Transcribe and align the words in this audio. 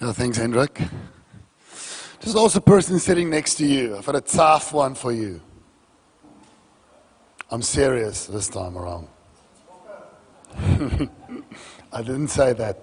No, 0.00 0.12
thanks, 0.12 0.38
Hendrik. 0.38 0.80
Just 2.20 2.34
also 2.34 2.58
person 2.58 2.98
sitting 2.98 3.28
next 3.28 3.56
to 3.56 3.66
you. 3.66 3.96
I've 3.96 4.06
got 4.06 4.16
a 4.16 4.20
tough 4.22 4.72
one 4.72 4.94
for 4.94 5.12
you. 5.12 5.42
I'm 7.50 7.60
serious 7.60 8.26
this 8.26 8.48
time 8.48 8.78
around. 8.78 9.08
I 11.92 12.02
didn't 12.02 12.28
say 12.28 12.54
that. 12.54 12.82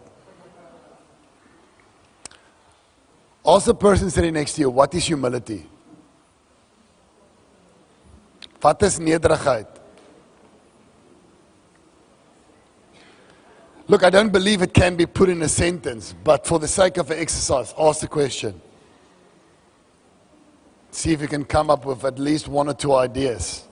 Also, 3.43 3.71
the 3.71 3.77
person 3.77 4.11
sitting 4.11 4.33
next 4.33 4.53
to 4.53 4.61
you, 4.61 4.69
what 4.69 4.93
is 4.93 5.05
humility? 5.05 5.65
Wat 8.61 8.83
is 8.83 8.99
nederigheid? 8.99 9.67
Look, 13.89 14.03
I 14.03 14.09
don't 14.09 14.33
believe 14.33 14.61
it 14.61 14.73
can 14.73 14.95
be 14.95 15.05
put 15.05 15.29
in 15.29 15.41
a 15.41 15.47
sentence, 15.47 16.13
but 16.23 16.45
for 16.45 16.59
the 16.59 16.67
sake 16.67 16.97
of 16.97 17.07
the 17.07 17.19
exercise, 17.19 17.73
ask 17.79 18.01
the 18.01 18.07
question. 18.07 18.59
See 20.91 21.13
if 21.13 21.21
you 21.21 21.27
can 21.27 21.45
come 21.45 21.69
up 21.69 21.85
with 21.85 22.03
at 22.03 22.19
least 22.19 22.49
one 22.49 22.67
or 22.67 22.73
two 22.73 22.93
ideas. 22.93 23.65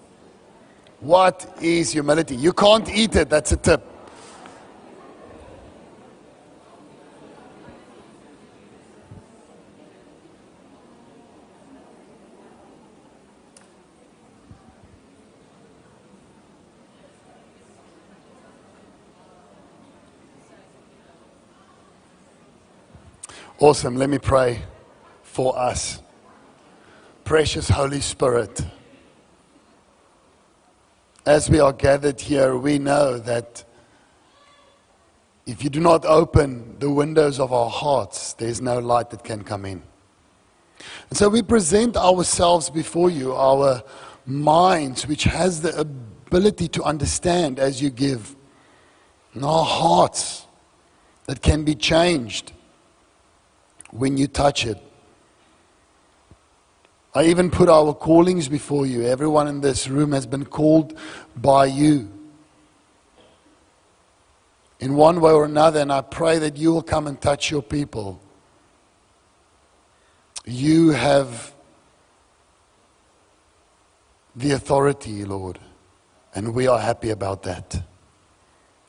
What 1.02 1.58
is 1.62 1.92
humility? 1.92 2.36
You 2.36 2.54
can't 2.54 2.90
eat 2.90 3.16
it, 3.16 3.30
that's 3.30 3.52
a 3.52 3.58
tip. 3.58 3.84
Awesome. 23.66 23.96
Let 23.96 24.12
me 24.12 24.20
pray 24.20 24.62
for 25.24 25.58
us. 25.58 26.00
Precious 27.24 27.68
Holy 27.68 28.00
Spirit, 28.00 28.64
as 31.26 31.50
we 31.50 31.60
are 31.60 31.74
gathered 31.74 32.22
here, 32.22 32.58
we 32.58 32.78
know 32.78 33.18
that 33.18 33.64
if 35.48 35.64
you 35.64 35.72
do 35.72 35.80
not 35.80 36.06
open 36.06 36.78
the 36.78 36.92
windows 36.92 37.40
of 37.40 37.52
our 37.52 37.72
hearts, 37.72 38.34
there's 38.34 38.62
no 38.62 38.78
light 38.78 39.10
that 39.10 39.24
can 39.24 39.44
come 39.44 39.66
in. 39.66 39.82
And 41.10 41.18
so 41.18 41.28
we 41.28 41.42
present 41.42 41.98
ourselves 41.98 42.70
before 42.70 43.10
you, 43.10 43.34
our 43.34 43.82
minds, 44.28 45.08
which 45.08 45.24
has 45.24 45.64
the 45.64 45.76
ability 45.80 46.68
to 46.68 46.84
understand 46.84 47.58
as 47.58 47.82
you 47.82 47.90
give, 47.90 48.36
and 49.34 49.44
our 49.44 49.66
hearts 49.66 50.46
that 51.26 51.42
can 51.42 51.64
be 51.64 51.74
changed 51.74 52.52
when 53.98 54.18
you 54.18 54.28
touch 54.28 54.66
it. 54.66 54.78
I 57.14 57.26
even 57.26 57.50
put 57.50 57.70
our 57.70 57.94
callings 57.94 58.50
before 58.50 58.86
you. 58.86 59.04
Everyone 59.04 59.48
in 59.48 59.62
this 59.62 59.88
room 59.88 60.12
has 60.12 60.26
been 60.26 60.46
called 60.46 60.98
by 61.36 61.66
you 61.68 62.12
in 64.82 64.96
one 64.96 65.22
way 65.22 65.32
or 65.32 65.46
another, 65.46 65.80
and 65.80 65.92
I 65.92 66.02
pray 66.02 66.40
that 66.40 66.58
you 66.58 66.74
will 66.74 66.84
come 66.84 67.08
and 67.08 67.20
touch 67.20 67.50
your 67.50 67.62
people. 67.62 68.20
You 70.46 70.90
have 70.90 71.54
the 74.36 74.52
authority, 74.52 75.24
Lord, 75.24 75.60
and 76.36 76.54
we 76.54 76.68
are 76.68 76.80
happy 76.80 77.12
about 77.12 77.44
that. 77.44 77.82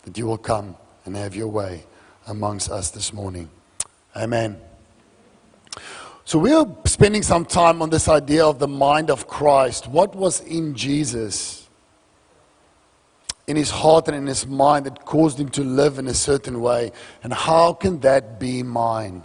That 0.03 0.19
you 0.19 0.27
will 0.27 0.39
come 0.39 0.77
and 1.05 1.15
have 1.15 1.37
your 1.37 1.49
way 1.49 1.85
amongst 2.27 2.71
us 2.71 2.91
this 2.91 3.13
morning. 3.13 3.49
Amen. 4.17 4.61
So 6.25 6.41
we 6.41 6.53
are 6.53 6.67
spending 6.87 7.23
some 7.23 7.45
time 7.45 7.81
on 7.83 7.91
this 7.91 8.09
idea 8.09 8.45
of 8.45 8.59
the 8.59 8.67
mind 8.67 9.11
of 9.11 9.29
Christ. 9.29 9.87
What 9.87 10.17
was 10.17 10.41
in 10.41 10.75
Jesus, 10.75 11.69
in 13.47 13.55
his 13.55 13.71
heart 13.71 14.09
and 14.09 14.17
in 14.17 14.27
his 14.27 14.45
mind 14.45 14.87
that 14.87 15.05
caused 15.05 15.39
him 15.39 15.49
to 15.51 15.63
live 15.63 16.01
in 16.01 16.09
a 16.09 16.15
certain 16.15 16.61
way? 16.61 16.91
And 17.23 17.33
how 17.33 17.75
can 17.75 18.01
that 18.01 18.41
be 18.41 18.65
mine? 18.65 19.23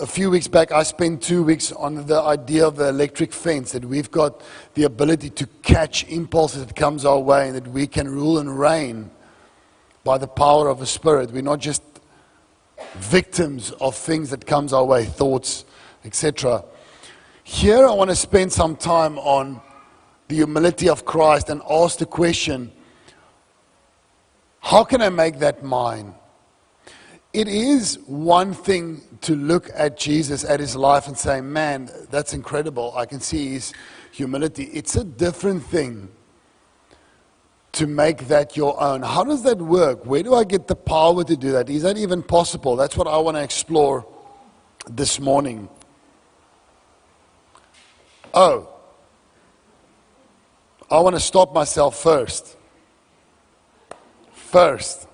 A 0.00 0.06
few 0.06 0.28
weeks 0.28 0.48
back, 0.48 0.72
I 0.72 0.82
spent 0.82 1.22
two 1.22 1.44
weeks 1.44 1.70
on 1.70 2.06
the 2.06 2.20
idea 2.20 2.66
of 2.66 2.74
the 2.74 2.88
electric 2.88 3.32
fence, 3.32 3.70
that 3.70 3.84
we've 3.84 4.10
got 4.10 4.40
the 4.74 4.84
ability 4.84 5.30
to 5.30 5.46
catch 5.62 6.04
impulses 6.08 6.66
that 6.66 6.74
comes 6.74 7.04
our 7.04 7.20
way 7.20 7.46
and 7.46 7.56
that 7.56 7.68
we 7.68 7.86
can 7.86 8.08
rule 8.08 8.38
and 8.38 8.58
reign 8.58 9.10
by 10.02 10.18
the 10.18 10.26
power 10.26 10.68
of 10.68 10.80
the 10.80 10.86
Spirit. 10.86 11.30
We're 11.30 11.42
not 11.42 11.60
just 11.60 11.82
victims 12.96 13.70
of 13.80 13.94
things 13.94 14.30
that 14.30 14.46
comes 14.46 14.72
our 14.72 14.84
way, 14.84 15.04
thoughts, 15.04 15.64
etc. 16.04 16.64
Here 17.44 17.86
I 17.86 17.92
want 17.92 18.10
to 18.10 18.16
spend 18.16 18.52
some 18.52 18.76
time 18.76 19.18
on 19.18 19.60
the 20.28 20.36
humility 20.36 20.88
of 20.88 21.04
Christ 21.04 21.48
and 21.48 21.60
ask 21.68 21.98
the 21.98 22.06
question, 22.06 22.72
how 24.60 24.84
can 24.84 25.02
I 25.02 25.08
make 25.08 25.38
that 25.40 25.64
mine? 25.64 26.14
It 27.32 27.48
is 27.48 27.98
one 28.06 28.54
thing 28.54 29.02
to 29.22 29.36
look 29.36 29.70
at 29.74 29.96
Jesus, 29.96 30.44
at 30.44 30.60
his 30.60 30.74
life, 30.74 31.06
and 31.06 31.16
say, 31.16 31.40
man, 31.40 31.90
that's 32.10 32.34
incredible. 32.34 32.92
I 32.96 33.06
can 33.06 33.20
see 33.20 33.50
his 33.50 33.72
humility. 34.12 34.64
It's 34.64 34.96
a 34.96 35.04
different 35.04 35.62
thing 35.62 36.08
to 37.72 37.86
make 37.86 38.28
that 38.28 38.56
your 38.56 38.80
own. 38.80 39.02
How 39.02 39.24
does 39.24 39.42
that 39.44 39.58
work? 39.58 40.04
Where 40.04 40.22
do 40.22 40.34
I 40.34 40.44
get 40.44 40.66
the 40.66 40.74
power 40.74 41.22
to 41.24 41.36
do 41.36 41.52
that? 41.52 41.70
Is 41.70 41.82
that 41.82 41.96
even 41.96 42.22
possible? 42.22 42.76
That's 42.76 42.96
what 42.96 43.06
I 43.06 43.16
want 43.18 43.36
to 43.36 43.42
explore 43.42 44.06
this 44.88 45.20
morning. 45.20 45.68
Oh, 48.34 48.68
I 50.90 50.98
want 51.00 51.14
to 51.14 51.20
stop 51.20 51.54
myself 51.54 52.00
first. 52.00 52.56
First. 54.32 55.06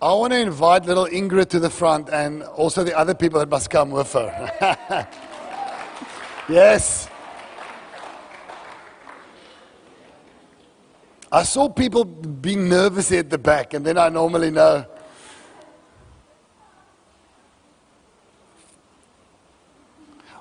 I 0.00 0.14
want 0.14 0.32
to 0.32 0.38
invite 0.38 0.86
little 0.86 1.06
Ingrid 1.06 1.50
to 1.50 1.60
the 1.60 1.68
front 1.68 2.08
and 2.08 2.42
also 2.42 2.84
the 2.84 2.96
other 2.96 3.14
people 3.14 3.38
that 3.40 3.50
must 3.50 3.68
come 3.68 3.90
with 3.90 4.12
her. 4.12 5.08
yes. 6.48 7.09
I 11.32 11.44
saw 11.44 11.68
people 11.68 12.04
being 12.04 12.68
nervous 12.68 13.12
at 13.12 13.30
the 13.30 13.38
back, 13.38 13.72
and 13.72 13.86
then 13.86 13.96
I 13.96 14.08
normally 14.08 14.50
know. 14.50 14.84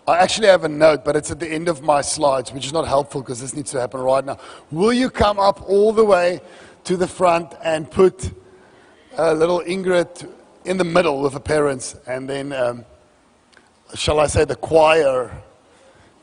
I 0.07 0.17
actually 0.17 0.47
have 0.47 0.63
a 0.63 0.69
note, 0.69 1.05
but 1.05 1.16
it's 1.16 1.29
at 1.29 1.39
the 1.39 1.47
end 1.47 1.69
of 1.69 1.83
my 1.83 2.01
slides, 2.01 2.51
which 2.51 2.66
is 2.66 2.73
not 2.73 2.88
helpful 2.88 3.22
because 3.22 3.39
this 3.39 3.55
needs 3.55 3.69
to 3.72 3.79
happen 3.79 4.01
right 4.01 4.25
now. 4.25 4.39
Will 4.72 4.91
you 4.91 5.11
come 5.11 5.39
up 5.39 5.69
all 5.69 5.94
the 5.94 6.03
way 6.03 6.41
to 6.85 6.97
the 6.97 7.07
front 7.07 7.53
and 7.63 7.91
put 7.91 8.31
a 9.16 9.35
little 9.35 9.59
Ingrid 9.59 10.28
in 10.66 10.78
the 10.78 10.83
middle 10.83 11.22
with 11.22 11.33
the 11.33 11.39
parents, 11.39 11.95
and 12.07 12.28
then, 12.28 12.51
um, 12.51 12.85
shall 13.94 14.19
I 14.19 14.25
say, 14.25 14.45
the 14.45 14.55
choir 14.55 15.31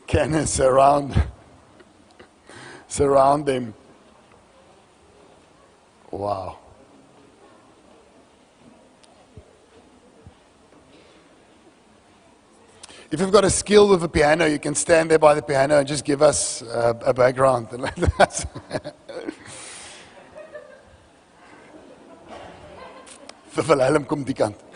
can 0.07 0.45
surround, 0.45 1.21
surround 2.89 3.45
them. 3.45 3.73
Wow. 6.11 6.59
If 13.09 13.21
you've 13.21 13.31
got 13.31 13.45
a 13.45 13.49
skill 13.49 13.87
with 13.87 14.03
a 14.03 14.09
piano, 14.09 14.45
you 14.45 14.59
can 14.59 14.75
stand 14.75 15.09
there 15.09 15.19
by 15.19 15.33
the 15.33 15.41
piano 15.41 15.79
and 15.79 15.87
just 15.87 16.03
give 16.03 16.21
us 16.21 16.61
a 16.61 17.13
background. 17.13 17.67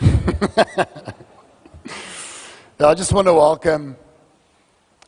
I 2.80 2.94
just 2.94 3.12
want 3.12 3.26
to 3.28 3.34
welcome 3.34 3.96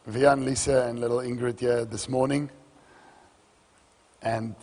Vian, 0.08 0.44
Lisa, 0.44 0.86
and 0.88 1.00
little 1.00 1.18
Ingrid 1.18 1.60
here 1.60 1.84
this 1.84 2.08
morning. 2.08 2.50
And 4.22 4.54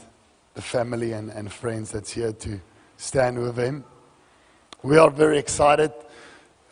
the 0.53 0.61
family 0.61 1.13
and, 1.13 1.29
and 1.29 1.51
friends 1.51 1.91
that's 1.91 2.11
here 2.11 2.33
to 2.33 2.59
stand 2.97 3.39
with 3.39 3.57
him. 3.57 3.83
We 4.83 4.97
are 4.97 5.09
very 5.09 5.37
excited 5.37 5.91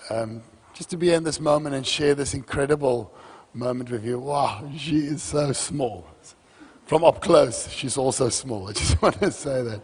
um, 0.09 0.41
just 0.73 0.89
to 0.89 0.97
be 0.97 1.13
in 1.13 1.23
this 1.23 1.39
moment 1.39 1.75
and 1.75 1.85
share 1.85 2.15
this 2.15 2.33
incredible 2.33 3.13
moment 3.53 3.89
with 3.89 4.05
you. 4.05 4.19
Wow, 4.19 4.69
she 4.77 4.97
is 4.99 5.21
so 5.21 5.51
small. 5.51 6.07
From 6.85 7.03
up 7.03 7.21
close, 7.21 7.69
she's 7.69 7.97
also 7.97 8.29
small. 8.29 8.67
I 8.69 8.73
just 8.73 9.01
want 9.01 9.19
to 9.19 9.31
say 9.31 9.61
that. 9.63 9.81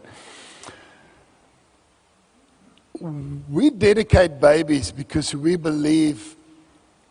We 3.50 3.70
dedicate 3.70 4.40
babies 4.40 4.90
because 4.90 5.34
we 5.34 5.56
believe 5.56 6.34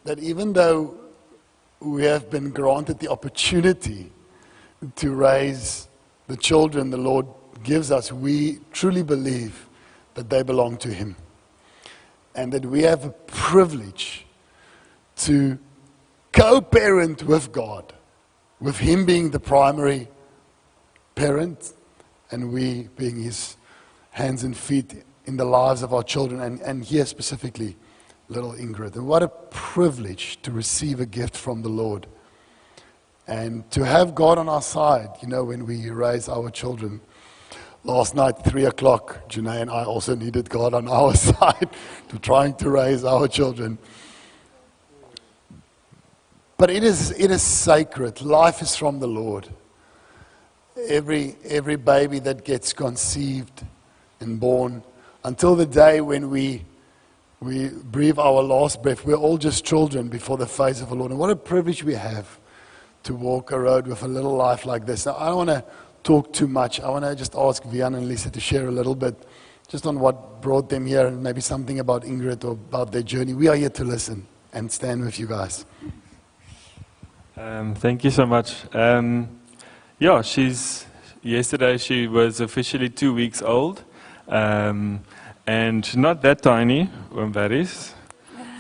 that 0.04 0.20
even 0.20 0.54
though 0.54 0.96
we 1.80 2.04
have 2.04 2.30
been 2.30 2.50
granted 2.50 3.00
the 3.00 3.10
opportunity 3.10 4.12
to 4.96 5.14
raise 5.14 5.88
the 6.28 6.38
children 6.38 6.90
the 6.90 6.98
Lord 6.98 7.26
gives 7.64 7.92
us, 7.92 8.12
we 8.12 8.60
truly 8.72 9.04
believe 9.04 9.68
that 10.16 10.30
they 10.30 10.44
belong 10.44 10.78
to 10.78 10.90
Him. 10.90 11.16
and 12.36 12.52
that 12.52 12.66
we 12.66 12.84
have 12.84 13.06
a 13.06 13.10
privilege 13.10 14.26
to 15.16 15.58
co 16.34 16.60
parent 16.60 17.24
with 17.24 17.52
God, 17.52 17.94
with 18.60 18.78
Him 18.78 19.06
being 19.06 19.32
the 19.32 19.40
primary 19.40 20.10
parent 21.16 21.74
and 22.32 22.52
we 22.52 22.90
being 22.98 23.24
His 23.24 23.56
hands 24.12 24.44
and 24.44 24.56
feet 24.56 25.06
in 25.26 25.38
the 25.38 25.46
lives 25.46 25.82
of 25.82 25.94
our 25.94 26.04
children, 26.04 26.42
and, 26.42 26.60
and 26.62 26.84
here 26.84 27.06
specifically, 27.06 27.76
little 28.28 28.54
Ingrid. 28.54 28.96
And 28.96 29.08
what 29.08 29.24
a 29.24 29.28
privilege 29.30 30.42
to 30.44 30.52
receive 30.52 31.00
a 31.00 31.06
gift 31.06 31.36
from 31.36 31.62
the 31.62 31.70
Lord 31.70 32.06
and 33.28 33.70
to 33.72 33.84
have 33.84 34.14
God 34.14 34.38
on 34.38 34.48
our 34.48 34.62
side, 34.62 35.10
you 35.22 35.28
know, 35.28 35.44
when 35.44 35.66
we 35.66 35.90
raise 35.90 36.30
our 36.30 36.50
children. 36.50 37.02
Last 37.84 38.16
night, 38.16 38.44
3 38.44 38.66
o'clock, 38.66 39.30
Janae 39.30 39.62
and 39.62 39.70
I 39.70 39.84
also 39.84 40.16
needed 40.16 40.50
God 40.50 40.74
on 40.74 40.88
our 40.88 41.14
side 41.16 41.70
to 42.10 42.20
trying 42.20 42.56
to 42.56 42.70
raise 42.70 43.04
our 43.04 43.28
children. 43.28 43.78
But 46.58 46.70
it 46.70 46.84
is, 46.84 47.12
it 47.12 47.32
is 47.32 47.42
sacred. 47.42 48.22
Life 48.22 48.62
is 48.62 48.76
from 48.76 49.00
the 49.00 49.08
Lord. 49.08 49.50
Every, 50.88 51.36
every 51.44 51.76
baby 51.76 52.20
that 52.20 52.44
gets 52.44 52.74
conceived 52.74 53.64
and 54.20 54.40
born, 54.40 54.84
until 55.24 55.56
the 55.56 55.66
day 55.66 56.02
when 56.02 56.30
we, 56.30 56.64
we 57.40 57.70
breathe 57.70 58.20
our 58.20 58.42
last 58.42 58.82
breath, 58.84 59.06
we're 59.06 59.16
all 59.16 59.38
just 59.38 59.66
children 59.66 60.08
before 60.08 60.38
the 60.38 60.48
face 60.48 60.82
of 60.82 60.90
the 60.90 60.96
Lord. 60.96 61.12
And 61.12 61.20
what 61.20 61.30
a 61.30 61.36
privilege 61.36 61.84
we 61.84 61.96
have 61.96 62.40
to 63.06 63.14
walk 63.16 63.52
a 63.52 63.60
road 63.60 63.88
with 63.88 64.04
a 64.04 64.08
little 64.08 64.36
life 64.36 64.66
like 64.66 64.86
this. 64.86 65.06
Now, 65.06 65.16
I 65.18 65.28
don't 65.28 65.48
want 65.48 65.50
to 65.50 65.64
talk 66.04 66.34
too 66.34 66.48
much. 66.48 66.80
I 66.80 66.90
want 66.90 67.06
to 67.06 67.16
just 67.16 67.36
ask 67.36 67.64
Vian 67.64 67.96
and 67.96 68.08
Lisa 68.08 68.30
to 68.30 68.40
share 68.40 68.68
a 68.68 68.72
little 68.72 68.96
bit 68.96 69.16
just 69.68 69.86
on 69.86 70.00
what 70.00 70.42
brought 70.42 70.70
them 70.70 70.86
here 70.86 71.08
and 71.08 71.22
maybe 71.22 71.42
something 71.42 71.80
about 71.80 72.04
Ingrid 72.04 72.44
or 72.44 72.52
about 72.52 72.92
their 72.92 73.04
journey. 73.04 73.34
We 73.34 73.48
are 73.48 73.56
here 73.56 73.70
to 73.70 73.84
listen 73.84 74.28
and 74.54 74.72
stand 74.72 75.04
with 75.04 75.20
you 75.20 75.28
guys. 75.28 75.66
Um, 77.38 77.76
thank 77.76 78.04
you 78.04 78.12
so 78.12 78.26
much. 78.26 78.56
Um, 78.74 79.40
yeah, 80.00 80.22
she's 80.22 80.86
yesterday 81.22 81.78
she 81.78 82.08
was 82.08 82.40
officially 82.40 82.90
two 82.90 83.14
weeks 83.14 83.42
old, 83.42 83.84
um, 84.28 85.02
and 85.46 85.98
not 85.98 86.22
that 86.22 86.42
tiny. 86.42 86.90
That 87.12 87.52
is 87.52 87.94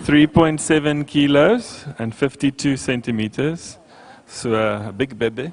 3.7 0.04 1.08
kilos 1.08 1.86
and 1.98 2.14
52 2.14 2.78
centimeters. 2.78 3.78
So 4.28 4.54
uh, 4.54 4.90
a 4.90 4.92
big 4.92 5.18
baby. 5.18 5.52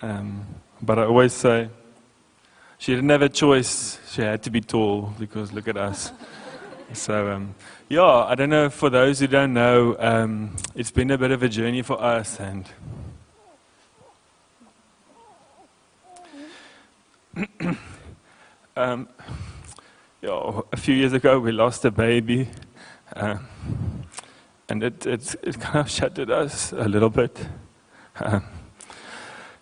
Um, 0.00 0.46
but 0.80 0.98
I 0.98 1.04
always 1.04 1.32
say 1.32 1.68
she 2.78 2.94
didn't 2.94 3.10
have 3.10 3.22
a 3.22 3.28
choice. 3.28 3.98
She 4.10 4.22
had 4.22 4.42
to 4.44 4.50
be 4.50 4.60
tall 4.60 5.12
because 5.18 5.52
look 5.52 5.68
at 5.68 5.76
us. 5.76 6.12
so, 6.92 7.32
um, 7.32 7.54
yeah, 7.88 8.02
I 8.02 8.34
don't 8.34 8.50
know. 8.50 8.70
For 8.70 8.90
those 8.90 9.20
who 9.20 9.26
don't 9.26 9.52
know, 9.52 9.96
um, 9.98 10.56
it's 10.74 10.90
been 10.90 11.10
a 11.10 11.18
bit 11.18 11.30
of 11.30 11.42
a 11.42 11.48
journey 11.48 11.82
for 11.82 12.02
us. 12.02 12.40
And 12.40 12.68
um, 18.76 19.08
yeah, 20.20 20.60
a 20.72 20.76
few 20.76 20.94
years 20.94 21.12
ago, 21.12 21.38
we 21.38 21.52
lost 21.52 21.84
a 21.84 21.90
baby. 21.90 22.48
Uh, 23.14 23.38
and 24.72 24.82
it, 24.82 25.06
it, 25.06 25.36
it 25.42 25.60
kind 25.60 25.80
of 25.80 25.90
shattered 25.98 26.30
us 26.30 26.72
a 26.72 26.88
little 26.88 27.10
bit. 27.10 27.46
Um, 28.18 28.42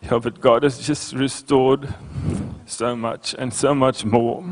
yeah, 0.02 0.18
but 0.18 0.40
God 0.40 0.62
has 0.62 0.78
just 0.78 1.14
restored 1.14 1.92
so 2.64 2.94
much 2.94 3.34
and 3.36 3.52
so 3.52 3.74
much 3.74 4.04
more. 4.04 4.44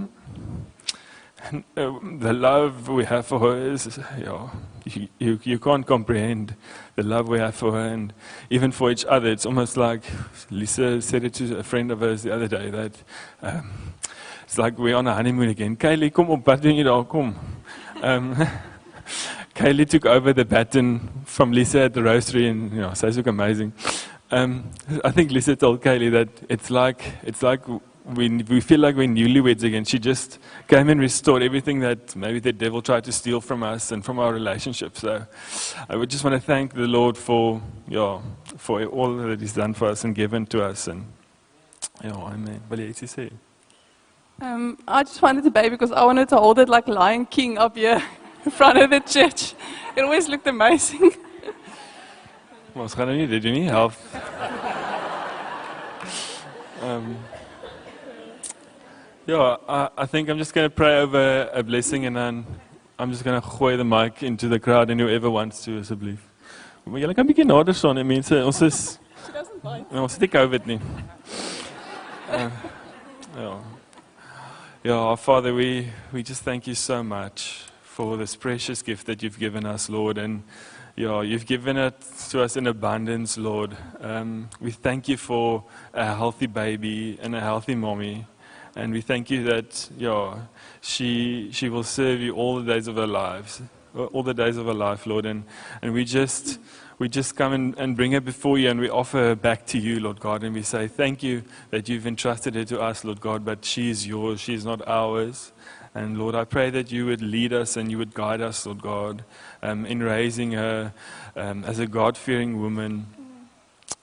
And 1.44 1.62
uh, 1.76 1.92
the 2.18 2.32
love 2.32 2.88
we 2.88 3.04
have 3.04 3.26
for 3.26 3.38
her 3.38 3.56
is, 3.72 4.00
you, 4.18 4.24
know, 4.24 4.50
you, 4.84 5.08
you, 5.18 5.40
you, 5.44 5.58
can't 5.60 5.86
comprehend 5.86 6.56
the 6.96 7.04
love 7.04 7.28
we 7.28 7.38
have 7.38 7.54
for 7.54 7.72
her 7.72 7.86
and 7.94 8.12
even 8.50 8.72
for 8.72 8.90
each 8.90 9.04
other. 9.04 9.28
It's 9.28 9.46
almost 9.46 9.76
like 9.76 10.02
Lisa 10.50 11.00
said 11.00 11.22
it 11.22 11.34
to 11.34 11.58
a 11.58 11.62
friend 11.62 11.92
of 11.92 12.00
hers 12.00 12.24
the 12.24 12.34
other 12.34 12.48
day 12.48 12.70
that 12.70 12.92
um, 13.42 13.70
it's 14.42 14.58
like 14.58 14.76
we're 14.76 14.96
on 14.96 15.06
a 15.06 15.14
honeymoon 15.14 15.50
again. 15.50 15.76
Kylie, 15.76 16.12
wat 16.44 16.62
doen 16.62 16.74
jy 16.74 16.82
daar? 16.82 17.04
Kom. 17.04 17.36
Um, 18.02 18.34
Kaylee 19.58 19.88
took 19.88 20.06
over 20.06 20.32
the 20.32 20.44
baton 20.44 21.00
from 21.24 21.50
Lisa 21.50 21.80
at 21.80 21.92
the 21.92 22.00
roastery, 22.00 22.48
and 22.48 22.72
you 22.72 22.80
know, 22.80 22.92
look 23.02 23.26
amazing. 23.26 23.72
Um, 24.30 24.70
I 25.04 25.10
think 25.10 25.32
Lisa 25.32 25.56
told 25.56 25.82
Kaylee 25.82 26.12
that 26.12 26.28
it's 26.48 26.70
like 26.70 27.02
it's 27.24 27.42
like 27.42 27.62
we 28.04 28.28
we 28.44 28.60
feel 28.60 28.78
like 28.78 28.94
we're 28.94 29.08
newlyweds 29.08 29.64
again. 29.64 29.84
She 29.84 29.98
just 29.98 30.38
came 30.68 30.88
and 30.88 31.00
restored 31.00 31.42
everything 31.42 31.80
that 31.80 32.14
maybe 32.14 32.38
the 32.38 32.52
devil 32.52 32.80
tried 32.82 33.02
to 33.04 33.12
steal 33.12 33.40
from 33.40 33.64
us 33.64 33.90
and 33.90 34.04
from 34.04 34.20
our 34.20 34.32
relationship. 34.32 34.96
So 34.96 35.26
I 35.88 35.96
would 35.96 36.08
just 36.08 36.22
want 36.22 36.34
to 36.34 36.40
thank 36.40 36.74
the 36.74 36.86
Lord 36.86 37.18
for 37.18 37.60
yeah, 37.88 38.20
for 38.58 38.84
all 38.84 39.16
that 39.16 39.40
He's 39.40 39.54
done 39.54 39.74
for 39.74 39.88
us 39.88 40.04
and 40.04 40.14
given 40.14 40.46
to 40.46 40.62
us. 40.62 40.86
And 40.86 41.04
yeah, 42.04 42.12
Amen. 42.12 42.60
Do 42.70 42.80
you 42.80 42.92
say? 42.92 43.30
Um, 44.40 44.78
I 44.86 45.02
just 45.02 45.20
wanted 45.20 45.42
to 45.42 45.50
baby 45.50 45.70
because 45.70 45.90
I 45.90 46.04
wanted 46.04 46.28
to 46.28 46.36
hold 46.36 46.60
it 46.60 46.68
like 46.68 46.86
Lion 46.86 47.26
King 47.26 47.58
up 47.58 47.76
here 47.76 48.00
in 48.48 48.56
front 48.56 48.78
of 48.78 48.90
the 48.90 49.00
church. 49.00 49.54
It 49.94 50.02
always 50.02 50.28
looked 50.28 50.46
amazing. 50.46 51.12
Gaan 52.78 53.08
nou 53.10 53.16
nie 53.16 53.26
dit 53.26 53.42
doen 53.42 53.52
nie, 53.52 53.66
help. 53.68 53.92
Um, 56.80 57.16
yeah, 59.26 59.56
I, 59.68 59.88
I 60.04 60.06
think 60.06 60.28
I'm 60.28 60.38
just 60.38 60.54
going 60.54 60.70
to 60.70 60.74
pray 60.74 61.00
over 61.00 61.50
a 61.52 61.62
blessing 61.62 62.06
and 62.06 62.16
then 62.16 62.46
I'm 62.98 63.10
just 63.10 63.24
going 63.24 63.40
to 63.40 63.46
gooi 63.46 63.76
the 63.76 63.84
mic 63.84 64.22
into 64.22 64.48
the 64.48 64.60
crowd 64.60 64.90
and 64.90 65.00
whoever 65.00 65.28
wants 65.28 65.64
to 65.64 65.80
asseblief. 65.80 66.22
Maar 66.84 67.02
julle 67.02 67.14
kan 67.14 67.26
bietjie 67.26 67.44
nader 67.44 67.74
staan, 67.74 68.00
mense. 68.06 68.44
Ons 68.44 68.62
is 68.62 68.98
She 69.26 69.32
doesn't 69.32 69.62
bite. 69.62 69.84
Ons 69.92 70.16
het 70.16 70.24
nie 70.24 70.32
COVID 70.32 70.66
nie. 70.70 70.80
Uh, 72.30 72.50
yeah. 73.36 73.58
Yeah, 74.84 75.16
Father, 75.16 75.52
we, 75.52 75.90
we 76.12 76.22
just 76.22 76.44
thank 76.44 76.66
you 76.66 76.74
so 76.74 77.02
much 77.02 77.67
for 77.98 78.16
this 78.16 78.36
precious 78.36 78.80
gift 78.80 79.08
that 79.08 79.24
you've 79.24 79.40
given 79.40 79.66
us, 79.66 79.90
Lord. 79.90 80.18
And 80.18 80.44
yeah, 80.94 81.20
you've 81.20 81.46
given 81.46 81.76
it 81.76 82.00
to 82.28 82.42
us 82.42 82.56
in 82.56 82.68
abundance, 82.68 83.36
Lord. 83.36 83.76
Um, 84.00 84.50
we 84.60 84.70
thank 84.70 85.08
you 85.08 85.16
for 85.16 85.64
a 85.92 86.14
healthy 86.14 86.46
baby 86.46 87.18
and 87.20 87.34
a 87.34 87.40
healthy 87.40 87.74
mommy. 87.74 88.24
And 88.76 88.92
we 88.92 89.00
thank 89.00 89.32
you 89.32 89.42
that 89.46 89.90
yeah, 89.98 90.42
she, 90.80 91.50
she 91.50 91.68
will 91.68 91.82
serve 91.82 92.20
you 92.20 92.36
all 92.36 92.62
the 92.62 92.72
days 92.72 92.86
of 92.86 92.94
her 92.94 93.06
lives, 93.08 93.62
all 93.96 94.22
the 94.22 94.32
days 94.32 94.58
of 94.58 94.66
her 94.66 94.74
life, 94.74 95.04
Lord. 95.04 95.26
And, 95.26 95.42
and 95.82 95.92
we 95.92 96.04
just 96.04 96.60
we 97.00 97.08
just 97.08 97.34
come 97.34 97.52
and, 97.52 97.76
and 97.78 97.96
bring 97.96 98.12
her 98.12 98.20
before 98.20 98.58
you 98.58 98.70
and 98.70 98.78
we 98.78 98.90
offer 98.90 99.18
her 99.18 99.34
back 99.34 99.66
to 99.66 99.78
you, 99.78 99.98
Lord 99.98 100.20
God. 100.20 100.44
And 100.44 100.54
we 100.54 100.62
say, 100.62 100.86
Thank 100.86 101.24
you 101.24 101.42
that 101.70 101.88
you've 101.88 102.06
entrusted 102.06 102.54
her 102.54 102.64
to 102.66 102.80
us, 102.80 103.04
Lord 103.04 103.20
God, 103.20 103.44
but 103.44 103.64
she 103.64 103.90
is 103.90 104.06
yours, 104.06 104.40
she 104.40 104.54
is 104.54 104.64
not 104.64 104.86
ours. 104.86 105.52
And 105.98 106.16
Lord, 106.16 106.36
I 106.36 106.44
pray 106.44 106.70
that 106.70 106.92
you 106.92 107.06
would 107.06 107.20
lead 107.20 107.52
us 107.52 107.76
and 107.76 107.90
you 107.90 107.98
would 107.98 108.14
guide 108.14 108.40
us, 108.40 108.64
Lord 108.64 108.80
God, 108.80 109.24
um, 109.64 109.84
in 109.84 110.00
raising 110.00 110.52
her 110.52 110.92
um, 111.34 111.64
as 111.64 111.80
a 111.80 111.88
God 111.88 112.16
fearing 112.16 112.62
woman 112.62 113.06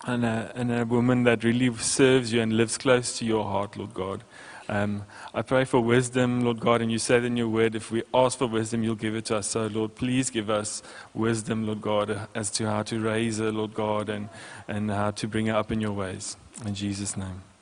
and 0.06 0.26
a, 0.26 0.52
and 0.56 0.74
a 0.74 0.84
woman 0.84 1.24
that 1.24 1.46
really 1.46 1.74
serves 1.78 2.34
you 2.34 2.42
and 2.42 2.58
lives 2.58 2.78
close 2.78 3.18
to 3.20 3.26
your 3.26 3.46
heart, 3.46 3.78
Lord 3.78 3.94
God. 3.94 4.26
Um, 4.68 5.06
I 5.34 5.42
pray 5.42 5.64
for 5.64 5.80
wisdom, 5.80 6.44
Lord 6.44 6.60
God, 6.60 6.82
and 6.82 6.92
you 6.92 7.00
said 7.00 7.24
in 7.24 7.38
your 7.38 7.48
word, 7.48 7.76
if 7.76 7.92
we 7.92 8.04
ask 8.14 8.40
for 8.40 8.48
wisdom, 8.48 8.84
you'll 8.84 8.96
give 8.96 9.16
it 9.16 9.26
to 9.26 9.38
us. 9.38 9.48
So, 9.48 9.68
Lord, 9.68 9.96
please 9.96 10.30
give 10.30 10.50
us 10.50 10.84
wisdom, 11.14 11.66
Lord 11.66 11.82
God, 11.82 12.28
as 12.36 12.52
to 12.52 12.66
how 12.66 12.84
to 12.84 13.00
raise 13.00 13.38
her, 13.38 13.54
Lord 13.54 13.74
God, 13.74 14.10
and, 14.10 14.28
and 14.68 14.92
how 14.92 15.12
to 15.12 15.28
bring 15.30 15.46
her 15.46 15.56
up 15.56 15.72
in 15.72 15.80
your 15.80 15.94
ways. 15.94 16.36
In 16.66 16.76
Jesus' 16.76 17.16
name. 17.16 17.55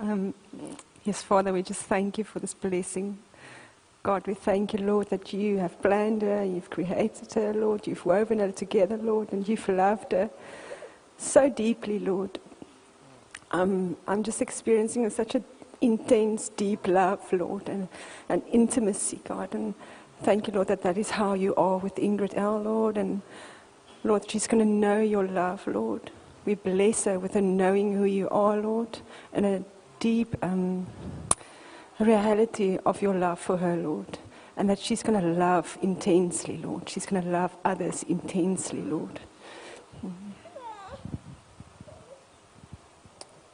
Um, 0.00 0.32
yes, 1.02 1.22
Father, 1.22 1.52
we 1.52 1.60
just 1.60 1.82
thank 1.82 2.18
you 2.18 2.24
for 2.24 2.38
this 2.38 2.54
blessing. 2.54 3.18
God, 4.04 4.28
we 4.28 4.34
thank 4.34 4.72
you, 4.72 4.78
Lord, 4.78 5.10
that 5.10 5.32
you 5.32 5.58
have 5.58 5.82
planned 5.82 6.22
her, 6.22 6.44
you've 6.44 6.70
created 6.70 7.32
her, 7.32 7.52
Lord, 7.52 7.84
you've 7.84 8.06
woven 8.06 8.38
her 8.38 8.52
together, 8.52 8.96
Lord, 8.96 9.32
and 9.32 9.48
you've 9.48 9.68
loved 9.68 10.12
her 10.12 10.30
so 11.16 11.50
deeply, 11.50 11.98
Lord. 11.98 12.38
Um, 13.50 13.96
I'm 14.06 14.22
just 14.22 14.40
experiencing 14.40 15.10
such 15.10 15.34
an 15.34 15.42
intense, 15.80 16.48
deep 16.50 16.86
love, 16.86 17.32
Lord, 17.32 17.68
and, 17.68 17.88
and 18.28 18.42
intimacy, 18.52 19.18
God. 19.24 19.52
And 19.52 19.74
thank 20.22 20.46
you, 20.46 20.52
Lord, 20.52 20.68
that 20.68 20.82
that 20.82 20.96
is 20.96 21.10
how 21.10 21.34
you 21.34 21.56
are 21.56 21.78
with 21.78 21.96
Ingrid 21.96 22.36
L, 22.36 22.60
Lord. 22.60 22.96
And 22.96 23.20
Lord, 24.04 24.30
she's 24.30 24.46
going 24.46 24.62
to 24.64 24.70
know 24.70 25.00
your 25.00 25.26
love, 25.26 25.66
Lord. 25.66 26.12
We 26.44 26.54
bless 26.54 27.04
her 27.04 27.18
with 27.18 27.34
a 27.34 27.40
knowing 27.40 27.94
who 27.94 28.04
you 28.04 28.28
are, 28.28 28.58
Lord, 28.58 29.00
and 29.32 29.44
a 29.44 29.64
deep 29.98 30.36
um, 30.42 30.86
reality 31.98 32.78
of 32.84 33.02
your 33.02 33.14
love 33.14 33.38
for 33.38 33.56
her, 33.56 33.76
Lord. 33.76 34.18
And 34.56 34.68
that 34.70 34.78
she's 34.78 35.02
going 35.02 35.20
to 35.20 35.26
love 35.26 35.78
intensely, 35.82 36.56
Lord. 36.58 36.88
She's 36.88 37.06
going 37.06 37.22
to 37.22 37.28
love 37.28 37.56
others 37.64 38.02
intensely, 38.02 38.82
Lord. 38.82 39.20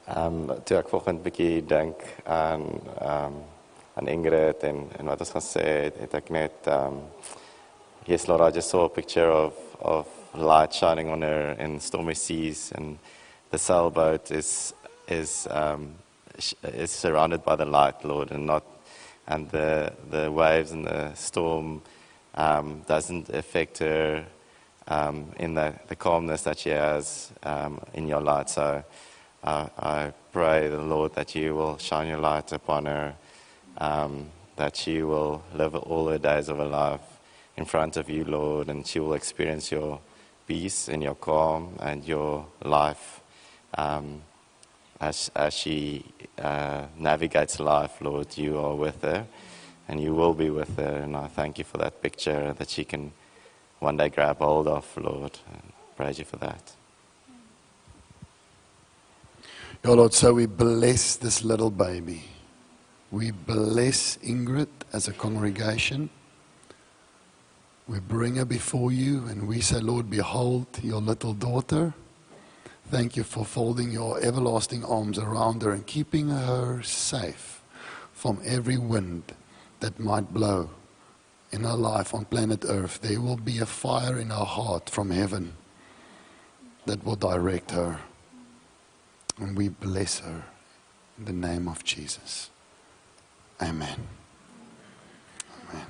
Um, 0.07 0.51
toe 0.69 0.83
ek 0.83 0.91
vanoggend 0.93 1.23
bietjie 1.25 1.63
dink 1.65 2.03
aan 2.29 2.67
um, 3.01 3.39
aan 3.97 4.09
Ingrid 4.13 4.61
en 4.69 4.83
en 4.99 5.09
wat 5.09 5.23
ons 5.25 5.33
gaan 5.33 5.45
sê 5.45 5.65
het, 5.87 5.97
het 6.03 6.17
ek 6.19 6.29
net 6.29 6.69
um, 6.69 6.99
yes 8.05 8.27
Lord 8.29 8.45
I 8.45 8.51
just 8.53 8.69
saw 8.69 8.85
a 8.85 8.93
picture 8.93 9.31
of 9.33 9.57
of 9.81 10.07
light 10.37 10.77
shining 10.77 11.09
on 11.09 11.25
her 11.25 11.57
in 11.59 11.81
stormy 11.81 12.15
seas 12.15 12.71
and 12.77 12.99
the 13.51 13.59
sailboat 13.59 14.31
is 14.31 14.75
is 15.09 15.49
um 15.51 15.95
is 16.63 16.91
surrounded 16.91 17.45
by 17.45 17.57
the 17.57 17.65
light 17.65 18.05
Lord 18.05 18.31
and 18.31 18.47
not 18.47 18.65
and 19.27 19.51
the 19.51 19.93
the 20.11 20.31
waves 20.31 20.73
and 20.73 20.87
the 20.87 21.15
storm 21.15 21.83
um 22.35 22.83
doesn't 22.87 23.29
affect 23.31 23.79
her 23.79 24.25
um 24.89 25.33
in 25.39 25.55
the 25.55 25.75
the 25.89 25.97
calmness 25.97 26.43
that 26.43 26.59
she 26.59 26.71
has 26.71 27.33
um 27.43 27.81
in 27.95 28.09
your 28.09 28.21
light. 28.21 28.51
So 28.51 28.85
uh, 29.45 29.69
I 29.79 30.13
pray 30.33 30.69
the 30.69 30.79
Lord 30.79 31.15
that 31.15 31.35
you 31.35 31.55
will 31.55 31.77
shine 31.77 32.09
your 32.09 32.19
light 32.19 32.51
upon 32.53 32.87
her, 32.87 33.15
um, 33.77 34.31
that 34.57 34.75
she 34.75 35.03
will 35.03 35.43
live 35.55 35.75
all 35.75 36.09
her 36.09 36.19
days 36.19 36.49
of 36.49 36.57
her 36.57 36.65
life 36.65 37.03
in 37.57 37.67
front 37.67 37.99
of 37.99 38.09
you, 38.09 38.25
Lord, 38.25 38.69
and 38.69 38.87
she 38.87 39.01
will 39.01 39.13
experience 39.13 39.71
your 39.71 40.01
peace 40.47 40.89
and 40.89 41.03
your 41.03 41.15
calm 41.15 41.77
and 41.81 42.05
your 42.05 42.47
life 42.65 43.21
um, 43.77 44.23
as, 45.01 45.31
as 45.35 45.55
she 45.55 46.05
uh, 46.39 46.87
navigates 46.99 47.61
life, 47.61 48.01
Lord. 48.01 48.37
You 48.37 48.59
are 48.59 48.75
with 48.75 49.03
her 49.03 49.27
and 49.89 50.01
you 50.01 50.15
will 50.15 50.35
be 50.35 50.51
with 50.51 50.77
her. 50.77 51.01
And 51.03 51.17
I 51.17 51.27
thank 51.29 51.59
you 51.59 51.65
for 51.65 51.79
that 51.79 52.03
picture 52.03 52.55
that 52.55 52.69
she 52.69 52.85
can 52.85 53.13
one 53.81 53.97
day 53.97 54.09
grab 54.09 54.39
hold 54.39 54.67
of, 54.69 54.87
Lord. 54.97 55.39
And 55.53 55.73
praise 55.97 56.19
you 56.19 56.25
for 56.25 56.37
that. 56.39 56.73
Yeah, 59.85 59.91
Lord, 59.91 60.15
so 60.15 60.33
we 60.33 60.47
bless 60.47 61.17
this 61.17 61.45
little 61.45 61.71
baby. 61.71 62.25
We 63.11 63.31
bless 63.31 64.17
Ingrid 64.19 64.69
as 64.93 65.09
a 65.09 65.13
congregation. 65.13 66.09
We 67.87 68.01
bring 68.01 68.37
her 68.37 68.47
before 68.47 68.93
you 68.93 69.27
and 69.27 69.47
we 69.47 69.61
say, 69.61 69.79
Lord, 69.79 70.09
behold 70.09 70.67
your 70.83 71.03
little 71.03 71.35
daughter. 71.35 71.93
Thank 72.91 73.17
you 73.17 73.25
for 73.25 73.45
folding 73.45 73.91
your 73.91 74.21
everlasting 74.23 74.85
arms 74.85 75.19
around 75.19 75.63
her 75.63 75.73
and 75.73 75.87
keeping 75.87 76.29
her 76.29 76.83
safe 76.83 77.63
from 78.13 78.41
every 78.45 78.77
wind 78.77 79.33
that 79.81 79.99
might 79.99 80.33
blow 80.33 80.71
in 81.51 81.65
her 81.65 81.75
life 81.75 82.15
on 82.15 82.25
planet 82.27 82.65
Earth. 82.67 83.01
There 83.01 83.21
will 83.21 83.37
be 83.37 83.59
a 83.59 83.67
fire 83.67 84.19
in 84.19 84.31
her 84.31 84.45
heart 84.45 84.91
from 84.91 85.11
heaven 85.11 85.55
that 86.87 87.05
will 87.05 87.17
direct 87.17 87.71
her. 87.71 88.01
And 89.39 89.57
we 89.57 89.69
bless 89.69 90.21
her 90.21 90.45
in 91.19 91.25
the 91.25 91.33
name 91.33 91.69
of 91.69 91.85
Jesus. 91.85 92.51
Amen. 93.61 94.07
Amen. 95.71 95.87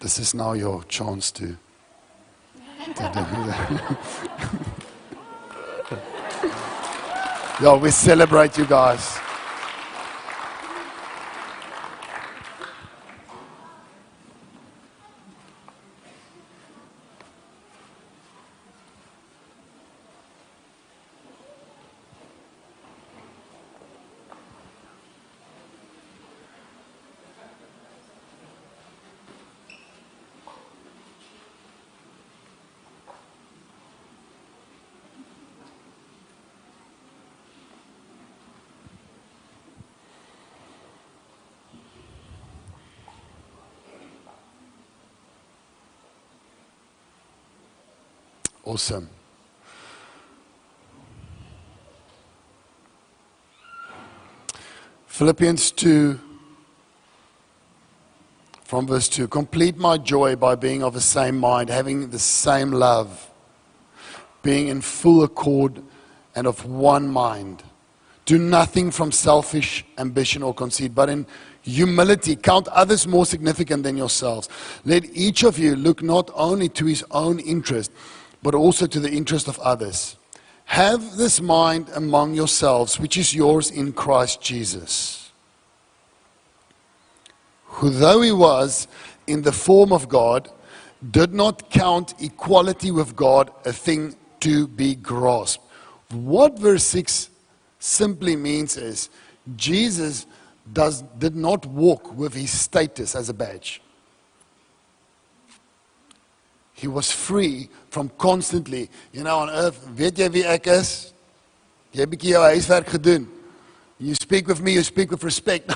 This 0.00 0.18
is 0.18 0.34
now 0.34 0.52
your 0.52 0.82
chance 0.84 1.30
to, 1.32 1.56
to 2.96 4.60
yeah, 7.60 7.76
we 7.76 7.90
celebrate 7.90 8.58
you 8.58 8.66
guys. 8.66 9.23
Awesome. 48.74 49.08
Philippians 55.06 55.70
2, 55.70 56.18
from 58.64 58.88
verse 58.88 59.08
2 59.08 59.28
Complete 59.28 59.76
my 59.76 59.96
joy 59.96 60.34
by 60.34 60.56
being 60.56 60.82
of 60.82 60.92
the 60.92 61.00
same 61.00 61.38
mind, 61.38 61.70
having 61.70 62.10
the 62.10 62.18
same 62.18 62.72
love, 62.72 63.30
being 64.42 64.66
in 64.66 64.80
full 64.80 65.22
accord 65.22 65.80
and 66.34 66.48
of 66.48 66.66
one 66.66 67.06
mind. 67.06 67.62
Do 68.24 68.38
nothing 68.38 68.90
from 68.90 69.12
selfish 69.12 69.84
ambition 69.98 70.42
or 70.42 70.52
conceit, 70.52 70.96
but 70.96 71.08
in 71.08 71.28
humility 71.62 72.34
count 72.34 72.66
others 72.68 73.06
more 73.06 73.24
significant 73.24 73.84
than 73.84 73.96
yourselves. 73.96 74.48
Let 74.84 75.04
each 75.14 75.44
of 75.44 75.60
you 75.60 75.76
look 75.76 76.02
not 76.02 76.28
only 76.34 76.68
to 76.70 76.86
his 76.86 77.04
own 77.12 77.38
interest, 77.38 77.92
but 78.44 78.54
also 78.54 78.86
to 78.86 79.00
the 79.00 79.10
interest 79.10 79.48
of 79.48 79.58
others. 79.60 80.16
Have 80.66 81.16
this 81.16 81.40
mind 81.40 81.88
among 81.94 82.34
yourselves, 82.34 83.00
which 83.00 83.16
is 83.16 83.34
yours 83.34 83.70
in 83.70 83.94
Christ 83.94 84.42
Jesus, 84.42 85.32
who, 87.64 87.88
though 87.88 88.20
he 88.20 88.32
was 88.32 88.86
in 89.26 89.40
the 89.42 89.50
form 89.50 89.92
of 89.92 90.10
God, 90.10 90.50
did 91.10 91.32
not 91.32 91.70
count 91.70 92.14
equality 92.20 92.90
with 92.90 93.16
God 93.16 93.50
a 93.64 93.72
thing 93.72 94.14
to 94.40 94.68
be 94.68 94.94
grasped. 94.94 95.64
What 96.10 96.58
verse 96.58 96.84
6 96.84 97.30
simply 97.78 98.36
means 98.36 98.76
is 98.76 99.08
Jesus 99.56 100.26
does, 100.70 101.00
did 101.18 101.34
not 101.34 101.64
walk 101.64 102.14
with 102.14 102.34
his 102.34 102.50
status 102.50 103.14
as 103.14 103.30
a 103.30 103.34
badge. 103.34 103.80
He 106.84 106.88
was 106.88 107.10
free 107.10 107.70
from 107.88 108.10
constantly, 108.18 108.90
you 109.10 109.24
know, 109.24 109.38
on 109.38 109.48
earth, 109.48 109.80
weet 109.96 110.18
jy 110.20 110.26
wie 110.28 110.42
ek 110.44 110.66
is? 110.68 111.14
Jy 111.96 112.02
het 112.04 112.10
bietjie 112.12 112.34
jou 112.34 112.42
huiswerk 112.44 112.90
gedoen. 112.92 113.24
You 113.96 114.12
speak 114.20 114.50
with 114.52 114.60
me, 114.60 114.74
you 114.74 114.82
speak 114.84 115.10
with 115.10 115.24
respect. 115.24 115.72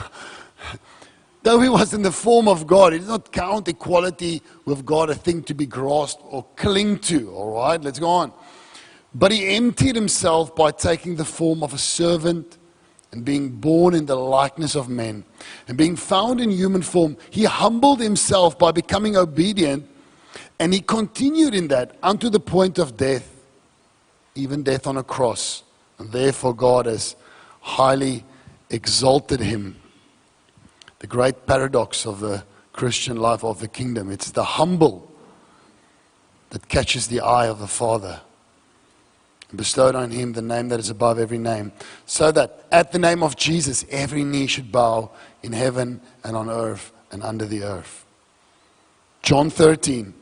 Though 1.45 1.61
he 1.61 1.71
was 1.71 1.95
in 1.95 2.03
the 2.03 2.13
form 2.13 2.47
of 2.47 2.67
God, 2.67 2.93
he 2.93 2.99
did 2.99 3.09
not 3.09 3.33
count 3.33 3.73
equality 3.73 4.43
with 4.67 4.85
God 4.85 5.09
a 5.09 5.15
thing 5.15 5.43
to 5.45 5.55
be 5.55 5.65
grasped 5.65 6.21
or 6.29 6.45
cling 6.57 6.99
to. 7.09 7.33
All 7.33 7.55
right, 7.55 7.81
let's 7.81 7.99
go 7.99 8.11
on. 8.11 8.31
But 9.15 9.33
he 9.33 9.57
emptied 9.57 9.95
himself 9.95 10.55
by 10.55 10.73
taking 10.73 11.17
the 11.17 11.25
form 11.25 11.63
of 11.63 11.73
a 11.73 11.79
servant 11.79 12.59
and 13.13 13.25
being 13.25 13.49
born 13.49 13.95
in 13.95 14.05
the 14.05 14.17
likeness 14.17 14.77
of 14.77 14.91
men. 14.91 15.25
And 15.69 15.79
being 15.79 15.97
found 15.97 16.39
in 16.43 16.51
human 16.51 16.83
form, 16.83 17.17
he 17.31 17.45
humbled 17.45 18.03
himself 18.03 18.59
by 18.59 18.73
becoming 18.73 19.17
obedient 19.17 19.89
and 20.59 20.73
he 20.73 20.81
continued 20.81 21.55
in 21.55 21.69
that 21.69 21.97
unto 22.03 22.29
the 22.29 22.41
point 22.41 22.79
of 22.79 22.97
death, 22.97 23.29
even 24.35 24.63
death 24.63 24.87
on 24.87 24.97
a 24.97 25.03
cross. 25.03 25.63
And 25.99 26.11
therefore, 26.13 26.55
God 26.55 26.87
has 26.87 27.17
highly 27.61 28.25
exalted 28.71 29.41
him. 29.41 29.77
The 31.01 31.07
great 31.07 31.47
paradox 31.47 32.07
of 32.07 32.21
the 32.21 32.45
Christian 32.73 33.17
life 33.17 33.45
of 33.45 33.59
the 33.59 33.67
kingdom 33.67 34.09
it's 34.11 34.31
the 34.31 34.45
humble 34.45 35.11
that 36.51 36.69
catches 36.69 37.09
the 37.09 37.21
eye 37.21 37.49
of 37.49 37.59
the 37.59 37.67
Father 37.67 38.21
bestowed 39.55 39.95
on 39.95 40.11
him 40.11 40.33
the 40.33 40.43
name 40.43 40.69
that 40.69 40.79
is 40.79 40.91
above 40.91 41.19
every 41.19 41.39
name, 41.39 41.73
so 42.07 42.31
that 42.33 42.67
at 42.71 42.93
the 42.93 42.99
name 42.99 43.23
of 43.23 43.37
Jesus 43.37 43.85
every 43.91 44.23
knee 44.25 44.47
should 44.47 44.71
bow 44.71 45.11
in 45.43 45.53
heaven 45.53 46.01
and 46.23 46.37
on 46.37 46.51
earth 46.51 46.93
and 47.11 47.23
under 47.23 47.47
the 47.47 47.63
earth. 47.63 48.05
John 49.23 49.51
13. 49.51 50.15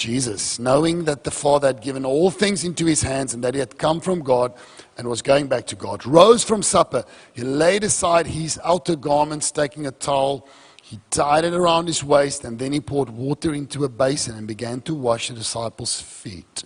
Jesus, 0.00 0.58
knowing 0.58 1.04
that 1.04 1.24
the 1.24 1.30
Father 1.30 1.66
had 1.66 1.82
given 1.82 2.06
all 2.06 2.30
things 2.30 2.64
into 2.64 2.86
his 2.86 3.02
hands 3.02 3.34
and 3.34 3.44
that 3.44 3.52
he 3.52 3.60
had 3.60 3.76
come 3.76 4.00
from 4.00 4.20
God 4.20 4.54
and 4.96 5.06
was 5.06 5.20
going 5.20 5.46
back 5.46 5.66
to 5.66 5.76
God, 5.76 6.06
rose 6.06 6.42
from 6.42 6.62
supper. 6.62 7.04
He 7.34 7.42
laid 7.42 7.84
aside 7.84 8.26
his 8.26 8.58
outer 8.64 8.96
garments, 8.96 9.50
taking 9.50 9.86
a 9.86 9.90
towel. 9.90 10.48
He 10.82 11.00
tied 11.10 11.44
it 11.44 11.52
around 11.52 11.86
his 11.86 12.02
waist, 12.02 12.44
and 12.44 12.58
then 12.58 12.72
he 12.72 12.80
poured 12.80 13.10
water 13.10 13.52
into 13.52 13.84
a 13.84 13.90
basin 13.90 14.38
and 14.38 14.48
began 14.48 14.80
to 14.82 14.94
wash 14.94 15.28
the 15.28 15.34
disciples' 15.34 16.00
feet 16.00 16.64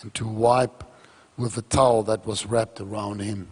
and 0.00 0.14
to 0.14 0.24
wipe 0.24 0.84
with 1.36 1.58
a 1.58 1.62
towel 1.62 2.04
that 2.04 2.24
was 2.24 2.46
wrapped 2.46 2.80
around 2.80 3.20
him. 3.20 3.48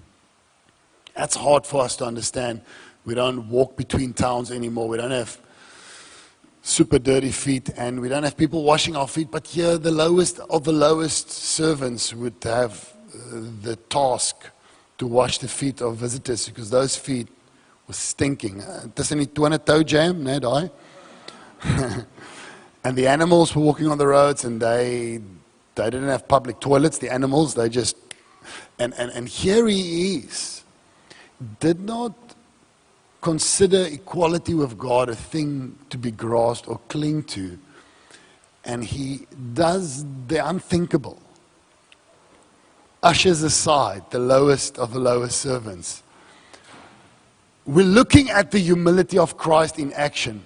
That's 1.17 1.35
hard 1.35 1.67
for 1.67 1.83
us 1.83 1.97
to 1.97 2.05
understand. 2.05 2.63
We 3.05 3.15
don't 3.15 3.49
walk 3.49 3.77
between 3.77 4.13
towns 4.13 4.53
anymore. 4.53 4.89
We 4.89 4.97
don't 4.97 5.11
have 5.11 5.41
super 6.63 6.99
dirty 6.99 7.31
feet, 7.31 7.71
and 7.77 8.01
we 8.01 8.09
don't 8.09 8.23
have 8.23 8.37
people 8.37 8.63
washing 8.63 8.97
our 8.97 9.09
feet. 9.09 9.31
But 9.31 9.47
here, 9.47 9.79
the 9.79 9.91
lowest 9.91 10.39
of 10.51 10.65
the 10.65 10.73
lowest 10.73 11.31
servants 11.31 12.15
would 12.15 12.35
have 12.43 12.93
uh, 13.15 13.41
the 13.63 13.77
task 13.89 14.51
to 14.99 15.07
wash 15.07 15.39
the 15.39 15.49
feet 15.49 15.81
of 15.81 15.97
visitors 15.97 16.49
because 16.49 16.71
those 16.71 16.97
feet 16.97 17.29
were 17.87 17.95
stinking. 17.95 18.63
Uh, 18.63 18.87
Tussen 18.95 19.19
die 19.19 19.25
tone 19.27 19.59
toe 19.59 19.83
jam, 19.83 20.23
né, 20.23 20.41
daai. 20.41 20.71
and 22.85 22.97
the 22.97 23.07
animals 23.07 23.55
were 23.55 23.63
walking 23.63 23.89
on 23.89 23.99
the 23.99 24.07
roads 24.07 24.45
and 24.45 24.61
they 24.61 25.21
they 25.75 25.85
didn't 25.85 26.09
have 26.09 26.27
public 26.27 26.61
toilets, 26.61 26.99
the 26.99 27.13
animals, 27.13 27.55
they 27.55 27.69
just 27.69 27.97
and, 28.79 28.95
and, 28.95 29.11
and 29.13 29.29
here 29.29 29.67
he 29.67 30.17
is. 30.17 30.65
Did 31.61 31.81
not 31.81 32.15
consider 33.21 33.87
equality 33.87 34.55
with 34.55 34.79
God 34.79 35.09
a 35.09 35.15
thing 35.15 35.77
to 35.91 35.99
be 35.99 36.11
grasped 36.11 36.69
or 36.69 36.81
cling 36.89 37.23
to. 37.25 37.59
And 38.65 38.85
he 38.85 39.27
does 39.55 40.05
the 40.27 40.47
unthinkable. 40.47 41.21
Ushers 43.03 43.43
aside 43.43 44.11
the 44.11 44.19
lowest 44.19 44.79
of 44.79 44.93
the 44.93 45.01
lowest 45.01 45.41
servants. 45.41 46.03
We're 47.67 47.87
looking 47.87 48.31
at 48.31 48.51
the 48.51 48.59
humility 48.59 49.19
of 49.19 49.37
Christ 49.37 49.79
in 49.79 49.93
action. 49.93 50.43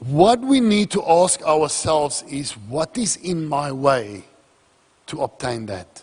What 0.00 0.40
we 0.40 0.60
need 0.60 0.90
to 0.90 1.02
ask 1.08 1.42
ourselves 1.42 2.22
is 2.28 2.52
what 2.52 2.98
is 2.98 3.16
in 3.16 3.46
my 3.46 3.72
way 3.72 4.24
to 5.06 5.22
obtain 5.22 5.66
that? 5.66 6.02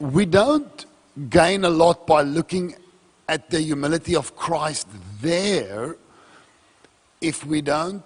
We 0.00 0.26
don't 0.26 0.86
gain 1.28 1.64
a 1.64 1.70
lot 1.70 2.06
by 2.06 2.22
looking 2.22 2.74
at 3.28 3.50
the 3.50 3.60
humility 3.60 4.16
of 4.16 4.36
Christ 4.36 4.88
there 5.20 5.96
if 7.20 7.46
we 7.46 7.62
don't 7.62 8.02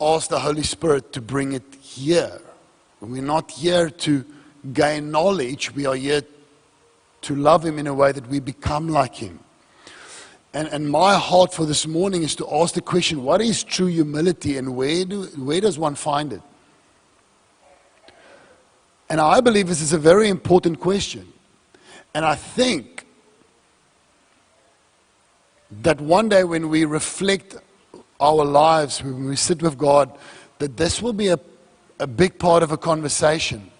ask 0.00 0.28
the 0.28 0.38
Holy 0.38 0.62
Spirit 0.62 1.12
to 1.12 1.20
bring 1.20 1.52
it 1.52 1.74
here. 1.80 2.40
We're 3.00 3.22
not 3.22 3.50
here 3.50 3.90
to 3.90 4.24
gain 4.72 5.10
knowledge, 5.10 5.74
we 5.74 5.86
are 5.86 5.94
here 5.94 6.22
to 7.22 7.34
love 7.34 7.64
Him 7.64 7.78
in 7.78 7.86
a 7.86 7.94
way 7.94 8.12
that 8.12 8.26
we 8.28 8.40
become 8.40 8.88
like 8.88 9.14
Him. 9.14 9.40
And, 10.54 10.68
and 10.68 10.90
my 10.90 11.14
heart 11.14 11.52
for 11.52 11.66
this 11.66 11.86
morning 11.86 12.22
is 12.22 12.34
to 12.36 12.48
ask 12.52 12.74
the 12.74 12.80
question 12.80 13.22
what 13.22 13.40
is 13.40 13.62
true 13.62 13.86
humility 13.86 14.56
and 14.56 14.76
where, 14.76 15.04
do, 15.04 15.24
where 15.36 15.60
does 15.60 15.78
one 15.78 15.94
find 15.94 16.32
it? 16.32 16.42
And 19.10 19.20
I 19.20 19.40
believe 19.40 19.68
this 19.68 19.80
is 19.80 19.92
a 19.92 19.98
very 19.98 20.28
important 20.28 20.80
question. 20.80 21.32
And 22.18 22.26
I 22.26 22.34
think 22.34 23.06
that 25.70 26.00
one 26.00 26.28
day 26.28 26.42
when 26.42 26.68
we 26.68 26.84
reflect 26.84 27.54
our 28.18 28.44
lives, 28.44 29.00
when 29.04 29.26
we 29.26 29.36
sit 29.36 29.62
with 29.62 29.78
God, 29.78 30.18
that 30.58 30.76
this 30.76 31.00
will 31.00 31.12
be 31.12 31.28
a, 31.28 31.38
a 32.00 32.08
big 32.08 32.36
part 32.36 32.64
of 32.64 32.72
a 32.72 32.76
conversation. 32.76 33.70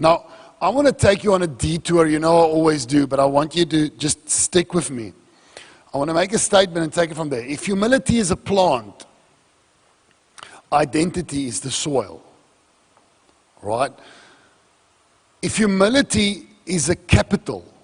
Now, 0.00 0.26
I 0.60 0.68
want 0.68 0.88
to 0.88 0.92
take 0.92 1.22
you 1.22 1.32
on 1.32 1.42
a 1.42 1.46
detour, 1.46 2.08
you 2.08 2.18
know 2.18 2.36
I 2.36 2.42
always 2.42 2.86
do, 2.86 3.06
but 3.06 3.20
I 3.20 3.24
want 3.24 3.54
you 3.54 3.64
to 3.66 3.88
just 3.90 4.28
stick 4.28 4.74
with 4.74 4.90
me. 4.90 5.12
I 5.94 5.98
want 5.98 6.10
to 6.10 6.14
make 6.14 6.32
a 6.32 6.40
statement 6.40 6.82
and 6.82 6.92
take 6.92 7.12
it 7.12 7.14
from 7.14 7.28
there. 7.28 7.46
If 7.46 7.66
humility 7.66 8.18
is 8.18 8.32
a 8.32 8.36
plant, 8.36 9.06
identity 10.72 11.46
is 11.46 11.60
the 11.60 11.70
soil. 11.70 12.20
Right? 13.62 13.92
If 15.40 15.58
humility 15.58 16.48
is 16.66 16.88
a 16.88 16.96
capital, 16.96 17.74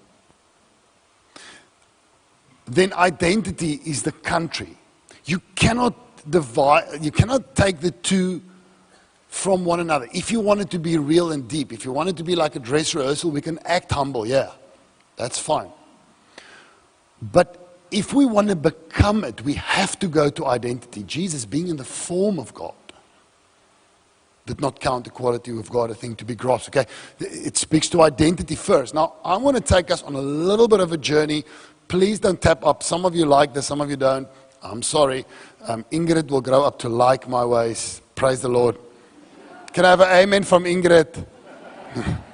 then 2.65 2.93
identity 2.93 3.81
is 3.85 4.03
the 4.03 4.11
country. 4.11 4.77
You 5.25 5.41
cannot 5.55 5.95
divide, 6.29 7.03
you 7.03 7.11
cannot 7.11 7.55
take 7.55 7.79
the 7.79 7.91
two 7.91 8.41
from 9.27 9.65
one 9.65 9.79
another. 9.79 10.07
If 10.13 10.31
you 10.31 10.39
want 10.39 10.61
it 10.61 10.69
to 10.71 10.79
be 10.79 10.97
real 10.97 11.31
and 11.31 11.47
deep, 11.47 11.73
if 11.73 11.85
you 11.85 11.91
want 11.91 12.09
it 12.09 12.17
to 12.17 12.23
be 12.23 12.35
like 12.35 12.55
a 12.55 12.59
dress 12.59 12.93
rehearsal, 12.93 13.31
we 13.31 13.41
can 13.41 13.59
act 13.65 13.91
humble, 13.91 14.25
yeah, 14.25 14.51
that's 15.15 15.39
fine. 15.39 15.71
But 17.21 17.77
if 17.89 18.13
we 18.13 18.25
want 18.25 18.49
to 18.49 18.55
become 18.55 19.23
it, 19.23 19.41
we 19.43 19.53
have 19.53 19.97
to 19.99 20.07
go 20.07 20.29
to 20.29 20.45
identity. 20.45 21.03
Jesus, 21.03 21.45
being 21.45 21.67
in 21.67 21.77
the 21.77 21.83
form 21.83 22.39
of 22.39 22.53
God, 22.53 22.73
did 24.45 24.59
not 24.59 24.79
count 24.79 25.05
the 25.05 25.09
quality 25.09 25.57
of 25.57 25.69
God 25.69 25.89
a 25.89 25.95
thing 25.95 26.15
to 26.17 26.25
be 26.25 26.35
grasped. 26.35 26.75
Okay, 26.75 26.89
it 27.19 27.55
speaks 27.55 27.87
to 27.89 28.01
identity 28.01 28.55
first. 28.55 28.93
Now, 28.93 29.13
I 29.23 29.37
want 29.37 29.55
to 29.55 29.63
take 29.63 29.89
us 29.89 30.03
on 30.03 30.15
a 30.15 30.21
little 30.21 30.67
bit 30.67 30.79
of 30.79 30.91
a 30.91 30.97
journey. 30.97 31.45
Please 31.87 32.19
don't 32.19 32.41
tap 32.41 32.65
up. 32.65 32.83
Some 32.83 33.05
of 33.05 33.15
you 33.15 33.25
like 33.25 33.53
this, 33.53 33.67
some 33.67 33.81
of 33.81 33.89
you 33.89 33.97
don't. 33.97 34.27
I'm 34.61 34.81
sorry. 34.81 35.25
Um, 35.67 35.85
Ingrid 35.91 36.29
will 36.29 36.41
grow 36.41 36.63
up 36.63 36.79
to 36.79 36.89
like 36.89 37.27
my 37.27 37.43
ways. 37.45 38.01
Praise 38.15 38.41
the 38.41 38.49
Lord. 38.49 38.77
Can 39.73 39.85
I 39.85 39.89
have 39.89 40.01
an 40.01 40.09
amen 40.09 40.43
from 40.43 40.63
Ingrid? 40.65 41.25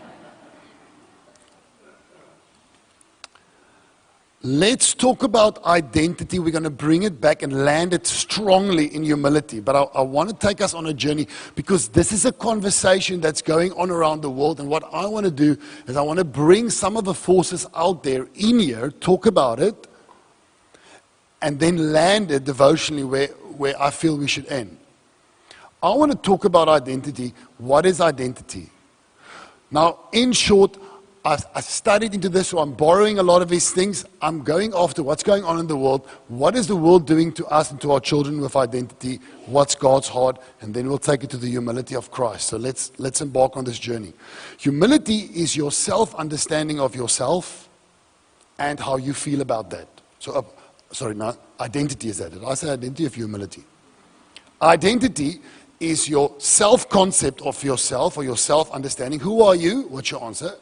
Let's 4.42 4.94
talk 4.94 5.24
about 5.24 5.62
identity. 5.66 6.40
We're 6.40 6.52
going 6.52 6.64
to 6.64 6.70
bring 6.70 7.04
it 7.04 7.20
back 7.20 7.44
and 7.44 7.66
land 7.66 7.94
it 7.94 8.08
strongly 8.08 8.86
in 8.96 9.04
humility. 9.04 9.60
But 9.60 9.76
I, 9.76 9.82
I, 9.96 10.02
want 10.02 10.30
to 10.30 10.36
take 10.48 10.62
us 10.62 10.74
on 10.74 10.86
a 10.86 10.94
journey 10.94 11.28
because 11.56 11.90
this 11.90 12.14
is 12.14 12.24
a 12.24 12.32
conversation 12.32 13.20
that's 13.20 13.42
going 13.42 13.74
on 13.74 13.92
around 13.92 14.22
the 14.22 14.30
world. 14.30 14.62
And 14.62 14.70
what 14.70 14.86
I 14.94 15.06
want 15.08 15.26
to 15.26 15.32
do 15.32 15.58
is 15.88 15.98
I 15.98 16.02
want 16.02 16.20
to 16.20 16.24
bring 16.24 16.70
some 16.70 16.96
of 16.96 17.04
the 17.04 17.14
forces 17.14 17.68
out 17.76 18.04
there 18.04 18.30
in 18.36 18.60
here, 18.60 18.92
talk 18.92 19.26
about 19.26 19.60
it, 19.60 19.88
and 21.42 21.60
then 21.60 21.92
land 21.92 22.32
it 22.32 22.46
devotionally 22.46 23.04
where, 23.04 23.28
where 23.28 23.82
I 23.82 23.92
feel 23.92 24.16
we 24.16 24.30
should 24.30 24.48
end. 24.48 24.78
I 25.84 25.90
want 25.90 26.14
to 26.14 26.18
talk 26.18 26.46
about 26.46 26.70
identity. 26.70 27.34
What 27.58 27.86
is 27.86 28.00
identity? 28.00 28.70
Now, 29.70 30.00
in 30.14 30.32
short, 30.32 30.78
I've, 31.26 31.46
I've, 31.54 31.66
studied 31.66 32.14
into 32.14 32.30
this, 32.30 32.48
so 32.48 32.60
I'm 32.60 32.72
borrowing 32.72 33.20
a 33.20 33.24
lot 33.24 33.42
of 33.42 33.50
these 33.50 33.72
things. 33.72 34.06
I'm 34.22 34.42
going 34.42 34.74
after 34.74 35.04
what's 35.04 35.22
going 35.22 35.44
on 35.44 35.60
in 35.60 35.68
the 35.68 35.76
world. 35.76 36.08
What 36.30 36.56
is 36.56 36.68
the 36.68 36.78
world 36.78 37.06
doing 37.06 37.34
to 37.34 37.46
us 37.48 37.72
and 37.72 37.82
to 37.82 37.92
our 37.92 38.00
children 38.00 38.40
with 38.40 38.56
identity? 38.56 39.20
What's 39.46 39.76
God's 39.76 40.08
heart? 40.08 40.42
And 40.62 40.74
then 40.74 40.88
we'll 40.88 40.98
take 40.98 41.26
it 41.26 41.30
to 41.32 41.38
the 41.38 41.48
humility 41.48 41.96
of 41.96 42.10
Christ. 42.10 42.48
So 42.48 42.58
let's, 42.58 42.94
let's 42.98 43.20
embark 43.20 43.58
on 43.58 43.66
this 43.66 43.78
journey. 43.78 44.14
Humility 44.60 45.30
is 45.36 45.58
your 45.58 45.74
self 45.74 46.16
understanding 46.16 46.80
of 46.80 46.96
yourself 46.96 47.68
and 48.58 48.80
how 48.80 48.96
you 48.96 49.14
feel 49.14 49.42
about 49.42 49.70
that. 49.72 49.88
So, 50.20 50.34
uh, 50.34 50.42
sorry, 50.92 51.16
now 51.16 51.36
identity 51.60 52.08
is 52.08 52.20
that. 52.20 52.32
Did 52.32 52.46
I 52.46 52.54
say 52.54 52.70
identity 52.70 53.06
of 53.06 53.14
humility? 53.14 53.64
Identity 54.62 55.42
is 55.82 56.08
your 56.08 56.34
self 56.38 56.88
concept 56.88 57.42
of 57.42 57.62
yourself 57.62 58.18
or 58.18 58.24
your 58.24 58.38
self 58.38 58.72
understanding. 58.72 59.20
Who 59.20 59.42
are 59.42 59.56
you? 59.56 59.82
What's 59.84 60.12
your 60.12 60.24
answer? 60.24 60.54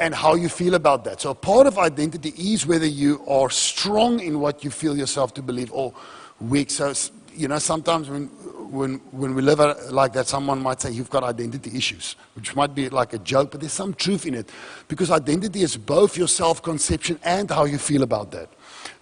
And 0.00 0.14
how 0.14 0.34
you 0.34 0.48
feel 0.48 0.74
about 0.74 1.04
that. 1.04 1.20
So, 1.20 1.34
part 1.34 1.66
of 1.66 1.78
identity 1.78 2.30
is 2.30 2.66
whether 2.66 2.86
you 2.86 3.24
are 3.28 3.50
strong 3.50 4.20
in 4.20 4.40
what 4.40 4.64
you 4.64 4.70
feel 4.70 4.96
yourself 4.96 5.34
to 5.34 5.42
believe 5.42 5.72
or 5.72 5.94
weak. 6.40 6.70
So, 6.70 6.92
you 7.34 7.48
know, 7.48 7.58
sometimes 7.58 8.08
when, 8.08 8.26
when, 8.70 8.94
when 9.12 9.34
we 9.34 9.42
live 9.42 9.60
like 9.90 10.12
that, 10.14 10.26
someone 10.26 10.60
might 10.60 10.80
say, 10.80 10.90
You've 10.90 11.10
got 11.10 11.22
identity 11.22 11.76
issues, 11.76 12.16
which 12.34 12.56
might 12.56 12.74
be 12.74 12.88
like 12.88 13.12
a 13.12 13.18
joke, 13.18 13.52
but 13.52 13.60
there's 13.60 13.72
some 13.72 13.94
truth 13.94 14.26
in 14.26 14.34
it. 14.34 14.50
Because 14.88 15.10
identity 15.10 15.62
is 15.62 15.76
both 15.76 16.16
your 16.16 16.28
self 16.28 16.62
conception 16.62 17.18
and 17.22 17.48
how 17.50 17.64
you 17.64 17.78
feel 17.78 18.02
about 18.02 18.32
that. 18.32 18.48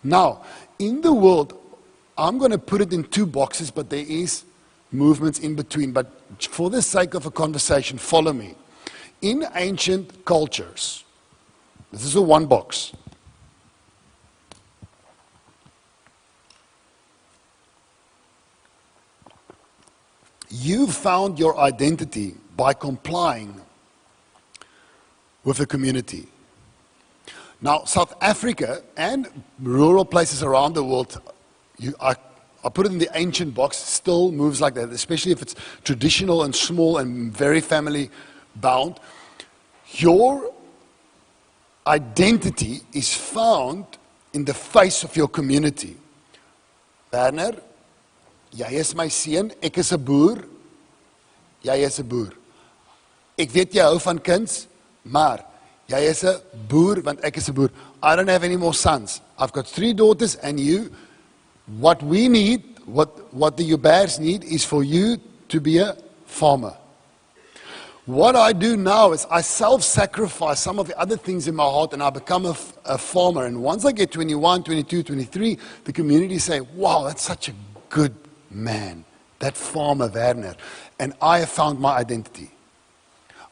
Now, 0.05 0.44
in 0.78 1.00
the 1.00 1.12
world, 1.12 1.59
I'm 2.18 2.37
going 2.37 2.50
to 2.50 2.59
put 2.59 2.83
it 2.83 2.92
in 2.92 3.05
two 3.05 3.24
boxes, 3.24 3.70
but 3.70 3.88
there 3.88 4.05
is 4.07 4.44
movements 4.90 5.38
in 5.38 5.55
between. 5.55 5.92
But 5.92 6.07
for 6.50 6.68
the 6.68 6.83
sake 6.83 7.14
of 7.14 7.24
a 7.24 7.31
conversation, 7.31 7.96
follow 7.96 8.35
me 8.35 8.57
in 9.22 9.46
ancient 9.54 10.24
cultures, 10.24 11.04
this 11.92 12.04
is 12.04 12.16
a 12.16 12.22
one 12.22 12.46
box. 12.46 12.92
You 20.50 20.87
found 20.88 21.38
your 21.38 21.58
identity 21.58 22.35
by 22.56 22.74
complying 22.74 23.61
with 25.44 25.56
the 25.56 25.66
community. 25.66 26.26
Now, 27.61 27.85
South 27.85 28.14
Africa 28.20 28.82
and 28.96 29.28
rural 29.61 30.04
places 30.04 30.42
around 30.42 30.74
the 30.74 30.85
world, 30.85 31.20
you, 31.78 31.94
I, 32.00 32.16
I 32.64 32.68
put 32.68 32.87
it 32.87 32.92
in 32.92 32.98
the 32.98 33.08
ancient 33.14 33.54
box, 33.54 33.76
still 33.76 34.32
moves 34.32 34.61
like 34.61 34.74
that, 34.74 34.90
especially 34.90 35.32
if 35.32 35.42
it's 35.42 35.54
traditional 35.85 36.42
and 36.42 36.54
small 36.54 36.98
and 36.98 37.32
very 37.35 37.61
family 37.61 38.11
bound. 38.56 38.98
Your 39.94 40.52
identity 41.86 42.80
is 42.92 43.14
found 43.14 43.84
in 44.32 44.44
the 44.44 44.54
face 44.54 45.04
of 45.04 45.16
your 45.16 45.28
community. 45.28 45.96
Werner, 47.12 47.56
jy 48.54 48.70
is 48.72 48.94
my 48.94 49.08
seun, 49.08 49.52
ek 49.62 49.78
is 49.78 49.92
'n 49.92 50.04
boer. 50.04 50.44
Jy 51.62 51.76
is 51.84 51.98
'n 52.00 52.08
boer. 52.08 52.32
Ek 53.38 53.50
weet 53.50 53.74
jy 53.74 53.82
hou 53.82 53.98
van 53.98 54.18
kuns, 54.18 54.66
maar 55.04 55.44
jy 55.88 56.00
is 56.08 56.24
'n 56.24 56.40
boer 56.68 57.02
want 57.02 57.20
ek 57.24 57.36
is 57.36 57.48
'n 57.48 57.54
boer. 57.54 57.70
I 58.02 58.16
don't 58.16 58.28
have 58.28 58.44
any 58.44 58.56
more 58.56 58.74
sons. 58.74 59.20
I've 59.38 59.52
got 59.52 59.66
three 59.66 59.92
daughters 59.92 60.36
and 60.36 60.58
you 60.58 60.90
what 61.78 62.02
we 62.02 62.28
need, 62.28 62.62
what 62.86 63.32
what 63.32 63.56
the 63.56 63.70
Ubers 63.70 64.18
need 64.18 64.44
is 64.44 64.64
for 64.64 64.82
you 64.82 65.18
to 65.48 65.60
be 65.60 65.78
a 65.78 65.96
farmer. 66.26 66.76
What 68.06 68.34
I 68.34 68.52
do 68.52 68.76
now 68.76 69.12
is 69.12 69.26
I 69.30 69.42
self 69.42 69.84
sacrifice 69.84 70.58
some 70.58 70.80
of 70.80 70.88
the 70.88 70.98
other 70.98 71.16
things 71.16 71.46
in 71.46 71.54
my 71.54 71.64
heart 71.64 71.92
and 71.92 72.02
I 72.02 72.10
become 72.10 72.46
a, 72.46 72.56
a 72.84 72.98
farmer. 72.98 73.46
And 73.46 73.62
once 73.62 73.84
I 73.84 73.92
get 73.92 74.10
21, 74.10 74.64
22, 74.64 75.04
23, 75.04 75.58
the 75.84 75.92
community 75.92 76.38
say, 76.38 76.60
wow, 76.60 77.04
that's 77.04 77.22
such 77.22 77.48
a 77.48 77.52
good 77.90 78.12
man, 78.50 79.04
that 79.38 79.56
farmer 79.56 80.08
Werner. 80.08 80.56
And 80.98 81.14
I 81.22 81.38
have 81.40 81.50
found 81.50 81.78
my 81.78 81.96
identity. 81.96 82.50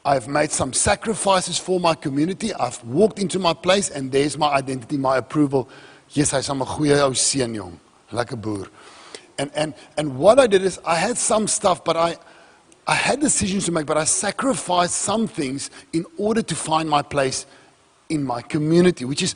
I've 0.04 0.26
made 0.26 0.50
some 0.50 0.72
sacrifices 0.72 1.56
for 1.56 1.78
my 1.78 1.94
community. 1.94 2.52
I've 2.54 2.82
walked 2.82 3.20
into 3.20 3.38
my 3.38 3.54
place 3.54 3.90
and 3.90 4.10
there's 4.10 4.36
my 4.36 4.48
identity, 4.48 4.96
my 4.96 5.18
approval. 5.18 5.68
Yes, 6.10 6.32
hy's 6.32 6.50
'n 6.50 6.58
goeie 6.58 6.98
ou 7.06 7.14
seun 7.14 7.54
jong. 7.54 7.78
Lekker 8.10 8.40
boer. 8.40 8.66
And 9.38 9.50
and 9.54 9.74
and 9.96 10.18
what 10.18 10.40
I 10.40 10.48
did 10.48 10.62
is 10.62 10.80
I 10.84 10.96
had 10.96 11.16
some 11.16 11.46
stuff 11.46 11.84
but 11.84 11.96
I 11.96 12.16
I 12.86 12.94
had 12.94 13.20
decisions 13.20 13.66
to 13.66 13.72
make 13.72 13.86
but 13.86 13.96
I 13.96 14.04
sacrificed 14.04 14.94
some 14.94 15.26
things 15.26 15.70
in 15.92 16.04
order 16.18 16.42
to 16.42 16.54
find 16.54 16.88
my 16.88 17.02
place 17.02 17.46
in 18.08 18.24
my 18.24 18.42
community, 18.42 19.04
which 19.04 19.22
is 19.22 19.34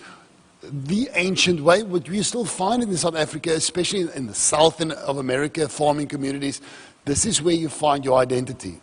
the 0.62 1.08
ancient 1.14 1.60
way, 1.60 1.82
which 1.82 2.08
we 2.08 2.22
still 2.22 2.44
find 2.44 2.82
in 2.82 2.96
South 2.96 3.16
Africa, 3.16 3.52
especially 3.52 4.08
in 4.14 4.26
the 4.26 4.34
south 4.34 4.80
of 4.80 5.18
America, 5.18 5.68
farming 5.68 6.08
communities. 6.08 6.60
This 7.04 7.26
is 7.26 7.42
where 7.42 7.54
you 7.54 7.68
find 7.68 8.04
your 8.04 8.18
identity. 8.18 8.80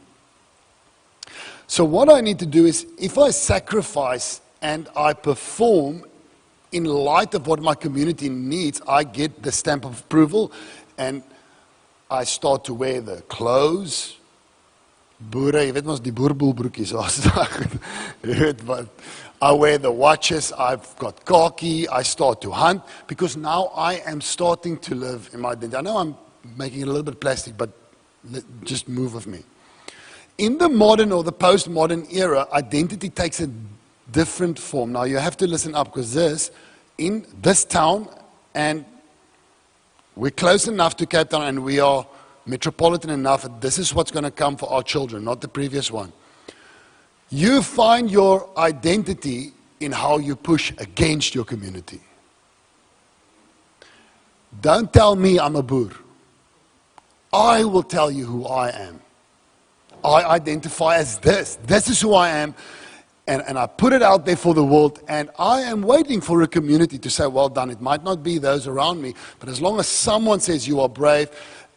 So, 1.67 1.86
what 1.86 2.10
I 2.10 2.21
need 2.21 2.39
to 2.39 2.45
do 2.45 2.65
is, 2.65 2.86
if 3.00 3.17
I 3.17 3.32
sacrifice 3.32 4.41
and 4.62 4.89
I 4.95 5.13
perform 5.13 6.06
in 6.71 6.86
light 6.86 7.34
of 7.34 7.47
what 7.47 7.62
my 7.62 7.76
community 7.76 8.30
needs, 8.30 8.82
I 8.88 9.04
get 9.04 9.41
the 9.41 9.52
stamp 9.52 9.86
of 9.86 10.02
approval 10.02 10.52
and 10.97 11.24
I 12.10 12.26
start 12.26 12.65
to 12.65 12.74
wear 12.74 13.02
the 13.02 13.21
clothes. 13.24 14.17
Boere, 15.30 15.66
jy 15.68 15.74
weet 15.76 15.86
mos 15.86 16.00
die 16.02 16.12
boerboelbroekies, 16.16 16.94
I 19.44 19.52
wear 19.54 19.78
the 19.78 19.92
watches, 19.92 20.52
I've 20.52 20.96
got 20.98 21.26
khaki, 21.26 21.88
I 21.90 22.04
start 22.04 22.42
to 22.42 22.52
hunt 22.52 22.84
because 23.08 23.36
now 23.36 23.72
I 23.76 23.96
am 24.06 24.22
starting 24.22 24.78
to 24.80 24.96
live 24.96 25.30
in 25.34 25.42
my 25.42 25.52
identity. 25.52 25.78
I 25.78 25.82
know 25.82 25.98
I'm 25.98 26.16
making 26.58 26.82
it 26.82 26.84
a 26.84 26.92
little 26.92 27.04
bit 27.04 27.20
plastic, 27.20 27.58
but 27.58 27.70
just 28.64 28.88
move 28.88 29.14
with 29.14 29.26
me. 29.26 29.44
In 30.38 30.58
the 30.58 30.70
modern 30.70 31.12
or 31.12 31.24
the 31.24 31.34
postmodern 31.34 32.12
era, 32.14 32.48
identity 32.54 33.10
takes 33.10 33.40
a 33.42 33.50
different 34.12 34.60
form. 34.60 34.92
Now 34.92 35.04
you 35.04 35.18
have 35.18 35.38
to 35.38 35.48
listen 35.48 35.76
up 35.76 35.88
because 35.88 36.14
this, 36.14 36.52
in 36.98 37.26
this 37.42 37.66
town, 37.66 38.08
and 38.54 38.86
we're 40.16 40.32
close 40.32 40.68
enough 40.68 40.96
to 40.98 41.06
Cape 41.06 41.30
Town 41.30 41.44
and 41.44 41.64
we 41.64 41.80
are 41.80 42.06
metropolitan 42.46 43.10
enough, 43.10 43.48
this 43.60 43.78
is 43.78 43.94
what's 43.94 44.12
going 44.12 44.24
to 44.24 44.32
come 44.32 44.58
for 44.58 44.72
our 44.72 44.84
children, 44.84 45.24
not 45.24 45.42
the 45.42 45.48
previous 45.48 45.92
one. 45.92 46.12
You 47.30 47.62
find 47.62 48.12
your 48.12 48.50
identity 48.58 49.54
in 49.80 49.92
how 49.92 50.18
you 50.18 50.36
push 50.36 50.72
against 50.78 51.34
your 51.34 51.46
community. 51.46 52.02
Don't 54.60 54.92
tell 54.92 55.16
me 55.16 55.40
I'm 55.40 55.56
a 55.56 55.64
boer. 55.64 55.92
I 57.32 57.64
will 57.64 57.84
tell 57.84 58.12
you 58.12 58.26
who 58.26 58.46
I 58.46 58.70
am. 58.70 59.00
I 60.04 60.24
identify 60.24 60.98
as 60.98 61.20
this. 61.20 61.56
This 61.66 61.90
is 61.90 62.02
who 62.02 62.14
I 62.14 62.30
am. 62.30 62.54
And, 63.28 63.44
and 63.48 63.58
I 63.58 63.68
put 63.68 63.94
it 63.94 64.02
out 64.02 64.26
there 64.26 64.36
for 64.36 64.54
the 64.54 64.64
world. 64.64 65.02
And 65.08 65.30
I 65.40 65.62
am 65.62 65.84
waiting 65.84 66.20
for 66.20 66.42
a 66.42 66.48
community 66.48 66.98
to 66.98 67.10
say, 67.10 67.28
well 67.28 67.48
done. 67.48 67.70
It 67.70 67.80
might 67.80 68.04
not 68.04 68.24
be 68.24 68.40
those 68.40 68.68
around 68.68 69.02
me, 69.02 69.14
but 69.40 69.48
as 69.48 69.62
long 69.62 69.80
as 69.80 69.88
someone 69.88 70.42
says 70.42 70.68
you 70.68 70.82
are 70.82 70.90
brave, 70.90 71.30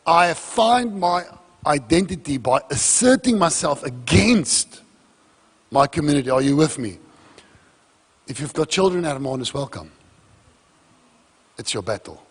I 0.06 0.34
find 0.34 0.98
my 0.98 1.24
identity 1.66 2.36
by 2.36 2.60
asserting 2.70 3.38
myself 3.38 3.82
against 3.84 4.82
my 5.70 5.86
community. 5.86 6.30
Are 6.30 6.42
you 6.42 6.56
with 6.56 6.78
me? 6.78 6.98
If 8.26 8.40
you've 8.40 8.52
got 8.52 8.68
children, 8.68 9.04
Hermanus 9.04 9.52
welcome. 9.52 9.90
It's 11.58 11.72
your 11.72 11.82
battle. 11.82 12.22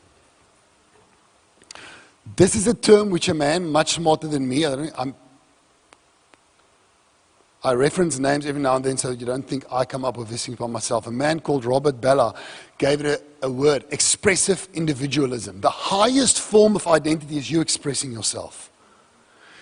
This 2.36 2.56
is 2.56 2.68
a 2.68 2.74
term 2.74 3.10
which 3.10 3.28
a 3.28 3.34
man 3.34 3.70
much 3.70 3.94
smarter 3.94 4.28
than 4.28 4.48
me, 4.48 4.66
I, 4.66 5.14
I 7.66 7.74
reference 7.74 8.20
names 8.20 8.46
every 8.46 8.62
now 8.62 8.76
and 8.76 8.84
then 8.84 8.98
so 8.98 9.12
you 9.12 9.26
don't 9.26 9.48
think 9.48 9.66
I 9.72 9.86
come 9.86 10.04
up 10.04 10.18
with 10.18 10.28
this 10.28 10.46
thing 10.46 10.56
by 10.56 10.68
myself. 10.68 11.08
A 11.08 11.12
man 11.12 11.40
called 11.40 11.64
Robert 11.64 12.02
Bellah 12.02 12.36
gave 12.78 13.00
it 13.00 13.06
a, 13.42 13.48
a 13.48 13.50
word 13.50 13.86
expressive 13.92 14.68
individualism. 14.74 15.62
The 15.62 15.70
highest 15.70 16.42
form 16.42 16.76
of 16.76 16.86
identity 16.88 17.38
is 17.38 17.50
you 17.50 17.62
expressing 17.62 18.12
yourself. 18.12 18.70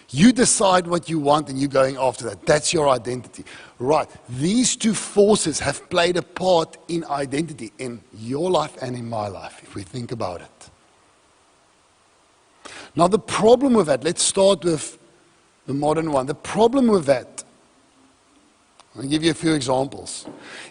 You 0.09 0.33
decide 0.33 0.87
what 0.87 1.09
you 1.09 1.19
want 1.19 1.49
and 1.49 1.59
you're 1.59 1.69
going 1.69 1.95
after 1.95 2.25
that. 2.25 2.45
That's 2.45 2.73
your 2.73 2.89
identity. 2.89 3.45
Right. 3.79 4.09
These 4.27 4.75
two 4.75 4.93
forces 4.93 5.59
have 5.59 5.89
played 5.89 6.17
a 6.17 6.21
part 6.21 6.77
in 6.89 7.05
identity 7.05 7.71
in 7.77 8.01
your 8.17 8.51
life 8.51 8.75
and 8.81 8.95
in 8.95 9.07
my 9.07 9.27
life, 9.27 9.61
if 9.63 9.73
we 9.75 9.83
think 9.83 10.11
about 10.11 10.41
it. 10.41 10.69
Now, 12.95 13.07
the 13.07 13.19
problem 13.19 13.73
with 13.73 13.87
that, 13.87 14.03
let's 14.03 14.21
start 14.21 14.65
with 14.65 14.97
the 15.65 15.73
modern 15.73 16.11
one. 16.11 16.25
The 16.25 16.35
problem 16.35 16.87
with 16.87 17.05
that, 17.05 17.45
I'll 18.95 19.03
give 19.03 19.23
you 19.23 19.31
a 19.31 19.35
few 19.35 19.53
examples, 19.53 20.25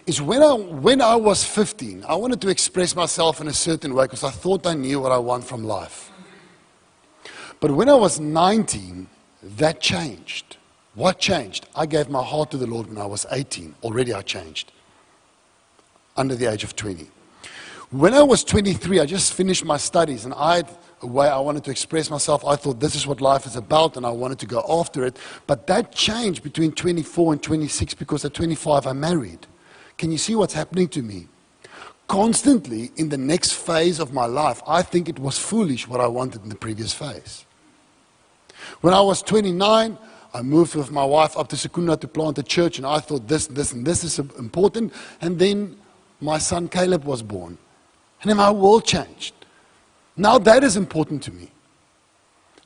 is 0.05 0.21
when 0.21 0.43
I, 0.43 0.53
when 0.53 1.01
I 1.01 1.15
was 1.15 1.43
15, 1.43 2.05
I 2.07 2.15
wanted 2.15 2.39
to 2.41 2.49
express 2.49 2.95
myself 2.95 3.41
in 3.41 3.47
a 3.47 3.53
certain 3.53 3.95
way 3.95 4.05
because 4.05 4.23
I 4.23 4.29
thought 4.29 4.67
I 4.67 4.75
knew 4.75 4.99
what 4.99 5.11
I 5.11 5.17
want 5.17 5.43
from 5.43 5.63
life. 5.63 6.11
But 7.59 7.71
when 7.71 7.89
I 7.89 7.95
was 7.95 8.19
19, 8.19 9.07
that 9.57 9.79
changed. 9.79 10.57
What 10.93 11.19
changed? 11.19 11.67
I 11.75 11.85
gave 11.85 12.09
my 12.09 12.23
heart 12.23 12.51
to 12.51 12.57
the 12.57 12.67
Lord 12.67 12.87
when 12.87 12.97
I 12.97 13.05
was 13.05 13.25
18. 13.31 13.75
Already 13.83 14.13
I 14.13 14.21
changed. 14.21 14.71
Under 16.15 16.35
the 16.35 16.45
age 16.45 16.63
of 16.63 16.75
20. 16.75 17.07
When 17.89 18.13
I 18.13 18.23
was 18.23 18.43
23, 18.43 18.99
I 18.99 19.05
just 19.05 19.33
finished 19.33 19.65
my 19.65 19.77
studies 19.77 20.25
and 20.25 20.33
I 20.35 20.57
had 20.57 20.69
way 21.07 21.27
I 21.27 21.39
wanted 21.39 21.63
to 21.65 21.71
express 21.71 22.09
myself. 22.09 22.45
I 22.45 22.55
thought 22.55 22.79
this 22.79 22.95
is 22.95 23.07
what 23.07 23.21
life 23.21 23.45
is 23.45 23.55
about 23.55 23.97
and 23.97 24.05
I 24.05 24.11
wanted 24.11 24.39
to 24.39 24.45
go 24.45 24.63
after 24.69 25.05
it. 25.05 25.17
But 25.47 25.67
that 25.67 25.91
changed 25.91 26.43
between 26.43 26.71
24 26.71 27.33
and 27.33 27.43
26 27.43 27.93
because 27.95 28.23
at 28.25 28.33
25 28.33 28.87
I 28.87 28.93
married. 28.93 29.47
Can 29.97 30.11
you 30.11 30.17
see 30.17 30.35
what's 30.35 30.53
happening 30.53 30.87
to 30.89 31.01
me? 31.01 31.27
Constantly 32.07 32.91
in 32.97 33.09
the 33.09 33.17
next 33.17 33.53
phase 33.53 33.99
of 33.99 34.13
my 34.13 34.25
life, 34.25 34.61
I 34.67 34.81
think 34.81 35.07
it 35.07 35.19
was 35.19 35.37
foolish 35.37 35.87
what 35.87 36.01
I 36.01 36.07
wanted 36.07 36.43
in 36.43 36.49
the 36.49 36.55
previous 36.55 36.93
phase. 36.93 37.45
When 38.81 38.93
I 38.93 39.01
was 39.01 39.21
29, 39.21 39.97
I 40.33 40.41
moved 40.41 40.75
with 40.75 40.91
my 40.91 41.03
wife 41.03 41.37
up 41.37 41.49
to 41.49 41.57
Secunda 41.57 41.97
to 41.97 42.07
plant 42.07 42.37
a 42.37 42.43
church, 42.43 42.77
and 42.77 42.87
I 42.87 42.99
thought 42.99 43.27
this, 43.27 43.47
this, 43.47 43.73
and 43.73 43.85
this 43.85 44.03
is 44.03 44.17
important. 44.19 44.93
And 45.19 45.37
then 45.37 45.77
my 46.21 46.37
son 46.37 46.67
Caleb 46.67 47.03
was 47.03 47.21
born. 47.21 47.57
And 48.21 48.29
then 48.29 48.37
my 48.37 48.51
world 48.51 48.85
changed. 48.85 49.33
Now 50.15 50.37
that 50.39 50.63
is 50.63 50.77
important 50.77 51.23
to 51.23 51.31
me. 51.31 51.51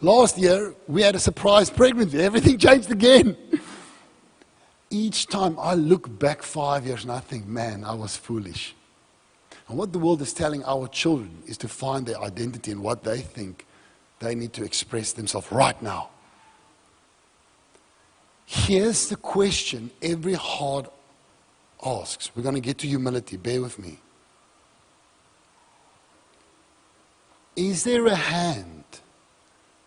Last 0.02 0.38
year, 0.38 0.74
we 0.88 1.02
had 1.02 1.16
a 1.16 1.20
surprise 1.20 1.70
pregnancy. 1.70 2.22
Everything 2.22 2.58
changed 2.68 2.92
again. 2.92 3.38
Each 4.90 5.28
time 5.28 5.58
I 5.60 5.74
look 5.74 6.20
back 6.20 6.44
five 6.44 6.86
years 6.86 7.04
and 7.04 7.12
I 7.12 7.20
think, 7.20 7.48
man, 7.48 7.84
I 7.84 7.94
was 7.94 8.16
foolish. 8.16 8.76
And 9.68 9.78
what 9.78 9.94
the 9.94 10.00
world 10.00 10.22
is 10.22 10.32
telling 10.34 10.64
our 10.66 10.88
children 10.88 11.44
is 11.48 11.58
to 11.58 11.68
find 11.68 12.06
their 12.06 12.20
identity 12.22 12.72
in 12.72 12.82
what 12.82 13.04
they 13.04 13.22
think 13.22 13.66
they 14.20 14.36
need 14.36 14.54
to 14.54 14.64
express 14.64 15.14
themselves 15.14 15.52
right 15.52 15.80
now. 15.82 16.10
Here's 18.46 19.10
the 19.10 19.16
question 19.16 19.90
every 20.02 20.36
heart 20.36 20.92
asks. 21.84 22.32
We're 22.36 22.44
going 22.44 22.56
to 22.56 22.62
get 22.62 22.78
to 22.80 22.88
humility. 22.88 23.38
Bear 23.38 23.62
with 23.62 23.80
me. 23.80 24.00
Is 27.56 27.84
there 27.86 28.06
a 28.08 28.16
hand 28.16 28.84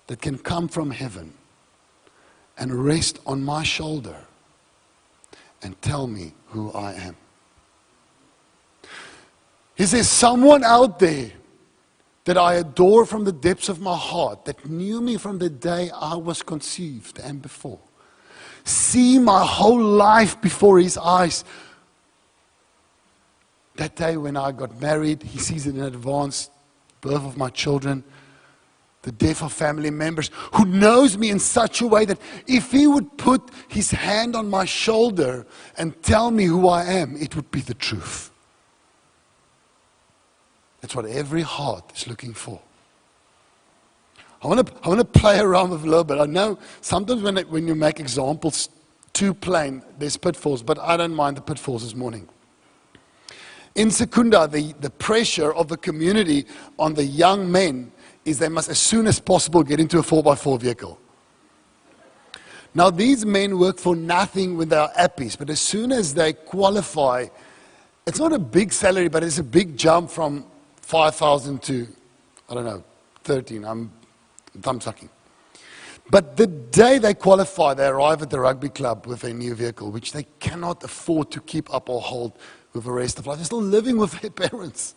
that 0.06 0.22
can 0.22 0.38
come 0.38 0.68
from 0.68 0.90
heaven 0.90 1.34
and 2.56 2.84
rest 2.84 3.18
on 3.26 3.44
my 3.44 3.62
shoulder 3.62 4.16
and 5.62 5.80
tell 5.82 6.06
me 6.06 6.32
who 6.48 6.72
I 6.72 6.94
am? 6.94 7.16
Is 9.76 9.92
there 9.92 10.02
someone 10.02 10.64
out 10.64 10.98
there 10.98 11.30
that 12.24 12.38
I 12.38 12.54
adore 12.54 13.04
from 13.04 13.24
the 13.24 13.32
depths 13.32 13.68
of 13.68 13.80
my 13.80 13.96
heart, 13.96 14.44
that 14.46 14.68
knew 14.68 15.00
me 15.00 15.16
from 15.16 15.38
the 15.38 15.48
day 15.50 15.90
I 15.94 16.14
was 16.14 16.42
conceived 16.42 17.18
and 17.20 17.40
before? 17.40 17.78
See 18.64 19.18
my 19.18 19.44
whole 19.44 19.80
life 19.80 20.40
before 20.40 20.78
his 20.78 20.98
eyes. 20.98 21.44
That 23.76 23.94
day 23.94 24.16
when 24.16 24.36
I 24.36 24.52
got 24.52 24.80
married, 24.80 25.22
he 25.22 25.38
sees 25.38 25.66
it 25.66 25.76
in 25.76 25.82
advance 25.82 26.50
birth 27.00 27.24
of 27.24 27.36
my 27.36 27.50
children, 27.50 28.04
the 29.02 29.12
death 29.12 29.42
of 29.42 29.52
family 29.52 29.90
members, 29.90 30.30
who 30.54 30.64
knows 30.64 31.16
me 31.16 31.30
in 31.30 31.38
such 31.38 31.80
a 31.80 31.86
way 31.86 32.04
that 32.04 32.18
if 32.46 32.72
he 32.72 32.86
would 32.86 33.16
put 33.16 33.50
his 33.68 33.90
hand 33.90 34.34
on 34.34 34.50
my 34.50 34.64
shoulder 34.64 35.46
and 35.76 36.00
tell 36.02 36.30
me 36.30 36.44
who 36.44 36.68
I 36.68 36.84
am, 36.84 37.16
it 37.16 37.36
would 37.36 37.50
be 37.50 37.60
the 37.60 37.74
truth. 37.74 38.30
That's 40.80 40.94
what 40.94 41.06
every 41.06 41.42
heart 41.42 41.92
is 41.96 42.06
looking 42.06 42.34
for. 42.34 42.60
I 44.42 44.46
want 44.46 44.66
to, 44.66 44.72
I 44.84 44.88
want 44.88 45.00
to 45.00 45.20
play 45.20 45.40
around 45.40 45.70
with 45.70 45.82
a 45.82 45.86
little 45.86 46.04
bit. 46.04 46.18
I 46.18 46.26
know 46.26 46.58
sometimes 46.80 47.22
when, 47.22 47.36
when 47.48 47.66
you 47.66 47.74
make 47.74 47.98
examples 47.98 48.68
too 49.12 49.34
plain. 49.34 49.82
There's 49.98 50.16
pitfalls, 50.16 50.62
but 50.62 50.78
I 50.78 50.96
don't 50.96 51.14
mind 51.14 51.36
the 51.36 51.40
pitfalls 51.40 51.82
this 51.82 51.96
morning. 51.96 52.28
In 53.78 53.92
Secunda, 53.92 54.48
the, 54.48 54.74
the 54.80 54.90
pressure 54.90 55.54
of 55.54 55.68
the 55.68 55.76
community 55.76 56.46
on 56.80 56.94
the 56.94 57.04
young 57.04 57.50
men 57.50 57.92
is 58.24 58.40
they 58.40 58.48
must, 58.48 58.68
as 58.68 58.80
soon 58.80 59.06
as 59.06 59.20
possible, 59.20 59.62
get 59.62 59.78
into 59.78 60.00
a 60.00 60.02
4x4 60.02 60.60
vehicle. 60.60 60.98
Now, 62.74 62.90
these 62.90 63.24
men 63.24 63.56
work 63.56 63.78
for 63.78 63.94
nothing 63.94 64.56
when 64.56 64.68
they 64.68 64.76
are 64.76 64.90
appies, 64.98 65.38
but 65.38 65.48
as 65.48 65.60
soon 65.60 65.92
as 65.92 66.12
they 66.12 66.32
qualify, 66.32 67.28
it's 68.04 68.18
not 68.18 68.32
a 68.32 68.38
big 68.40 68.72
salary, 68.72 69.06
but 69.06 69.22
it's 69.22 69.38
a 69.38 69.44
big 69.44 69.76
jump 69.76 70.10
from 70.10 70.44
5,000 70.82 71.62
to, 71.62 71.86
I 72.50 72.54
don't 72.54 72.64
know, 72.64 72.82
13. 73.22 73.64
I'm 73.64 73.92
thumb 74.60 74.80
sucking. 74.80 75.08
But 76.10 76.36
the 76.36 76.48
day 76.48 76.98
they 76.98 77.14
qualify, 77.14 77.74
they 77.74 77.86
arrive 77.86 78.22
at 78.22 78.30
the 78.30 78.40
rugby 78.40 78.70
club 78.70 79.06
with 79.06 79.22
a 79.22 79.32
new 79.32 79.54
vehicle, 79.54 79.92
which 79.92 80.12
they 80.12 80.26
cannot 80.40 80.82
afford 80.82 81.30
to 81.30 81.40
keep 81.42 81.72
up 81.72 81.88
or 81.88 82.00
hold 82.00 82.32
with 82.72 82.84
the 82.84 82.92
rest 82.92 83.18
of 83.18 83.26
life. 83.26 83.38
They're 83.38 83.44
still 83.44 83.62
living 83.62 83.96
with 83.96 84.20
their 84.20 84.30
parents. 84.48 84.94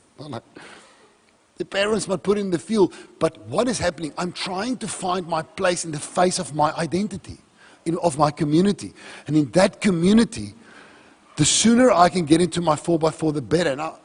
The 1.57 1.65
parents 1.65 2.07
might 2.07 2.23
put 2.23 2.37
in 2.37 2.49
the 2.49 2.59
fuel. 2.59 2.91
But 3.19 3.37
what 3.47 3.67
is 3.67 3.77
happening? 3.77 4.13
I'm 4.17 4.31
trying 4.31 4.77
to 4.77 4.87
find 4.87 5.27
my 5.27 5.41
place 5.41 5.85
in 5.85 5.91
the 5.91 5.99
face 5.99 6.39
of 6.39 6.55
my 6.55 6.71
identity, 6.73 7.37
in, 7.85 7.97
of 7.99 8.17
my 8.17 8.31
community. 8.31 8.93
And 9.27 9.35
in 9.35 9.51
that 9.51 9.81
community, 9.81 10.55
the 11.35 11.45
sooner 11.45 11.91
I 11.91 12.09
can 12.09 12.25
get 12.25 12.41
into 12.41 12.61
my 12.61 12.75
4x4, 12.75 13.33
the 13.33 13.41
better. 13.41 13.75
Now, 13.75 13.99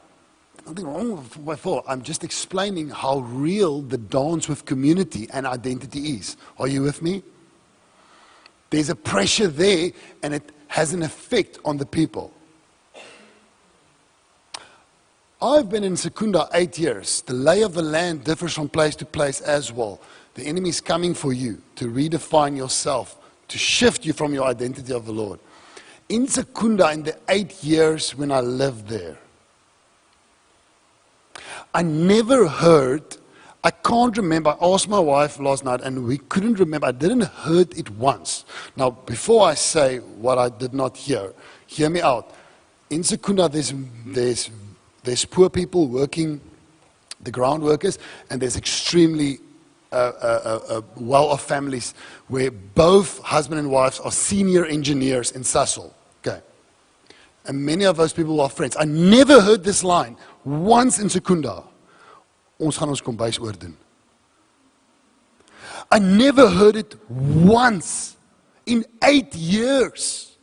nothing 0.65 0.85
wrong 0.85 1.17
with 1.17 1.33
4x4. 1.45 1.83
I'm 1.87 2.01
just 2.01 2.23
explaining 2.23 2.89
how 2.89 3.19
real 3.19 3.81
the 3.81 3.97
dance 3.97 4.47
with 4.47 4.65
community 4.65 5.27
and 5.33 5.45
identity 5.45 6.15
is. 6.15 6.37
Are 6.59 6.67
you 6.67 6.83
with 6.83 7.01
me? 7.01 7.23
There's 8.69 8.89
a 8.89 8.95
pressure 8.95 9.47
there, 9.47 9.91
and 10.23 10.33
it 10.33 10.51
has 10.67 10.93
an 10.93 11.01
effect 11.01 11.59
on 11.63 11.77
the 11.77 11.85
people. 11.85 12.33
I've 15.41 15.69
been 15.69 15.83
in 15.83 15.95
Secunda 15.95 16.49
eight 16.53 16.79
years. 16.79 17.21
The 17.21 17.33
lay 17.33 17.61
of 17.61 17.75
the 17.75 17.81
land 17.83 18.23
differs 18.23 18.53
from 18.53 18.69
place 18.69 18.95
to 18.95 19.05
place 19.05 19.39
as 19.39 19.71
well. 19.71 20.01
The 20.33 20.43
enemy 20.43 20.69
is 20.69 20.81
coming 20.81 21.13
for 21.13 21.31
you 21.31 21.61
to 21.75 21.85
redefine 21.85 22.57
yourself, 22.57 23.17
to 23.49 23.57
shift 23.57 24.03
you 24.03 24.13
from 24.13 24.33
your 24.33 24.45
identity 24.45 24.93
of 24.93 25.05
the 25.05 25.11
Lord. 25.11 25.39
In 26.09 26.27
Secunda, 26.27 26.91
in 26.91 27.03
the 27.03 27.17
eight 27.29 27.63
years 27.63 28.15
when 28.15 28.31
I 28.31 28.39
lived 28.39 28.87
there, 28.87 29.17
I 31.71 31.83
never 31.83 32.47
heard, 32.47 33.17
I 33.63 33.69
can't 33.69 34.17
remember. 34.17 34.55
I 34.59 34.65
asked 34.65 34.89
my 34.89 34.99
wife 34.99 35.39
last 35.39 35.63
night 35.63 35.81
and 35.81 36.05
we 36.05 36.17
couldn't 36.17 36.57
remember. 36.57 36.87
I 36.87 36.91
didn't 36.91 37.25
heard 37.25 37.77
it 37.77 37.91
once. 37.91 38.45
Now, 38.75 38.89
before 38.89 39.47
I 39.47 39.53
say 39.53 39.99
what 39.99 40.39
I 40.39 40.49
did 40.49 40.73
not 40.73 40.97
hear, 40.97 41.33
hear 41.67 41.91
me 41.91 42.01
out. 42.01 42.33
In 42.89 43.03
Secunda, 43.03 43.47
there's, 43.49 43.73
there's 44.05 44.49
there's 45.07 45.23
poor 45.23 45.49
people 45.49 45.87
working, 45.87 46.41
the 47.21 47.31
ground 47.31 47.63
workers, 47.63 47.97
and 48.29 48.41
there's 48.41 48.57
extremely 48.57 49.39
uh, 49.89 49.95
uh, 49.95 50.41
uh, 50.43 50.73
uh 50.73 50.81
well 50.97 51.29
off 51.29 51.47
families 51.47 51.93
where 52.27 52.51
both 52.51 53.19
husband 53.19 53.57
and 53.57 53.71
wives 53.71 54.01
are 54.01 54.11
senior 54.11 54.65
engineers 54.65 55.31
in 55.31 55.43
Sasol. 55.43 55.93
Okay. 56.19 56.41
And 57.45 57.65
many 57.65 57.85
of 57.85 57.95
those 57.95 58.11
people 58.11 58.41
are 58.41 58.49
friends. 58.49 58.75
I 58.77 58.83
never 58.83 59.39
heard 59.41 59.63
this 59.63 59.81
line 59.81 60.17
once 60.43 60.99
in 60.99 61.09
Secunda. 61.09 61.63
Ons 62.59 62.77
gaan 62.77 62.89
ons 62.89 63.01
kombuis 63.01 63.39
oordoen. 63.39 63.75
I 65.89 65.99
never 65.99 66.49
heard 66.49 66.75
it 66.75 66.95
once 67.09 68.17
in 68.65 68.83
eight 69.03 69.33
years 69.35 70.35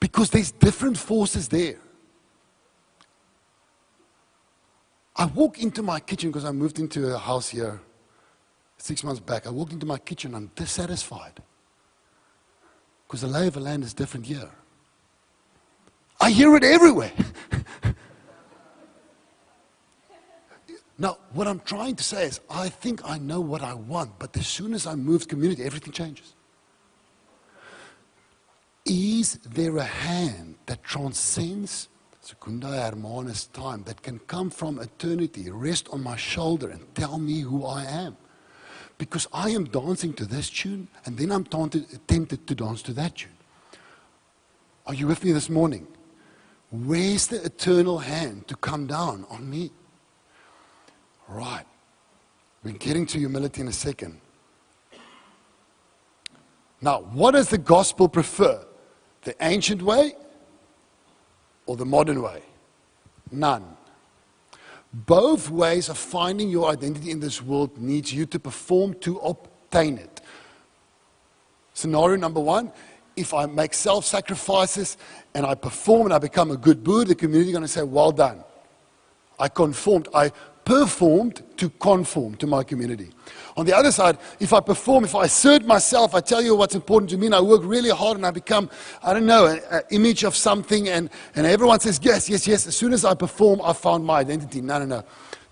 because 0.00 0.30
there's 0.30 0.50
different 0.50 0.98
forces 0.98 1.46
there. 1.48 1.78
I 5.18 5.24
walk 5.26 5.62
into 5.62 5.82
my 5.82 5.98
kitchen 5.98 6.30
because 6.30 6.44
I 6.44 6.52
moved 6.52 6.78
into 6.78 7.14
a 7.14 7.18
house 7.18 7.48
here 7.48 7.80
six 8.76 9.02
months 9.02 9.20
back. 9.20 9.46
I 9.46 9.50
walked 9.50 9.72
into 9.72 9.86
my 9.86 9.98
kitchen, 9.98 10.34
I'm 10.34 10.50
dissatisfied 10.54 11.42
because 13.06 13.22
the 13.22 13.28
lay 13.28 13.46
of 13.46 13.54
the 13.54 13.60
land 13.60 13.82
is 13.82 13.94
different 13.94 14.26
here. 14.26 14.50
I 16.20 16.30
hear 16.30 16.54
it 16.56 16.64
everywhere. 16.64 17.12
now, 20.98 21.16
what 21.32 21.46
I'm 21.46 21.60
trying 21.60 21.96
to 21.96 22.04
say 22.04 22.24
is, 22.24 22.40
I 22.50 22.68
think 22.68 23.00
I 23.08 23.16
know 23.18 23.40
what 23.40 23.62
I 23.62 23.72
want, 23.74 24.18
but 24.18 24.36
as 24.36 24.46
soon 24.46 24.74
as 24.74 24.86
I 24.86 24.94
move 24.96 25.28
community, 25.28 25.62
everything 25.64 25.92
changes. 25.92 26.34
Is 28.84 29.34
there 29.44 29.78
a 29.78 29.84
hand 29.84 30.56
that 30.66 30.82
transcends 30.84 31.88
Secunda 32.26 32.66
Hermanus 32.66 33.46
time 33.52 33.84
that 33.84 34.02
can 34.02 34.18
come 34.26 34.50
from 34.50 34.80
eternity, 34.80 35.48
rest 35.48 35.88
on 35.92 36.02
my 36.02 36.16
shoulder 36.16 36.70
and 36.70 36.82
tell 36.96 37.18
me 37.18 37.38
who 37.40 37.64
I 37.64 37.84
am. 37.84 38.16
Because 38.98 39.28
I 39.32 39.50
am 39.50 39.66
dancing 39.66 40.12
to 40.14 40.24
this 40.24 40.50
tune 40.50 40.88
and 41.04 41.16
then 41.16 41.30
I'm 41.30 41.44
taunted, 41.44 41.86
tempted 42.08 42.48
to 42.48 42.54
dance 42.56 42.82
to 42.82 42.92
that 42.94 43.14
tune. 43.14 43.30
Are 44.88 44.94
you 44.94 45.06
with 45.06 45.22
me 45.22 45.30
this 45.30 45.48
morning? 45.48 45.86
Where's 46.72 47.28
the 47.28 47.44
eternal 47.44 47.98
hand 47.98 48.48
to 48.48 48.56
come 48.56 48.88
down 48.88 49.24
on 49.30 49.48
me? 49.48 49.70
Right. 51.28 51.66
We're 52.64 52.72
getting 52.72 53.06
to 53.06 53.18
humility 53.18 53.60
in 53.60 53.68
a 53.68 53.72
second. 53.72 54.20
Now, 56.80 57.02
what 57.02 57.32
does 57.32 57.50
the 57.50 57.58
gospel 57.58 58.08
prefer? 58.08 58.66
The 59.22 59.36
ancient 59.40 59.80
way 59.80 60.14
or 61.66 61.76
the 61.76 61.84
modern 61.84 62.22
way? 62.22 62.42
None. 63.30 63.76
Both 64.92 65.50
ways 65.50 65.88
of 65.88 65.98
finding 65.98 66.48
your 66.48 66.70
identity 66.70 67.10
in 67.10 67.20
this 67.20 67.42
world 67.42 67.76
needs 67.78 68.12
you 68.12 68.24
to 68.26 68.38
perform 68.38 68.94
to 69.00 69.18
obtain 69.18 69.98
it. 69.98 70.20
Scenario 71.74 72.16
number 72.16 72.40
one 72.40 72.72
if 73.16 73.32
I 73.32 73.46
make 73.46 73.72
self 73.72 74.04
sacrifices 74.04 74.98
and 75.34 75.46
I 75.46 75.54
perform 75.54 76.06
and 76.06 76.14
I 76.14 76.18
become 76.18 76.50
a 76.50 76.56
good 76.56 76.84
Boer, 76.84 77.04
the 77.04 77.14
community 77.14 77.50
is 77.50 77.54
going 77.54 77.62
to 77.62 77.68
say, 77.68 77.82
Well 77.82 78.12
done. 78.12 78.44
I 79.38 79.48
conformed. 79.48 80.08
I 80.14 80.32
performed 80.66 81.44
to 81.56 81.70
conform 81.70 82.34
to 82.34 82.46
my 82.46 82.64
community. 82.64 83.08
On 83.56 83.64
the 83.64 83.74
other 83.74 83.92
side, 83.92 84.18
if 84.40 84.52
I 84.52 84.60
perform, 84.60 85.04
if 85.04 85.14
I 85.14 85.24
assert 85.24 85.64
myself, 85.64 86.12
I 86.12 86.20
tell 86.20 86.42
you 86.42 86.56
what's 86.56 86.74
important 86.74 87.08
to 87.10 87.16
me, 87.16 87.26
and 87.26 87.34
I 87.36 87.40
work 87.40 87.62
really 87.64 87.88
hard 87.88 88.16
and 88.16 88.26
I 88.26 88.32
become, 88.32 88.68
I 89.02 89.14
don't 89.14 89.26
know, 89.26 89.46
an 89.46 89.82
image 89.92 90.24
of 90.24 90.34
something, 90.34 90.88
and, 90.88 91.08
and 91.36 91.46
everyone 91.46 91.78
says, 91.78 92.00
yes, 92.02 92.28
yes, 92.28 92.48
yes. 92.48 92.66
As 92.66 92.76
soon 92.76 92.92
as 92.92 93.04
I 93.04 93.14
perform, 93.14 93.62
I 93.62 93.72
found 93.72 94.04
my 94.04 94.18
identity. 94.18 94.60
No, 94.60 94.80
no, 94.80 94.86
no. 94.86 95.04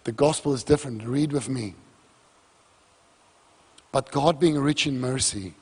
The 0.03 0.11
gospel 0.13 0.53
is 0.53 0.65
different. 0.65 1.05
Read 1.05 1.33
with 1.33 1.49
me. 1.49 1.77
But 3.93 4.11
God, 4.11 4.41
being 4.41 4.59
rich 4.59 4.89
in 4.89 5.01
mercy, 5.01 5.55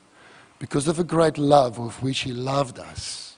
because 0.57 0.87
of 0.87 0.97
a 0.97 1.03
great 1.03 1.37
love 1.37 1.77
with 1.77 2.01
which 2.01 2.21
He 2.21 2.33
loved 2.33 2.79
us, 2.79 3.32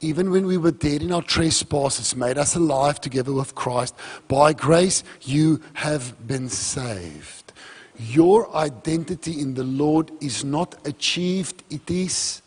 even 0.00 0.30
when 0.30 0.46
we 0.46 0.56
were 0.56 0.70
dead 0.70 1.02
in 1.02 1.12
our 1.12 1.22
trespasses, 1.22 2.14
made 2.14 2.38
us 2.38 2.54
alive 2.54 3.00
together 3.00 3.32
with 3.32 3.54
Christ. 3.54 3.94
By 4.28 4.52
grace, 4.52 5.02
you 5.22 5.60
have 5.74 6.26
been 6.26 6.48
saved. 6.48 7.52
Your 7.98 8.54
identity 8.54 9.40
in 9.40 9.54
the 9.54 9.64
Lord 9.64 10.12
is 10.20 10.44
not 10.44 10.76
achieved, 10.86 11.64
it 11.68 11.90
is 11.90 12.42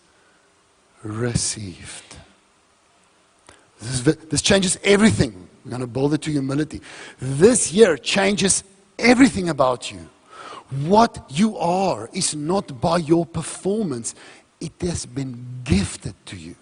received. 1.03 2.15
This, 3.79 4.07
is, 4.07 4.15
this 4.15 4.41
changes 4.41 4.79
everything. 4.83 5.47
We're 5.65 5.71
going 5.71 5.81
to 5.81 5.87
build 5.87 6.13
it 6.13 6.21
to 6.23 6.31
humility. 6.31 6.81
This 7.19 7.73
year 7.73 7.97
changes 7.97 8.63
everything 8.97 9.49
about 9.49 9.91
you. 9.91 10.09
What 10.87 11.25
you 11.29 11.57
are 11.57 12.09
is 12.13 12.33
not 12.33 12.79
by 12.79 12.97
your 12.97 13.25
performance, 13.25 14.15
it 14.61 14.73
has 14.81 15.05
been 15.05 15.61
gifted 15.65 16.15
to 16.27 16.37
you. 16.37 16.55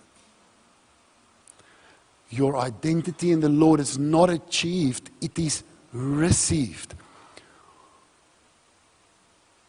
Your 2.30 2.58
identity 2.58 3.32
in 3.32 3.40
the 3.40 3.50
Lord 3.50 3.80
is 3.80 3.98
not 3.98 4.30
achieved, 4.30 5.10
it 5.22 5.38
is 5.40 5.64
received. 5.92 6.94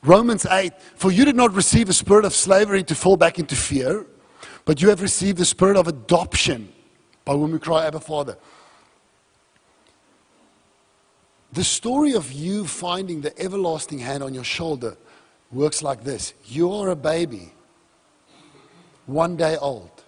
Romans 0.02 0.46
8 0.46 0.72
For 0.96 1.10
you 1.10 1.24
did 1.24 1.36
not 1.36 1.54
receive 1.54 1.88
a 1.88 1.92
spirit 1.92 2.24
of 2.24 2.34
slavery 2.34 2.82
to 2.84 2.94
fall 2.94 3.16
back 3.16 3.38
into 3.38 3.56
fear, 3.56 4.06
but 4.64 4.82
you 4.82 4.88
have 4.90 5.00
received 5.00 5.38
the 5.38 5.44
spirit 5.44 5.76
of 5.76 5.88
adoption 5.88 6.72
by 7.24 7.32
whom 7.32 7.52
we 7.52 7.58
cry, 7.58 7.86
Abba, 7.86 8.00
Father. 8.00 8.36
The 11.52 11.64
story 11.64 12.12
of 12.14 12.30
you 12.30 12.66
finding 12.66 13.22
the 13.22 13.36
everlasting 13.40 13.98
hand 13.98 14.22
on 14.22 14.34
your 14.34 14.44
shoulder 14.44 14.96
works 15.50 15.82
like 15.82 16.04
this 16.04 16.34
You 16.44 16.72
are 16.72 16.90
a 16.90 16.96
baby, 16.96 17.52
one 19.06 19.36
day 19.36 19.56
old 19.56 19.99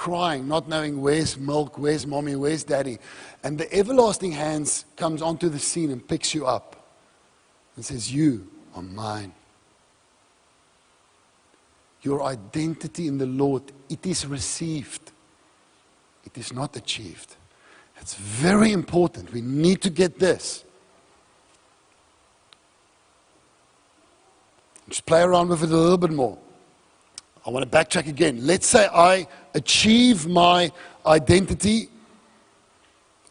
crying, 0.00 0.48
not 0.48 0.66
knowing 0.66 1.02
where's 1.02 1.36
milk, 1.36 1.76
where's 1.76 2.06
mommy, 2.06 2.34
where's 2.34 2.64
daddy. 2.64 2.98
And 3.44 3.58
the 3.58 3.70
everlasting 3.70 4.32
hands 4.32 4.86
comes 4.96 5.20
onto 5.20 5.50
the 5.50 5.58
scene 5.58 5.90
and 5.90 6.00
picks 6.08 6.34
you 6.34 6.46
up 6.46 6.88
and 7.76 7.84
says, 7.84 8.10
You 8.10 8.48
are 8.74 8.80
mine. 8.80 9.34
your 12.00 12.22
identity 12.22 13.08
in 13.08 13.18
the 13.18 13.26
Lord, 13.26 13.62
it 13.90 14.06
is 14.06 14.24
received. 14.24 15.12
It 16.24 16.38
is 16.38 16.50
not 16.50 16.74
achieved. 16.76 17.36
It's 18.00 18.14
very 18.14 18.72
important. 18.72 19.34
We 19.34 19.42
need 19.42 19.82
to 19.82 19.90
get 19.90 20.18
this. 20.18 20.64
Just 24.88 25.04
play 25.04 25.20
around 25.20 25.50
with 25.50 25.62
it 25.62 25.70
a 25.70 25.76
little 25.76 25.98
bit 25.98 26.12
more. 26.12 26.38
I 27.46 27.50
want 27.50 27.70
to 27.70 27.78
backtrack 27.78 28.06
again. 28.08 28.46
Let's 28.46 28.66
say 28.66 28.86
I 28.92 29.26
achieve 29.54 30.26
my 30.26 30.70
identity 31.06 31.88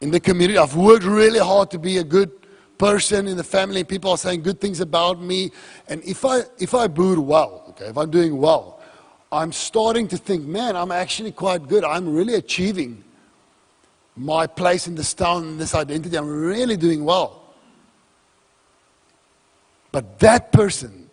in 0.02 0.12
the 0.12 0.19
community. 0.19 0.58
I've 0.58 0.76
worked 0.76 1.06
really 1.06 1.39
hard 1.39 1.69
to 1.72 1.80
be 1.80 1.98
a 1.98 2.04
good 2.04 2.32
person 2.78 3.28
in 3.28 3.38
the 3.38 3.43
family. 3.43 3.84
People 3.84 4.12
are 4.12 4.17
saying 4.17 4.41
good 4.41 4.60
things 4.60 4.80
about 4.80 5.22
me. 5.22 5.52
And 5.88 6.04
if 6.04 6.26
I, 6.26 6.41
if 6.58 6.74
I 6.74 6.88
do 6.88 7.22
well, 7.22 7.65
okay, 7.69 7.86
if 7.86 7.98
I'm 7.98 8.10
doing 8.10 8.38
well, 8.38 8.80
I'm 9.32 9.52
starting 9.52 10.08
to 10.08 10.17
think, 10.17 10.45
man, 10.45 10.76
I'm 10.76 10.91
actually 10.91 11.32
quite 11.32 11.67
good. 11.67 11.84
I'm 11.84 12.12
really 12.12 12.36
achieving 12.36 13.04
my 14.15 14.48
place 14.48 14.88
in 14.88 14.95
this 14.95 15.13
town, 15.13 15.58
this 15.58 15.76
identity. 15.76 16.17
I'm 16.17 16.28
really 16.30 16.78
doing 16.78 17.06
well. 17.06 17.54
But 19.91 20.19
that 20.19 20.52
person, 20.52 21.10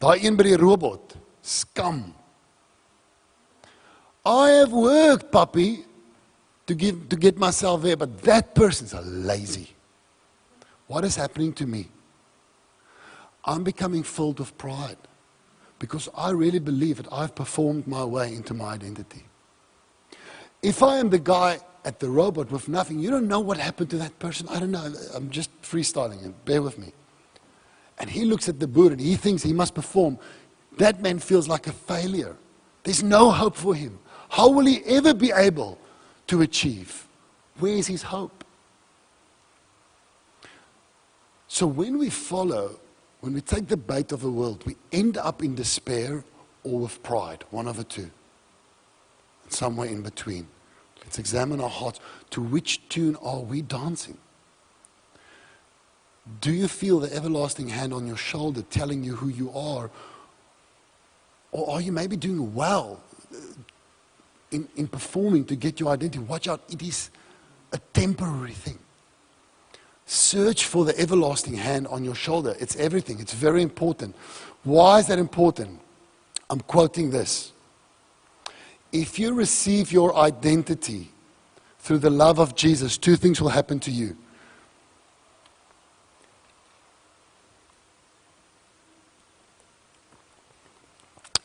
daai 0.00 0.24
een 0.24 0.36
by 0.36 0.44
die 0.44 0.56
robot, 0.56 1.16
skam. 1.42 2.12
I 4.24 4.50
have 4.50 4.72
worked, 4.72 5.32
puppy, 5.32 5.84
to, 6.66 6.74
give, 6.74 7.08
to 7.08 7.16
get 7.16 7.38
myself 7.38 7.82
there, 7.82 7.96
but 7.96 8.22
that 8.22 8.54
person's 8.54 8.92
a 8.92 9.00
lazy. 9.00 9.70
What 10.86 11.04
is 11.04 11.16
happening 11.16 11.52
to 11.54 11.66
me? 11.66 11.88
I'm 13.44 13.64
becoming 13.64 14.02
filled 14.02 14.38
with 14.38 14.56
pride 14.58 14.98
because 15.78 16.08
I 16.14 16.30
really 16.30 16.58
believe 16.58 16.98
that 16.98 17.12
I've 17.12 17.34
performed 17.34 17.86
my 17.86 18.04
way 18.04 18.34
into 18.34 18.54
my 18.54 18.74
identity. 18.74 19.24
If 20.62 20.82
I 20.82 20.98
am 20.98 21.08
the 21.08 21.18
guy 21.18 21.58
at 21.84 22.00
the 22.00 22.10
robot 22.10 22.50
with 22.50 22.68
nothing, 22.68 22.98
you 22.98 23.10
don't 23.10 23.26
know 23.26 23.40
what 23.40 23.56
happened 23.56 23.88
to 23.90 23.96
that 23.98 24.18
person. 24.18 24.46
I 24.48 24.60
don't 24.60 24.70
know. 24.70 24.92
I'm 25.14 25.30
just 25.30 25.50
freestyling 25.62 26.24
it. 26.26 26.44
Bear 26.44 26.60
with 26.60 26.78
me. 26.78 26.92
And 27.98 28.10
he 28.10 28.24
looks 28.24 28.48
at 28.48 28.60
the 28.60 28.66
boot 28.66 28.92
and 28.92 29.00
he 29.00 29.16
thinks 29.16 29.42
he 29.42 29.54
must 29.54 29.74
perform. 29.74 30.18
That 30.76 31.00
man 31.00 31.18
feels 31.18 31.48
like 31.48 31.66
a 31.66 31.72
failure. 31.72 32.36
There's 32.84 33.02
no 33.02 33.30
hope 33.30 33.56
for 33.56 33.74
him. 33.74 33.98
How 34.30 34.48
will 34.48 34.64
he 34.64 34.82
ever 34.84 35.12
be 35.12 35.32
able 35.32 35.76
to 36.28 36.42
achieve? 36.42 37.06
Where 37.58 37.72
is 37.72 37.88
his 37.88 38.02
hope? 38.02 38.44
So 41.48 41.66
when 41.66 41.98
we 41.98 42.10
follow, 42.10 42.78
when 43.20 43.34
we 43.34 43.40
take 43.40 43.66
the 43.66 43.76
bait 43.76 44.12
of 44.12 44.20
the 44.20 44.30
world, 44.30 44.64
we 44.64 44.76
end 44.92 45.18
up 45.18 45.42
in 45.42 45.56
despair 45.56 46.24
or 46.62 46.78
with 46.78 47.02
pride, 47.02 47.44
one 47.50 47.66
of 47.66 47.76
the 47.76 47.82
two. 47.84 48.08
Somewhere 49.48 49.88
in 49.88 50.00
between. 50.00 50.46
Let's 51.02 51.18
examine 51.18 51.60
our 51.60 51.68
hearts. 51.68 51.98
To 52.30 52.40
which 52.40 52.88
tune 52.88 53.16
are 53.16 53.40
we 53.40 53.62
dancing? 53.62 54.16
Do 56.40 56.52
you 56.52 56.68
feel 56.68 57.00
the 57.00 57.12
everlasting 57.12 57.68
hand 57.68 57.92
on 57.92 58.06
your 58.06 58.16
shoulder 58.16 58.62
telling 58.62 59.02
you 59.02 59.16
who 59.16 59.28
you 59.28 59.50
are? 59.50 59.90
Or 61.50 61.74
are 61.74 61.80
you 61.80 61.90
maybe 61.90 62.16
doing 62.16 62.54
well 62.54 63.00
in, 64.50 64.68
in 64.76 64.88
performing 64.88 65.44
to 65.46 65.56
get 65.56 65.80
your 65.80 65.90
identity? 65.90 66.18
Watch 66.18 66.48
out, 66.48 66.62
it 66.68 66.82
is 66.82 67.10
a 67.72 67.78
temporary 67.92 68.52
thing. 68.52 68.78
Search 70.06 70.64
for 70.64 70.84
the 70.84 70.98
everlasting 70.98 71.54
hand 71.54 71.86
on 71.86 72.04
your 72.04 72.16
shoulder. 72.16 72.56
It's 72.58 72.74
everything, 72.76 73.20
it's 73.20 73.34
very 73.34 73.62
important. 73.62 74.16
Why 74.64 74.98
is 74.98 75.06
that 75.06 75.18
important? 75.18 75.80
I'm 76.48 76.60
quoting 76.60 77.10
this. 77.10 77.52
If 78.92 79.18
you 79.18 79.34
receive 79.34 79.92
your 79.92 80.16
identity 80.16 81.10
through 81.78 81.98
the 81.98 82.10
love 82.10 82.40
of 82.40 82.56
Jesus, 82.56 82.98
two 82.98 83.14
things 83.16 83.40
will 83.40 83.50
happen 83.50 83.78
to 83.80 83.90
you. 83.90 84.16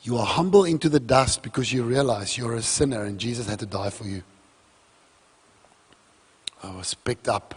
You 0.06 0.20
are 0.20 0.26
humble 0.26 0.66
into 0.66 0.88
the 0.88 1.00
dust 1.00 1.42
because 1.42 1.74
you 1.74 1.82
realize 1.82 2.38
you're 2.38 2.54
a 2.54 2.62
sinner 2.62 3.06
and 3.06 3.20
Jesus 3.20 3.50
had 3.50 3.58
to 3.58 3.66
die 3.66 3.90
for 3.90 4.04
you. 4.04 4.22
I 6.62 6.70
was 6.76 6.94
picked 6.94 7.28
up 7.28 7.56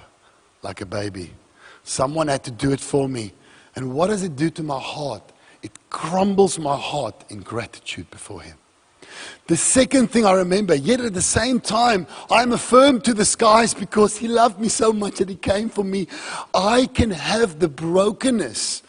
like 0.63 0.81
a 0.81 0.87
baby. 0.87 1.33
Someone 1.85 2.29
had 2.29 2.45
to 2.45 2.51
do 2.51 2.73
it 2.73 2.81
for 2.81 3.07
me. 3.07 3.35
And 3.77 3.93
what 3.93 4.07
does 4.07 4.23
it 4.23 4.35
do 4.35 4.49
to 4.49 4.63
my 4.63 4.81
heart? 4.81 5.23
It 5.63 5.73
crumbles 5.91 6.59
my 6.59 6.75
heart 6.75 7.23
in 7.29 7.41
gratitude 7.41 8.11
before 8.11 8.41
Him. 8.41 8.57
The 9.47 9.57
second 9.57 10.11
thing 10.11 10.25
I 10.25 10.33
remember, 10.33 10.75
yet 10.75 11.01
at 11.01 11.13
the 11.13 11.21
same 11.21 11.61
time, 11.61 12.07
I'm 12.31 12.53
affirmed 12.53 13.05
to 13.05 13.13
the 13.13 13.27
skies 13.27 13.75
because 13.75 14.17
He 14.17 14.27
loved 14.27 14.59
me 14.59 14.71
so 14.71 14.91
much 14.91 15.17
that 15.17 15.29
He 15.29 15.37
came 15.37 15.69
for 15.69 15.85
me. 15.85 16.09
I 16.55 16.87
can 16.95 17.11
have 17.11 17.59
the 17.59 17.69
brokenness 17.69 18.83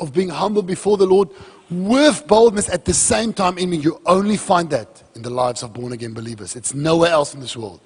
of 0.00 0.12
being 0.12 0.30
humble 0.30 0.62
before 0.62 0.96
the 0.96 1.06
Lord 1.06 1.28
with 1.74 2.26
boldness 2.26 2.68
at 2.68 2.84
the 2.84 2.94
same 2.94 3.32
time 3.32 3.58
in 3.58 3.70
me. 3.70 3.76
You 3.76 4.00
only 4.06 4.36
find 4.36 4.70
that 4.70 5.02
in 5.14 5.22
the 5.22 5.30
lives 5.30 5.62
of 5.62 5.72
born 5.72 5.92
again 5.92 6.14
believers. 6.14 6.56
It's 6.56 6.74
nowhere 6.74 7.10
else 7.10 7.34
in 7.34 7.40
this 7.40 7.56
world. 7.56 7.80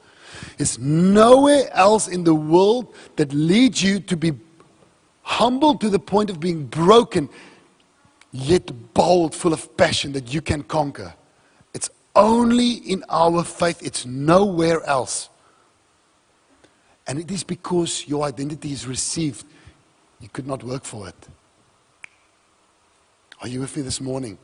It's 0.58 0.78
nowhere 0.78 1.68
else 1.72 2.08
in 2.08 2.24
the 2.24 2.34
world 2.34 2.94
that 3.16 3.32
leads 3.32 3.82
you 3.82 4.00
to 4.00 4.16
be 4.16 4.32
humble 5.22 5.76
to 5.76 5.90
the 5.90 5.98
point 5.98 6.30
of 6.30 6.40
being 6.40 6.64
broken, 6.66 7.28
yet 8.32 8.70
bold, 8.94 9.34
full 9.34 9.52
of 9.52 9.76
passion 9.76 10.12
that 10.12 10.32
you 10.32 10.40
can 10.40 10.62
conquer. 10.62 11.14
It's 11.74 11.90
only 12.16 12.72
in 12.72 13.04
our 13.08 13.44
faith, 13.44 13.82
it's 13.82 14.06
nowhere 14.06 14.82
else. 14.84 15.28
And 17.06 17.18
it 17.18 17.30
is 17.30 17.42
because 17.42 18.06
your 18.06 18.24
identity 18.24 18.72
is 18.72 18.86
received, 18.86 19.44
you 20.20 20.28
could 20.28 20.46
not 20.46 20.62
work 20.62 20.84
for 20.84 21.08
it. 21.08 21.28
Are 23.40 23.48
you 23.48 23.60
with 23.60 23.76
me 23.76 23.82
this 23.82 24.00
morning? 24.00 24.38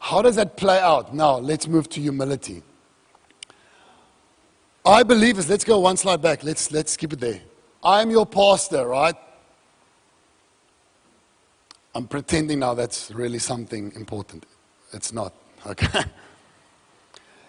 How 0.00 0.22
does 0.22 0.36
that 0.36 0.56
play 0.56 0.78
out? 0.78 1.14
Now, 1.14 1.38
let's 1.38 1.66
move 1.66 1.88
to 1.90 2.00
humility. 2.00 2.62
I 4.84 5.02
believe 5.02 5.36
this. 5.36 5.48
Let's 5.48 5.64
go 5.64 5.78
one 5.80 5.96
slide 5.96 6.22
back. 6.22 6.42
Let's, 6.42 6.72
let's 6.72 6.96
keep 6.96 7.12
it 7.12 7.20
there. 7.20 7.40
I'm 7.82 8.10
your 8.10 8.26
pastor, 8.26 8.86
right? 8.86 9.14
I'm 11.94 12.06
pretending 12.06 12.60
now 12.60 12.74
that's 12.74 13.10
really 13.10 13.38
something 13.38 13.92
important. 13.94 14.46
It's 14.92 15.12
not, 15.12 15.34
okay? 15.66 16.04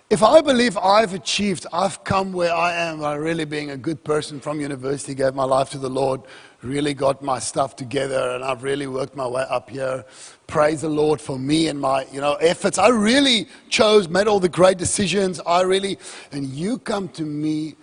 If 0.09 0.23
I 0.23 0.41
believe 0.41 0.75
I've 0.75 1.13
achieved, 1.13 1.67
I've 1.71 2.03
come 2.03 2.33
where 2.33 2.51
I 2.51 2.73
am 2.73 3.01
by 3.01 3.13
really 3.13 3.45
being 3.45 3.69
a 3.69 3.77
good 3.77 4.03
person 4.03 4.39
from 4.39 4.59
university, 4.59 5.13
gave 5.13 5.35
my 5.35 5.43
life 5.43 5.69
to 5.69 5.77
the 5.77 5.89
Lord, 5.89 6.21
really 6.63 6.95
got 6.95 7.21
my 7.21 7.37
stuff 7.37 7.75
together, 7.75 8.31
and 8.31 8.43
I've 8.43 8.63
really 8.63 8.87
worked 8.87 9.15
my 9.15 9.27
way 9.27 9.43
up 9.47 9.69
here. 9.69 10.03
Praise 10.47 10.81
the 10.81 10.89
Lord 10.89 11.21
for 11.21 11.37
me 11.37 11.67
and 11.67 11.79
my, 11.79 12.07
you 12.11 12.19
know, 12.19 12.33
efforts. 12.35 12.79
I 12.79 12.87
really 12.87 13.47
chose, 13.69 14.09
made 14.09 14.25
all 14.25 14.39
the 14.39 14.49
great 14.49 14.79
decisions. 14.79 15.39
I 15.45 15.61
really, 15.61 15.99
and 16.31 16.47
you 16.47 16.79
come 16.79 17.09
to 17.09 17.21
me 17.23 17.75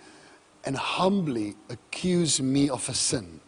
and 0.65 0.75
humbly 0.75 1.55
accuse 1.69 2.41
me 2.41 2.69
of 2.69 2.89
a 2.89 2.93
sin. 2.93 3.39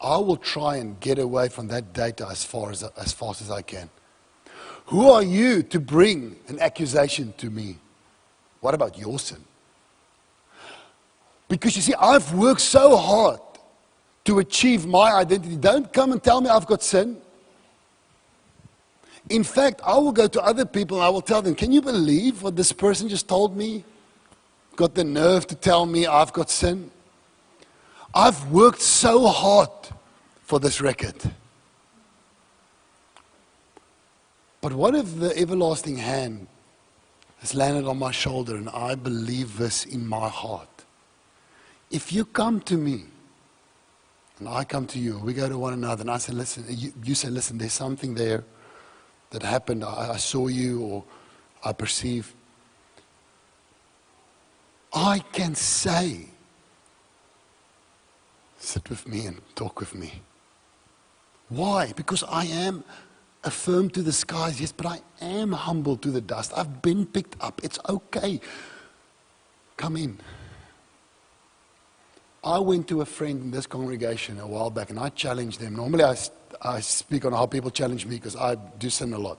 I 0.00 0.16
will 0.16 0.36
try 0.36 0.78
and 0.78 0.98
get 0.98 1.20
away 1.20 1.48
from 1.48 1.68
that 1.68 1.92
data 1.92 2.26
as 2.28 2.42
far 2.42 2.72
as, 2.72 2.82
as 2.82 3.12
fast 3.12 3.40
as 3.40 3.52
I 3.52 3.62
can. 3.62 3.88
Who 4.86 5.10
are 5.10 5.22
you 5.22 5.62
to 5.64 5.80
bring 5.80 6.36
an 6.48 6.60
accusation 6.60 7.32
to 7.38 7.50
me? 7.50 7.78
What 8.60 8.74
about 8.74 8.98
your 8.98 9.18
sin? 9.18 9.42
Because 11.48 11.76
you 11.76 11.82
see, 11.82 11.94
I've 11.94 12.32
worked 12.34 12.60
so 12.60 12.96
hard 12.96 13.40
to 14.24 14.38
achieve 14.38 14.86
my 14.86 15.12
identity. 15.12 15.56
Don't 15.56 15.92
come 15.92 16.12
and 16.12 16.22
tell 16.22 16.40
me 16.40 16.48
I've 16.48 16.66
got 16.66 16.82
sin. 16.82 17.16
In 19.28 19.44
fact, 19.44 19.80
I 19.84 19.96
will 19.98 20.12
go 20.12 20.26
to 20.26 20.42
other 20.42 20.64
people 20.64 20.98
and 20.98 21.04
I 21.04 21.08
will 21.08 21.22
tell 21.22 21.42
them, 21.42 21.54
Can 21.54 21.72
you 21.72 21.82
believe 21.82 22.42
what 22.42 22.56
this 22.56 22.72
person 22.72 23.08
just 23.08 23.28
told 23.28 23.56
me? 23.56 23.84
Got 24.76 24.94
the 24.94 25.04
nerve 25.04 25.46
to 25.48 25.54
tell 25.54 25.86
me 25.86 26.06
I've 26.06 26.32
got 26.32 26.50
sin? 26.50 26.90
I've 28.14 28.50
worked 28.50 28.80
so 28.80 29.26
hard 29.26 29.70
for 30.42 30.58
this 30.60 30.80
record. 30.80 31.16
But 34.62 34.74
what 34.74 34.94
if 34.94 35.18
the 35.18 35.36
everlasting 35.36 35.96
hand 35.96 36.46
has 37.40 37.52
landed 37.52 37.84
on 37.84 37.98
my 37.98 38.12
shoulder 38.12 38.54
and 38.56 38.68
I 38.70 38.94
believe 38.94 39.58
this 39.58 39.84
in 39.84 40.06
my 40.06 40.28
heart? 40.28 40.84
If 41.90 42.12
you 42.12 42.24
come 42.24 42.60
to 42.62 42.76
me 42.76 43.04
and 44.38 44.48
I 44.48 44.62
come 44.62 44.86
to 44.86 45.00
you, 45.00 45.18
we 45.18 45.34
go 45.34 45.48
to 45.48 45.58
one 45.58 45.72
another 45.72 46.02
and 46.02 46.10
I 46.12 46.18
say, 46.18 46.32
listen, 46.32 46.64
you, 46.68 46.92
you 47.02 47.16
say, 47.16 47.28
listen, 47.28 47.58
there's 47.58 47.72
something 47.72 48.14
there 48.14 48.44
that 49.30 49.42
happened. 49.42 49.82
I, 49.82 50.12
I 50.12 50.16
saw 50.16 50.46
you 50.46 50.80
or 50.80 51.04
I 51.64 51.72
perceive. 51.72 52.32
I 54.94 55.24
can 55.32 55.56
say, 55.56 56.26
sit 58.60 58.88
with 58.88 59.08
me 59.08 59.26
and 59.26 59.40
talk 59.56 59.80
with 59.80 59.92
me. 59.96 60.22
Why? 61.48 61.92
Because 61.96 62.22
I 62.22 62.44
am 62.44 62.84
affirm 63.44 63.90
to 63.90 64.02
the 64.02 64.12
skies, 64.12 64.60
yes, 64.60 64.72
but 64.72 64.86
I 64.86 65.00
am 65.20 65.52
humble 65.52 65.96
to 65.96 66.10
the 66.10 66.20
dust. 66.20 66.52
I've 66.56 66.82
been 66.82 67.06
picked 67.06 67.36
up. 67.40 67.60
It's 67.64 67.78
okay. 67.88 68.40
Come 69.76 69.96
in. 69.96 70.18
I 72.44 72.58
went 72.58 72.88
to 72.88 73.00
a 73.00 73.04
friend 73.04 73.40
in 73.40 73.50
this 73.50 73.66
congregation 73.66 74.40
a 74.40 74.46
while 74.46 74.70
back 74.70 74.90
and 74.90 74.98
I 74.98 75.10
challenged 75.10 75.60
them. 75.60 75.76
Normally, 75.76 76.04
I, 76.04 76.16
I 76.60 76.80
speak 76.80 77.24
on 77.24 77.32
how 77.32 77.46
people 77.46 77.70
challenge 77.70 78.04
me 78.06 78.16
because 78.16 78.36
I 78.36 78.56
do 78.56 78.90
sin 78.90 79.12
a 79.12 79.18
lot. 79.18 79.38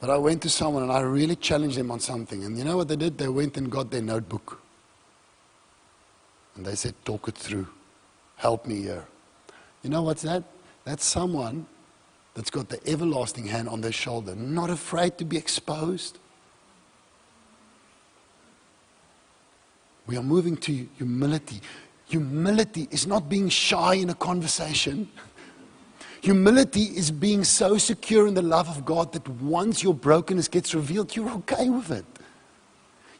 But 0.00 0.10
I 0.10 0.16
went 0.18 0.42
to 0.42 0.50
someone 0.50 0.82
and 0.82 0.92
I 0.92 1.00
really 1.00 1.36
challenged 1.36 1.78
them 1.78 1.90
on 1.90 2.00
something. 2.00 2.44
And 2.44 2.58
you 2.58 2.64
know 2.64 2.76
what 2.76 2.88
they 2.88 2.96
did? 2.96 3.18
They 3.18 3.28
went 3.28 3.56
and 3.56 3.70
got 3.70 3.90
their 3.90 4.02
notebook. 4.02 4.60
And 6.56 6.66
they 6.66 6.74
said, 6.74 6.94
Talk 7.04 7.28
it 7.28 7.36
through. 7.36 7.68
Help 8.36 8.66
me 8.66 8.82
here. 8.82 9.06
You 9.82 9.90
know 9.90 10.02
what's 10.02 10.22
that? 10.22 10.42
That's 10.84 11.04
someone 11.04 11.66
that's 12.36 12.50
got 12.50 12.68
the 12.68 12.78
everlasting 12.86 13.46
hand 13.46 13.66
on 13.66 13.80
their 13.80 13.90
shoulder, 13.90 14.36
not 14.36 14.68
afraid 14.68 15.16
to 15.16 15.24
be 15.24 15.38
exposed. 15.38 16.18
We 20.06 20.18
are 20.18 20.22
moving 20.22 20.58
to 20.58 20.86
humility. 20.98 21.62
Humility 22.08 22.88
is 22.90 23.06
not 23.06 23.30
being 23.30 23.48
shy 23.48 23.94
in 23.94 24.10
a 24.10 24.14
conversation. 24.14 25.08
Humility 26.20 26.82
is 26.82 27.10
being 27.10 27.42
so 27.42 27.78
secure 27.78 28.26
in 28.26 28.34
the 28.34 28.42
love 28.42 28.68
of 28.68 28.84
God 28.84 29.14
that 29.14 29.26
once 29.28 29.82
your 29.82 29.94
brokenness 29.94 30.48
gets 30.48 30.74
revealed, 30.74 31.16
you're 31.16 31.30
okay 31.30 31.70
with 31.70 31.90
it. 31.90 32.04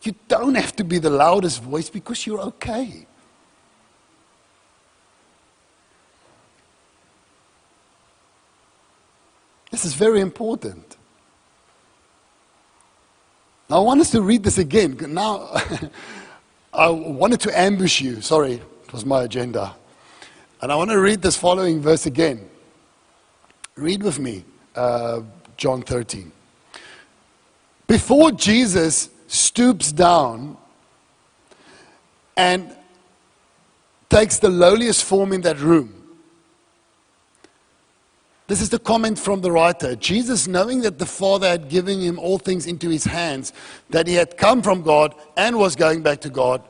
You 0.02 0.14
don't 0.28 0.56
have 0.56 0.76
to 0.76 0.84
be 0.84 0.98
the 0.98 1.10
loudest 1.10 1.62
voice 1.62 1.88
because 1.88 2.26
you're 2.26 2.40
okay. 2.40 3.05
This 9.76 9.84
is 9.84 9.92
very 9.92 10.22
important. 10.22 10.96
Now, 13.68 13.76
I 13.76 13.80
want 13.80 14.00
us 14.00 14.10
to 14.12 14.22
read 14.22 14.42
this 14.42 14.56
again. 14.56 14.96
Now, 15.10 15.50
I 16.72 16.88
wanted 16.88 17.40
to 17.40 17.60
ambush 17.60 18.00
you. 18.00 18.22
Sorry, 18.22 18.54
it 18.54 18.92
was 18.94 19.04
my 19.04 19.24
agenda. 19.24 19.74
And 20.62 20.72
I 20.72 20.76
want 20.76 20.88
to 20.92 20.98
read 20.98 21.20
this 21.20 21.36
following 21.36 21.82
verse 21.82 22.06
again. 22.06 22.48
Read 23.74 24.02
with 24.02 24.18
me, 24.18 24.46
uh, 24.74 25.20
John 25.58 25.82
13. 25.82 26.32
Before 27.86 28.32
Jesus 28.32 29.10
stoops 29.26 29.92
down 29.92 30.56
and 32.34 32.74
takes 34.08 34.38
the 34.38 34.48
lowliest 34.48 35.04
form 35.04 35.34
in 35.34 35.42
that 35.42 35.60
room, 35.60 35.95
this 38.48 38.60
is 38.60 38.70
the 38.70 38.78
comment 38.78 39.18
from 39.18 39.40
the 39.40 39.50
writer. 39.50 39.96
Jesus, 39.96 40.46
knowing 40.46 40.82
that 40.82 40.98
the 40.98 41.06
Father 41.06 41.48
had 41.48 41.68
given 41.68 42.00
him 42.00 42.18
all 42.18 42.38
things 42.38 42.66
into 42.66 42.88
his 42.88 43.04
hands, 43.04 43.52
that 43.90 44.06
he 44.06 44.14
had 44.14 44.36
come 44.36 44.62
from 44.62 44.82
God 44.82 45.14
and 45.36 45.58
was 45.58 45.74
going 45.74 46.02
back 46.02 46.20
to 46.20 46.30
God, 46.30 46.62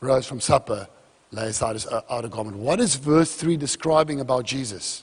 rose 0.00 0.26
from 0.26 0.40
supper, 0.40 0.86
lay 1.32 1.48
aside 1.48 1.74
his 1.74 1.86
uh, 1.86 2.02
outer 2.08 2.28
garment. 2.28 2.56
What 2.56 2.78
is 2.78 2.94
verse 2.94 3.34
3 3.34 3.56
describing 3.56 4.20
about 4.20 4.44
Jesus? 4.44 5.02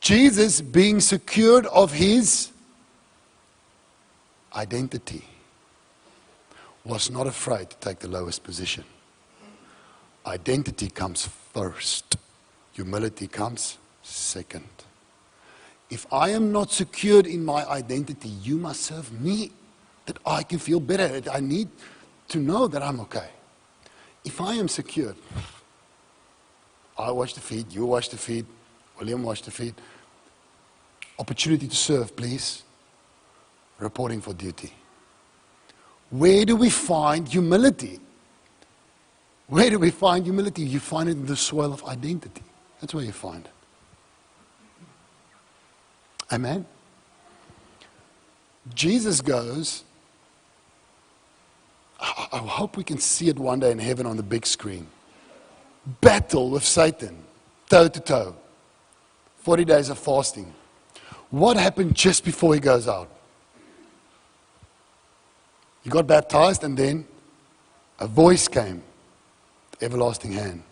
Jesus 0.00 0.60
being 0.60 1.00
secured 1.00 1.66
of 1.66 1.92
his 1.92 2.50
identity 4.54 5.24
was 6.84 7.10
not 7.10 7.26
afraid 7.26 7.70
to 7.70 7.76
take 7.76 8.00
the 8.00 8.08
lowest 8.08 8.42
position. 8.42 8.84
Identity 10.26 10.90
comes 10.90 11.26
first. 11.52 12.09
Humility 12.72 13.26
comes 13.26 13.78
second. 14.02 14.68
If 15.90 16.06
I 16.12 16.30
am 16.30 16.52
not 16.52 16.70
secured 16.70 17.26
in 17.26 17.44
my 17.44 17.66
identity, 17.66 18.28
you 18.28 18.56
must 18.56 18.82
serve 18.82 19.10
me 19.20 19.50
that 20.06 20.18
I 20.24 20.42
can 20.44 20.58
feel 20.58 20.80
better. 20.80 21.20
I 21.30 21.40
need 21.40 21.68
to 22.28 22.38
know 22.38 22.68
that 22.68 22.82
I'm 22.82 23.00
okay. 23.00 23.28
If 24.24 24.40
I 24.40 24.54
am 24.54 24.68
secured, 24.68 25.16
I 26.96 27.10
wash 27.10 27.34
the 27.34 27.40
feet, 27.40 27.66
you 27.70 27.86
wash 27.86 28.08
the 28.08 28.18
feet, 28.18 28.46
William 28.98 29.22
wash 29.22 29.42
the 29.42 29.50
feet. 29.50 29.74
Opportunity 31.18 31.66
to 31.66 31.76
serve, 31.76 32.14
please. 32.14 32.62
Reporting 33.78 34.20
for 34.20 34.34
duty. 34.34 34.72
Where 36.10 36.44
do 36.44 36.54
we 36.56 36.70
find 36.70 37.26
humility? 37.26 37.98
Where 39.46 39.70
do 39.70 39.78
we 39.78 39.90
find 39.90 40.24
humility? 40.24 40.62
You 40.62 40.80
find 40.80 41.08
it 41.08 41.12
in 41.12 41.26
the 41.26 41.36
soil 41.36 41.72
of 41.72 41.84
identity. 41.84 42.42
That's 42.80 42.94
where 42.94 43.04
you 43.04 43.12
find 43.12 43.44
it. 43.44 43.52
Amen? 46.32 46.64
Jesus 48.74 49.20
goes, 49.20 49.84
I, 52.00 52.38
hope 52.38 52.76
we 52.76 52.84
can 52.84 52.98
see 52.98 53.28
it 53.28 53.38
one 53.38 53.60
day 53.60 53.72
in 53.72 53.78
heaven 53.78 54.06
on 54.06 54.16
the 54.16 54.22
big 54.22 54.46
screen. 54.46 54.86
Battle 56.00 56.50
with 56.50 56.64
Satan, 56.64 57.16
toe 57.68 57.88
to 57.88 58.00
toe. 58.00 58.36
40 59.38 59.64
days 59.64 59.88
of 59.88 59.98
fasting. 59.98 60.52
What 61.30 61.56
happened 61.56 61.94
just 61.94 62.24
before 62.24 62.54
he 62.54 62.60
goes 62.60 62.88
out? 62.88 63.08
He 65.82 65.90
got 65.90 66.06
baptized, 66.06 66.62
and 66.62 66.76
then 66.76 67.06
a 67.98 68.06
voice 68.06 68.48
came, 68.48 68.82
the 69.78 69.86
everlasting 69.86 70.32
hand. 70.32 70.62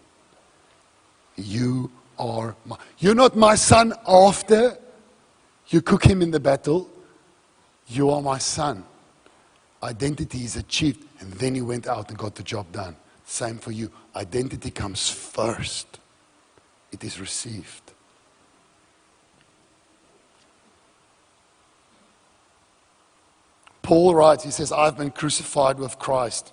You 1.37 1.91
are 2.19 2.57
my, 2.65 2.77
you're 2.99 3.15
not 3.15 3.37
my 3.37 3.55
son 3.55 3.95
after 4.07 4.79
you 5.69 5.83
cook 5.83 6.05
him 6.05 6.23
in 6.23 6.31
the 6.31 6.41
battle. 6.41 6.89
You 7.87 8.11
are 8.11 8.23
my 8.23 8.39
son. 8.39 8.85
Identity 9.83 10.45
is 10.45 10.57
achieved, 10.57 11.05
and 11.21 11.33
then 11.35 11.55
he 11.55 11.63
went 11.63 11.87
out 11.87 12.09
and 12.09 12.19
got 12.19 12.35
the 12.35 12.43
job 12.43 12.71
done. 12.73 12.97
Same 13.25 13.59
for 13.59 13.71
you. 13.71 13.91
Identity 14.17 14.71
comes 14.71 15.09
first, 15.09 15.99
it 16.91 17.05
is 17.05 17.21
received. 17.21 17.83
Paul 23.83 24.15
writes, 24.15 24.45
he 24.45 24.51
says, 24.51 24.71
I've 24.71 24.99
been 24.99 25.11
crucified 25.11 25.79
with 25.79 25.99
Christ. 25.99 26.53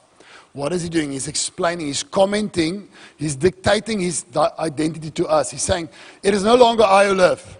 What 0.53 0.71
is 0.71 0.83
he 0.83 0.89
doing? 0.89 1.11
He's 1.11 1.27
explaining, 1.27 1.87
he's 1.87 2.03
commenting, 2.03 2.87
he's 3.17 3.35
dictating 3.35 3.99
his 3.99 4.25
identity 4.57 5.11
to 5.11 5.27
us. 5.27 5.51
He's 5.51 5.61
saying, 5.61 5.89
It 6.23 6.33
is 6.33 6.43
no 6.43 6.55
longer 6.55 6.83
I 6.83 7.07
who 7.07 7.13
live, 7.13 7.57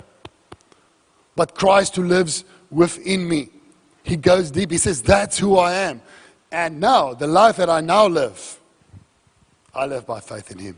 but 1.36 1.56
Christ 1.56 1.96
who 1.96 2.04
lives 2.04 2.46
within 2.72 3.28
me. 3.28 3.50
He 4.04 4.16
goes 4.16 4.52
deep. 4.52 4.72
He 4.72 4.78
says, 4.78 5.02
That's 5.02 5.38
who 5.38 5.58
I 5.58 5.74
am. 5.74 6.02
And 6.52 6.80
now, 6.80 7.14
the 7.14 7.28
life 7.28 7.58
that 7.58 7.70
I 7.70 7.82
now 7.82 8.08
live, 8.08 8.60
I 9.74 9.86
live 9.86 10.06
by 10.06 10.22
faith 10.22 10.52
in 10.52 10.60
him. 10.60 10.78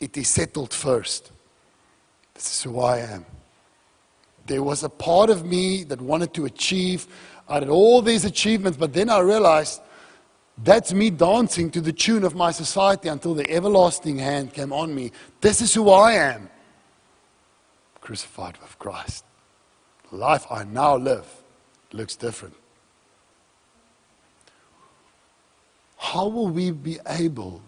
It 0.00 0.16
is 0.16 0.28
settled 0.28 0.72
first. 0.72 1.30
This 2.34 2.46
is 2.46 2.62
who 2.64 2.80
I 2.80 2.98
am. 2.98 3.24
There 4.46 4.62
was 4.62 4.82
a 4.84 4.88
part 4.88 5.30
of 5.30 5.44
me 5.44 5.84
that 5.84 6.00
wanted 6.00 6.34
to 6.34 6.44
achieve. 6.44 7.06
I 7.48 7.60
did 7.60 7.68
all 7.68 8.02
these 8.02 8.24
achievements, 8.24 8.76
but 8.78 8.92
then 8.92 9.08
I 9.08 9.20
realized 9.20 9.80
that's 10.58 10.92
me 10.92 11.10
dancing 11.10 11.70
to 11.70 11.80
the 11.80 11.92
tune 11.92 12.24
of 12.24 12.34
my 12.34 12.50
society 12.50 13.08
until 13.08 13.34
the 13.34 13.48
everlasting 13.50 14.18
hand 14.18 14.54
came 14.54 14.72
on 14.72 14.94
me. 14.94 15.12
This 15.40 15.60
is 15.60 15.74
who 15.74 15.90
I 15.90 16.12
am. 16.12 16.48
Crucified 18.00 18.56
with 18.58 18.78
Christ. 18.78 19.24
The 20.10 20.16
life 20.16 20.46
I 20.50 20.64
now 20.64 20.96
live 20.96 21.26
looks 21.92 22.16
different. 22.16 22.54
How 25.98 26.28
will 26.28 26.48
we 26.48 26.70
be 26.70 26.98
able 27.06 27.60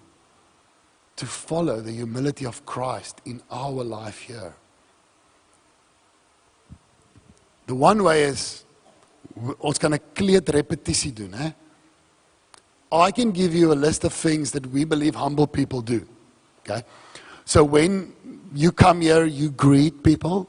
to 1.16 1.26
follow 1.26 1.80
the 1.80 1.92
humility 1.92 2.46
of 2.46 2.64
Christ 2.64 3.20
in 3.24 3.42
our 3.50 3.82
life 3.84 4.20
here? 4.20 4.54
The 7.66 7.74
one 7.74 8.02
way 8.02 8.22
is 8.22 8.64
ons 9.60 9.78
kan 9.78 9.92
'n 9.92 10.00
kleed 10.14 10.48
repetisie 10.48 11.12
doen, 11.12 11.32
hè? 11.32 11.54
I 12.90 13.10
can 13.10 13.32
give 13.32 13.54
you 13.54 13.72
a 13.72 13.74
list 13.74 14.04
of 14.04 14.12
things 14.12 14.52
that 14.52 14.66
we 14.66 14.84
believe 14.84 15.14
humble 15.14 15.46
people 15.46 15.82
do. 15.82 16.06
Okay? 16.60 16.82
So 17.44 17.64
when 17.64 18.12
you 18.54 18.72
come 18.72 19.00
here, 19.00 19.24
you 19.24 19.50
greet 19.50 20.02
people. 20.02 20.48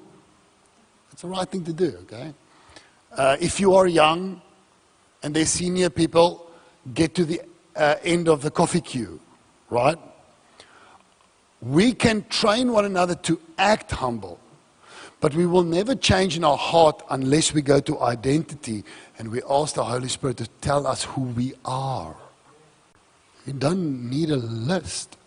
It's 1.11 1.21
the 1.21 1.27
right 1.27 1.47
thing 1.47 1.63
to 1.65 1.73
do, 1.73 1.97
okay? 2.03 2.33
Uh, 3.11 3.37
if 3.39 3.59
you 3.59 3.73
are 3.75 3.87
young 3.87 4.41
and 5.23 5.35
they're 5.35 5.45
senior 5.45 5.89
people, 5.89 6.49
get 6.93 7.15
to 7.15 7.25
the 7.25 7.41
uh, 7.75 7.95
end 8.03 8.29
of 8.29 8.41
the 8.41 8.51
coffee 8.51 8.81
queue, 8.81 9.19
right? 9.69 9.97
We 11.61 11.93
can 11.93 12.25
train 12.29 12.71
one 12.71 12.85
another 12.85 13.15
to 13.15 13.39
act 13.57 13.91
humble, 13.91 14.39
but 15.19 15.35
we 15.35 15.45
will 15.45 15.63
never 15.63 15.95
change 15.95 16.37
in 16.37 16.43
our 16.45 16.57
heart 16.57 17.01
unless 17.09 17.53
we 17.53 17.61
go 17.61 17.79
to 17.81 17.99
identity 18.01 18.85
and 19.17 19.29
we 19.29 19.41
ask 19.49 19.75
the 19.75 19.83
Holy 19.83 20.07
Spirit 20.07 20.37
to 20.37 20.47
tell 20.61 20.87
us 20.87 21.03
who 21.03 21.21
we 21.21 21.53
are. 21.65 22.15
It 23.49 23.57
doesn't 23.57 24.07
need 24.07 24.29
a 24.29 24.35
list. 24.35 25.17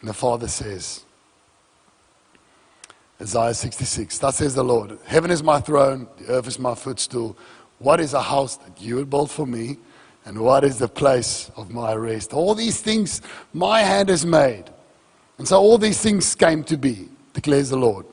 And 0.00 0.10
the 0.10 0.12
Father 0.12 0.48
says, 0.48 1.04
Isaiah 3.18 3.54
66, 3.54 4.18
Thus 4.18 4.36
says 4.36 4.54
the 4.54 4.62
Lord, 4.62 4.98
Heaven 5.06 5.30
is 5.30 5.42
my 5.42 5.60
throne, 5.60 6.06
the 6.18 6.34
earth 6.34 6.46
is 6.46 6.58
my 6.58 6.74
footstool. 6.74 7.38
What 7.78 8.00
is 8.00 8.12
a 8.12 8.20
house 8.20 8.56
that 8.58 8.82
you 8.82 8.96
would 8.96 9.08
build 9.08 9.30
for 9.30 9.46
me? 9.46 9.78
And 10.26 10.38
what 10.40 10.62
is 10.62 10.78
the 10.78 10.88
place 10.88 11.50
of 11.56 11.70
my 11.70 11.94
rest? 11.94 12.34
All 12.34 12.54
these 12.54 12.82
things 12.82 13.22
my 13.54 13.80
hand 13.80 14.10
has 14.10 14.26
made. 14.26 14.64
And 15.42 15.48
so 15.48 15.58
all 15.58 15.76
these 15.76 16.00
things 16.00 16.36
came 16.36 16.62
to 16.62 16.76
be, 16.76 17.08
declares 17.32 17.70
the 17.70 17.76
Lord. 17.76 18.06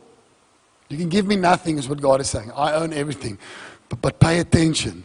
You 0.87 0.97
can 0.97 1.09
give 1.09 1.27
me 1.27 1.35
nothing, 1.35 1.77
is 1.77 1.87
what 1.87 2.01
God 2.01 2.21
is 2.21 2.27
saying. 2.27 2.51
I 2.55 2.73
own 2.73 2.91
everything. 2.91 3.37
But, 3.87 4.01
but 4.01 4.19
pay 4.19 4.39
attention. 4.39 5.03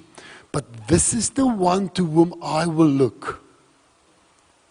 But 0.51 0.89
this 0.89 1.13
is 1.13 1.29
the 1.29 1.47
one 1.47 1.91
to 1.91 2.07
whom 2.07 2.43
I 2.43 2.65
will 2.65 2.89
look. 2.89 3.45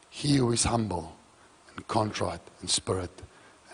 He 0.10 0.38
who 0.38 0.52
is 0.52 0.64
humble 0.64 1.16
and 1.76 1.88
contrite 1.88 2.42
in 2.64 2.68
spirit 2.70 3.22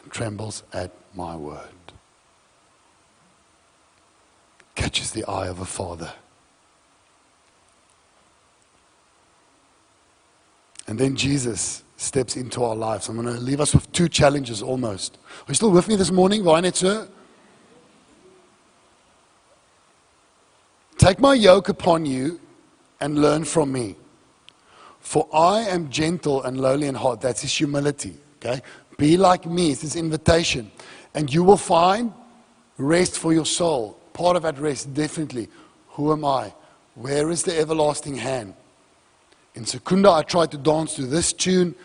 and 0.03 0.11
trembles 0.11 0.63
at 0.73 0.91
my 1.15 1.37
word. 1.37 1.93
Catches 4.75 5.11
the 5.11 5.23
eye 5.23 5.47
of 5.47 5.61
a 5.61 5.65
father. 5.65 6.11
And 10.85 10.99
then 10.99 11.15
Jesus 11.15 11.85
steps 11.99 12.37
into 12.37 12.63
our 12.63 12.75
lives. 12.75 13.09
I'm 13.09 13.21
going 13.21 13.33
to 13.33 13.41
leave 13.41 13.59
us 13.59 13.73
with 13.73 13.91
two 13.91 14.07
challenges 14.07 14.61
almost. 14.61 15.17
Are 15.17 15.49
you 15.49 15.53
still 15.53 15.71
with 15.71 15.87
me 15.87 15.95
this 15.95 16.11
morning, 16.11 16.43
Vinet, 16.43 16.75
sir? 16.75 17.07
Take 20.97 21.19
my 21.19 21.33
yoke 21.33 21.69
upon 21.69 22.05
you 22.05 22.39
and 23.01 23.21
learn 23.21 23.43
from 23.43 23.71
me. 23.71 23.95
For 24.99 25.27
I 25.33 25.61
am 25.61 25.89
gentle 25.89 26.43
and 26.43 26.59
lowly 26.59 26.87
in 26.87 26.95
heart. 26.95 27.21
That's 27.21 27.41
his 27.41 27.53
humility. 27.53 28.15
Okay? 28.37 28.61
Be 28.97 29.17
like 29.17 29.45
me. 29.45 29.71
It's 29.71 29.81
his 29.81 29.95
invitation. 29.95 30.71
And 31.13 31.33
you 31.33 31.43
will 31.43 31.57
find 31.57 32.13
rest 32.77 33.19
for 33.19 33.33
your 33.33 33.45
soul. 33.45 33.99
Part 34.13 34.37
of 34.37 34.43
that 34.43 34.57
rest, 34.57 34.93
definitely. 34.93 35.49
Who 35.89 36.13
am 36.13 36.23
I? 36.23 36.53
Where 36.95 37.29
is 37.29 37.43
the 37.43 37.57
everlasting 37.57 38.15
hand? 38.15 38.53
In 39.55 39.65
Secunda, 39.65 40.11
I 40.11 40.21
tried 40.21 40.51
to 40.51 40.57
dance 40.57 40.95
to 40.95 41.05
this 41.05 41.33
tune. 41.33 41.75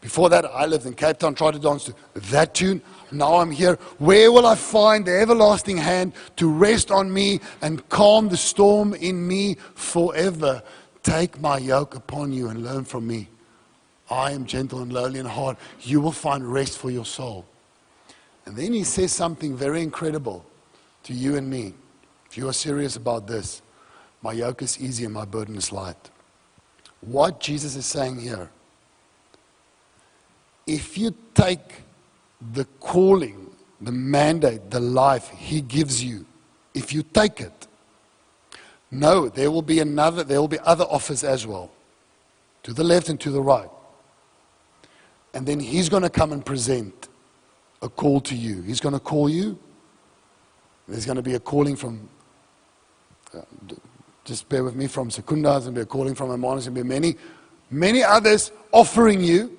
Before 0.00 0.30
that, 0.30 0.46
I 0.46 0.64
lived 0.64 0.86
in 0.86 0.94
Cape 0.94 1.18
Town, 1.18 1.34
tried 1.34 1.52
to 1.52 1.58
dance 1.58 1.84
to 1.84 1.94
that 2.14 2.54
tune. 2.54 2.80
Now 3.12 3.36
I'm 3.36 3.50
here. 3.50 3.74
Where 3.98 4.32
will 4.32 4.46
I 4.46 4.54
find 4.54 5.04
the 5.04 5.20
everlasting 5.20 5.76
hand 5.76 6.14
to 6.36 6.50
rest 6.50 6.90
on 6.90 7.12
me 7.12 7.40
and 7.60 7.86
calm 7.90 8.28
the 8.28 8.36
storm 8.36 8.94
in 8.94 9.26
me 9.26 9.56
forever? 9.74 10.62
Take 11.02 11.40
my 11.40 11.58
yoke 11.58 11.94
upon 11.94 12.32
you 12.32 12.48
and 12.48 12.64
learn 12.64 12.84
from 12.84 13.06
me. 13.06 13.28
I 14.10 14.32
am 14.32 14.46
gentle 14.46 14.80
and 14.80 14.92
lowly 14.92 15.20
in 15.20 15.26
heart. 15.26 15.58
You 15.80 16.00
will 16.00 16.12
find 16.12 16.50
rest 16.50 16.78
for 16.78 16.90
your 16.90 17.04
soul. 17.04 17.44
And 18.46 18.56
then 18.56 18.72
he 18.72 18.84
says 18.84 19.12
something 19.12 19.54
very 19.54 19.82
incredible 19.82 20.44
to 21.04 21.12
you 21.12 21.36
and 21.36 21.48
me. 21.48 21.74
If 22.26 22.38
you 22.38 22.48
are 22.48 22.52
serious 22.52 22.96
about 22.96 23.26
this, 23.26 23.62
my 24.22 24.32
yoke 24.32 24.62
is 24.62 24.80
easy 24.80 25.04
and 25.04 25.14
my 25.14 25.24
burden 25.24 25.56
is 25.56 25.72
light. 25.72 26.10
What 27.00 27.40
Jesus 27.40 27.76
is 27.76 27.86
saying 27.86 28.20
here, 28.20 28.50
if 30.74 30.96
you 30.96 31.14
take 31.34 31.82
the 32.52 32.64
calling, 32.78 33.50
the 33.80 33.92
mandate, 33.92 34.70
the 34.70 34.80
life 34.80 35.28
He 35.30 35.60
gives 35.60 36.02
you, 36.02 36.26
if 36.74 36.92
you 36.92 37.02
take 37.02 37.40
it, 37.40 37.66
no, 38.90 39.28
there 39.28 39.50
will 39.50 39.62
be 39.62 39.80
another, 39.80 40.24
there 40.24 40.40
will 40.40 40.48
be 40.48 40.58
other 40.60 40.84
offers 40.84 41.24
as 41.24 41.46
well, 41.46 41.70
to 42.62 42.72
the 42.72 42.84
left 42.84 43.08
and 43.08 43.20
to 43.20 43.30
the 43.30 43.42
right. 43.42 43.70
And 45.34 45.46
then 45.46 45.60
He's 45.60 45.88
going 45.88 46.02
to 46.02 46.10
come 46.10 46.32
and 46.32 46.44
present 46.44 47.08
a 47.82 47.88
call 47.88 48.20
to 48.22 48.36
you. 48.36 48.62
He's 48.62 48.80
going 48.80 48.94
to 48.94 49.00
call 49.00 49.28
you. 49.28 49.58
There's 50.86 51.06
going 51.06 51.16
to 51.16 51.22
be 51.22 51.34
a 51.34 51.40
calling 51.40 51.76
from, 51.76 52.08
uh, 53.34 53.42
just 54.24 54.48
bear 54.48 54.64
with 54.64 54.74
me, 54.74 54.86
from 54.86 55.08
Secundas, 55.08 55.66
and 55.66 55.74
be 55.74 55.82
a 55.82 55.86
calling 55.86 56.14
from 56.14 56.30
Hermanus, 56.30 56.66
and 56.66 56.74
be 56.74 56.82
many, 56.82 57.16
many 57.70 58.02
others 58.02 58.52
offering 58.72 59.22
you. 59.22 59.56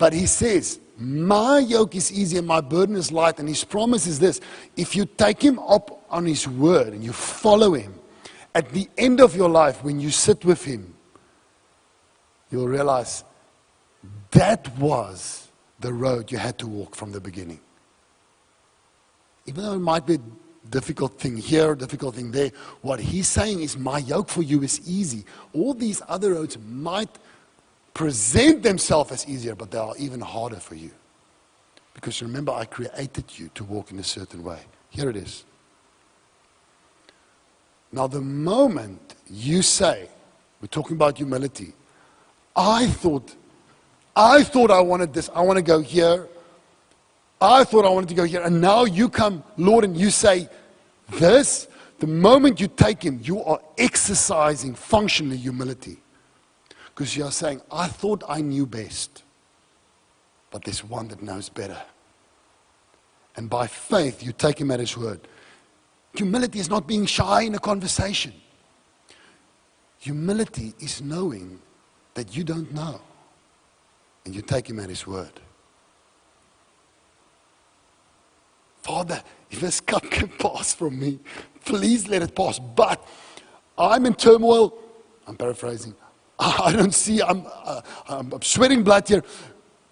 But 0.00 0.12
He 0.12 0.26
says, 0.26 0.80
my 1.00 1.60
yoke 1.60 1.94
is 1.94 2.12
easy 2.12 2.36
and 2.36 2.46
my 2.46 2.60
burden 2.60 2.94
is 2.94 3.10
light. 3.10 3.38
And 3.38 3.48
his 3.48 3.64
promise 3.64 4.06
is 4.06 4.18
this 4.18 4.38
if 4.76 4.94
you 4.94 5.06
take 5.06 5.42
him 5.42 5.58
up 5.60 6.04
on 6.10 6.26
his 6.26 6.46
word 6.46 6.88
and 6.92 7.02
you 7.02 7.12
follow 7.12 7.72
him, 7.72 7.94
at 8.54 8.68
the 8.68 8.86
end 8.98 9.20
of 9.20 9.34
your 9.34 9.48
life, 9.48 9.82
when 9.82 9.98
you 9.98 10.10
sit 10.10 10.44
with 10.44 10.62
him, 10.62 10.94
you'll 12.50 12.68
realize 12.68 13.24
that 14.32 14.76
was 14.78 15.48
the 15.78 15.90
road 15.90 16.30
you 16.30 16.36
had 16.36 16.58
to 16.58 16.66
walk 16.66 16.94
from 16.94 17.12
the 17.12 17.20
beginning. 17.20 17.60
Even 19.46 19.64
though 19.64 19.74
it 19.74 19.78
might 19.78 20.04
be 20.04 20.16
a 20.16 20.68
difficult 20.68 21.18
thing 21.18 21.38
here, 21.38 21.74
difficult 21.74 22.14
thing 22.14 22.30
there, 22.30 22.50
what 22.82 23.00
he's 23.00 23.26
saying 23.26 23.62
is, 23.62 23.78
My 23.78 23.98
yoke 23.98 24.28
for 24.28 24.42
you 24.42 24.62
is 24.62 24.86
easy. 24.86 25.24
All 25.54 25.72
these 25.72 26.02
other 26.08 26.34
roads 26.34 26.58
might 26.58 27.08
present 27.94 28.62
themselves 28.62 29.12
as 29.12 29.28
easier, 29.28 29.54
but 29.54 29.70
they 29.70 29.78
are 29.78 29.94
even 29.98 30.20
harder 30.20 30.56
for 30.56 30.74
you. 30.74 30.90
Because 31.94 32.22
remember, 32.22 32.52
I 32.52 32.64
created 32.64 33.38
you 33.38 33.50
to 33.54 33.64
walk 33.64 33.90
in 33.90 33.98
a 33.98 34.04
certain 34.04 34.42
way. 34.42 34.60
Here 34.90 35.10
it 35.10 35.16
is. 35.16 35.44
Now, 37.92 38.06
the 38.06 38.20
moment 38.20 39.14
you 39.28 39.62
say, 39.62 40.08
we're 40.60 40.68
talking 40.68 40.96
about 40.96 41.16
humility, 41.16 41.72
I 42.54 42.86
thought, 42.86 43.34
I 44.14 44.44
thought 44.44 44.70
I 44.70 44.80
wanted 44.80 45.12
this, 45.12 45.28
I 45.34 45.42
want 45.42 45.56
to 45.56 45.62
go 45.62 45.80
here. 45.80 46.28
I 47.40 47.64
thought 47.64 47.86
I 47.86 47.88
wanted 47.88 48.10
to 48.10 48.14
go 48.14 48.24
here. 48.24 48.42
And 48.42 48.60
now 48.60 48.84
you 48.84 49.08
come, 49.08 49.42
Lord, 49.56 49.84
and 49.84 49.96
you 49.96 50.10
say, 50.10 50.48
this, 51.08 51.68
the 51.98 52.06
moment 52.06 52.60
you 52.60 52.68
take 52.68 53.02
Him, 53.02 53.20
you 53.22 53.42
are 53.42 53.60
exercising 53.78 54.74
functionally 54.74 55.36
humility. 55.36 55.98
Because 57.00 57.16
you 57.16 57.24
are 57.24 57.32
saying, 57.32 57.62
I 57.72 57.86
thought 57.86 58.22
I 58.28 58.42
knew 58.42 58.66
best, 58.66 59.22
but 60.50 60.62
there's 60.64 60.84
one 60.84 61.08
that 61.08 61.22
knows 61.22 61.48
better. 61.48 61.80
And 63.36 63.48
by 63.48 63.68
faith, 63.68 64.22
you 64.22 64.32
take 64.32 64.60
him 64.60 64.70
at 64.70 64.80
his 64.80 64.98
word. 64.98 65.26
Humility 66.12 66.58
is 66.58 66.68
not 66.68 66.86
being 66.86 67.06
shy 67.06 67.44
in 67.44 67.54
a 67.54 67.58
conversation. 67.58 68.34
Humility 70.00 70.74
is 70.78 71.00
knowing 71.00 71.58
that 72.12 72.36
you 72.36 72.44
don't 72.44 72.70
know. 72.74 73.00
And 74.26 74.34
you 74.34 74.42
take 74.42 74.68
him 74.68 74.78
at 74.78 74.90
his 74.90 75.06
word. 75.06 75.40
Father, 78.82 79.22
if 79.50 79.58
this 79.58 79.80
cup 79.80 80.02
can 80.02 80.28
pass 80.38 80.74
from 80.74 81.00
me, 81.00 81.18
please 81.64 82.08
let 82.08 82.20
it 82.20 82.34
pass. 82.34 82.58
But 82.58 83.02
I'm 83.78 84.04
in 84.04 84.12
turmoil. 84.12 84.76
I'm 85.26 85.36
paraphrasing. 85.36 85.94
I 86.64 86.72
don't 86.72 86.94
see, 86.94 87.20
I'm, 87.20 87.44
uh, 87.46 87.82
I'm 88.08 88.40
sweating 88.40 88.82
blood 88.82 89.06
here, 89.06 89.22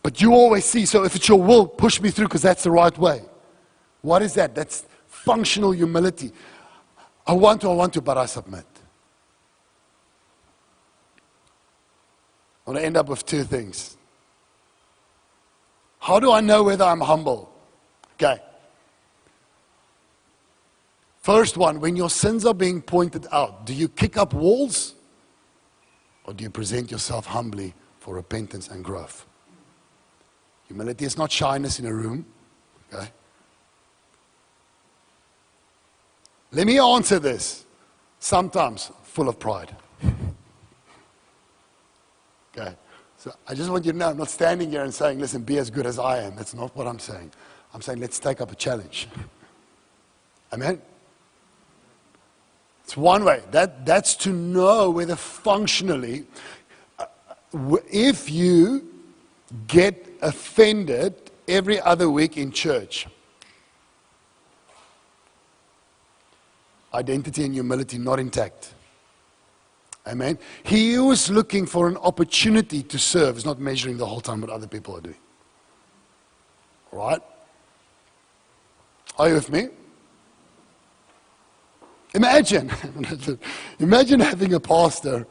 but 0.03 0.23
you 0.23 0.33
always 0.33 0.65
see. 0.65 0.87
So 0.87 1.05
if 1.05 1.15
it's 1.15 1.29
your 1.29 1.41
will, 1.41 1.67
push 1.67 2.01
me 2.01 2.11
through 2.11 2.29
because 2.29 2.41
that's 2.41 2.63
the 2.63 2.71
right 2.71 2.97
way. 2.97 3.21
What 4.01 4.23
is 4.23 4.33
that? 4.35 4.55
That's 4.55 4.87
functional 5.07 5.73
humility. 5.73 6.33
I 7.27 7.35
want 7.35 7.61
to, 7.61 7.71
I 7.71 7.75
want 7.75 7.93
to, 7.95 8.01
but 8.01 8.17
I 8.17 8.25
submit. 8.25 8.65
I 12.67 12.71
want 12.71 12.81
to 12.81 12.87
end 12.87 12.97
up 12.97 13.09
with 13.09 13.27
two 13.27 13.45
things. 13.45 13.99
How 15.99 16.19
do 16.19 16.33
I 16.33 16.41
know 16.41 16.63
whether 16.63 16.85
I'm 16.85 17.03
humble? 17.03 17.53
Okay. 18.15 18.41
First 21.21 21.59
one, 21.59 21.79
when 21.81 21.95
your 21.95 22.09
sins 22.09 22.47
are 22.47 22.55
being 22.55 22.81
pointed 22.81 23.27
out, 23.33 23.67
do 23.67 23.75
you 23.75 23.89
kick 23.89 24.17
up 24.17 24.33
walls? 24.33 24.95
Or 26.29 26.35
do 26.35 26.45
you 26.45 26.51
present 26.51 26.91
yourself 26.91 27.25
humbly 27.25 27.73
for 28.01 28.15
repentance 28.15 28.69
and 28.69 28.85
growth? 28.85 29.25
Humility 30.67 31.07
is 31.07 31.17
not 31.17 31.33
shyness 31.33 31.79
in 31.79 31.87
a 31.87 31.93
room. 31.95 32.27
Okay? 32.93 33.09
Let 36.53 36.67
me 36.67 36.79
answer 36.79 37.19
this. 37.19 37.65
Sometimes 38.19 38.93
full 39.05 39.31
of 39.31 39.39
pride. 39.39 39.75
okay? 42.55 42.75
So 43.17 43.33
I 43.47 43.55
just 43.55 43.71
want 43.71 43.87
you 43.87 43.93
to 43.93 43.99
know 43.99 44.11
I'm 44.11 44.19
not 44.19 44.29
standing 44.29 44.71
here 44.71 44.85
and 44.85 44.93
saying, 44.93 45.19
listen, 45.21 45.41
be 45.41 45.57
as 45.57 45.71
good 45.71 45.87
as 45.87 45.99
I 45.99 46.19
am. 46.19 46.37
That's 46.37 46.53
not 46.53 46.77
what 46.77 46.87
I'm 46.87 46.99
saying. 46.99 47.33
I'm 47.73 47.81
saying, 47.81 48.01
let's 48.01 48.19
take 48.19 48.43
up 48.43 48.53
a 48.53 48.55
challenge. 48.55 49.09
Amen? 50.53 50.83
It's 52.89 52.97
one 52.97 53.23
way. 53.23 53.43
That, 53.51 53.85
that's 53.85 54.15
to 54.15 54.31
know 54.31 54.89
whether 54.89 55.15
functionally, 55.15 56.25
uh, 56.99 57.05
if 57.93 58.31
you 58.31 58.89
get 59.67 60.09
offended 60.23 61.31
every 61.47 61.79
other 61.83 62.09
week 62.09 62.39
in 62.39 62.51
church, 62.51 63.07
identity 66.95 67.45
and 67.45 67.53
humility 67.53 67.99
not 67.99 68.19
intact. 68.19 68.73
Amen. 70.07 70.39
He 70.63 70.95
is 70.95 71.29
looking 71.29 71.67
for 71.67 71.89
an 71.89 71.99
opportunity 71.99 72.83
to 72.85 72.99
serve 72.99 73.37
is 73.37 73.45
not 73.45 73.59
measuring 73.59 73.99
the 73.99 74.07
whole 74.07 74.23
time 74.23 74.41
what 74.41 74.49
other 74.49 74.67
people 74.67 74.97
are 74.97 75.03
doing. 75.03 75.21
Right? 76.91 77.21
Are 79.19 79.29
you 79.29 79.35
with 79.35 79.53
me? 79.53 79.69
Imagine, 82.15 82.71
imagine 83.79 84.21
having 84.21 84.55
a 84.55 84.61
pastor. 84.61 85.27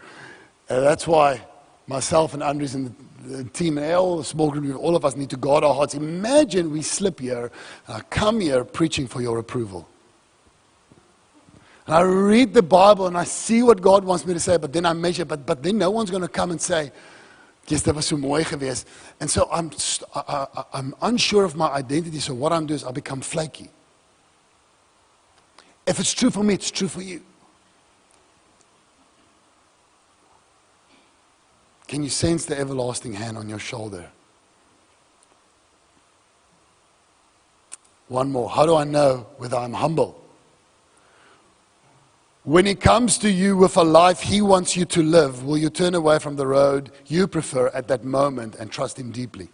That's 0.67 1.07
why 1.07 1.41
myself 1.88 2.34
and 2.34 2.43
Andres 2.43 2.75
and 2.75 2.93
the, 3.23 3.38
the 3.38 3.43
team 3.45 3.78
and 3.78 3.93
all 3.95 4.17
the 4.17 4.23
small 4.23 4.51
group, 4.51 4.78
all 4.80 4.95
of 4.95 5.03
us 5.05 5.15
need 5.15 5.30
to 5.32 5.38
guard 5.38 5.63
our 5.63 5.73
hearts. 5.73 5.95
Imagine 5.95 6.71
we 6.71 6.82
slip 6.82 7.19
here 7.19 7.51
and 7.88 7.97
I 7.97 8.01
come 8.09 8.39
here 8.39 8.63
preaching 8.63 9.07
for 9.07 9.21
your 9.21 9.39
approval. 9.39 9.88
And 11.88 11.95
I 11.95 12.01
read 12.01 12.53
the 12.53 12.61
Bible 12.61 13.07
and 13.07 13.17
I 13.17 13.23
see 13.23 13.63
what 13.63 13.82
God 13.82 14.03
wants 14.03 14.25
me 14.25 14.34
to 14.34 14.39
say, 14.39 14.57
but 14.57 14.73
then 14.73 14.86
I 14.86 14.93
measure, 14.93 15.25
but, 15.25 15.45
but 15.45 15.63
then 15.63 15.78
no 15.78 15.89
one's 15.89 16.11
going 16.11 16.21
to 16.21 16.28
come 16.28 16.51
and 16.51 16.61
say, 16.61 16.91
Yes, 17.69 17.82
that 17.82 17.95
was 17.95 18.05
so 18.05 18.15
geweest. 18.15 18.86
And 19.19 19.30
so 19.30 19.49
I'm, 19.51 19.71
I, 20.15 20.47
I, 20.55 20.63
I'm 20.73 20.95
unsure 21.01 21.43
of 21.43 21.57
my 21.57 21.67
identity, 21.67 22.19
so 22.19 22.34
what 22.34 22.53
I'm 22.53 22.65
doing 22.65 22.78
is 22.78 22.86
I 22.86 22.91
become 22.91 23.19
flaky. 23.19 23.69
If 25.88 25.99
it's 26.01 26.13
true 26.13 26.29
for 26.29 26.43
me, 26.43 26.53
it's 26.53 26.69
true 26.69 26.89
for 26.89 27.01
you. 27.01 27.21
Can 31.88 32.03
you 32.03 32.09
sense 32.09 32.45
the 32.45 32.59
everlasting 32.59 33.13
hand 33.13 33.38
on 33.38 33.47
your 33.47 33.59
shoulder? 33.59 34.11
One 38.09 38.31
more. 38.31 38.49
How 38.49 38.65
do 38.65 38.75
I 38.75 38.83
know 38.83 39.27
whether 39.38 39.55
I'm 39.55 39.73
humble? 39.73 40.21
When 42.43 42.65
he 42.65 42.75
comes 42.75 43.17
to 43.19 43.29
you 43.29 43.57
with 43.57 43.75
a 43.77 43.83
life 43.83 44.21
he 44.21 44.41
wants 44.41 44.75
you 44.75 44.85
to 44.85 45.03
live, 45.03 45.43
will 45.43 45.57
you 45.57 45.69
turn 45.69 45.95
away 45.95 46.19
from 46.19 46.35
the 46.35 46.47
road 46.47 46.91
you 47.05 47.27
prefer 47.27 47.67
at 47.69 47.88
that 47.88 48.03
moment 48.03 48.55
and 48.55 48.71
trust 48.71 48.99
him 48.99 49.11
deeply? 49.11 49.49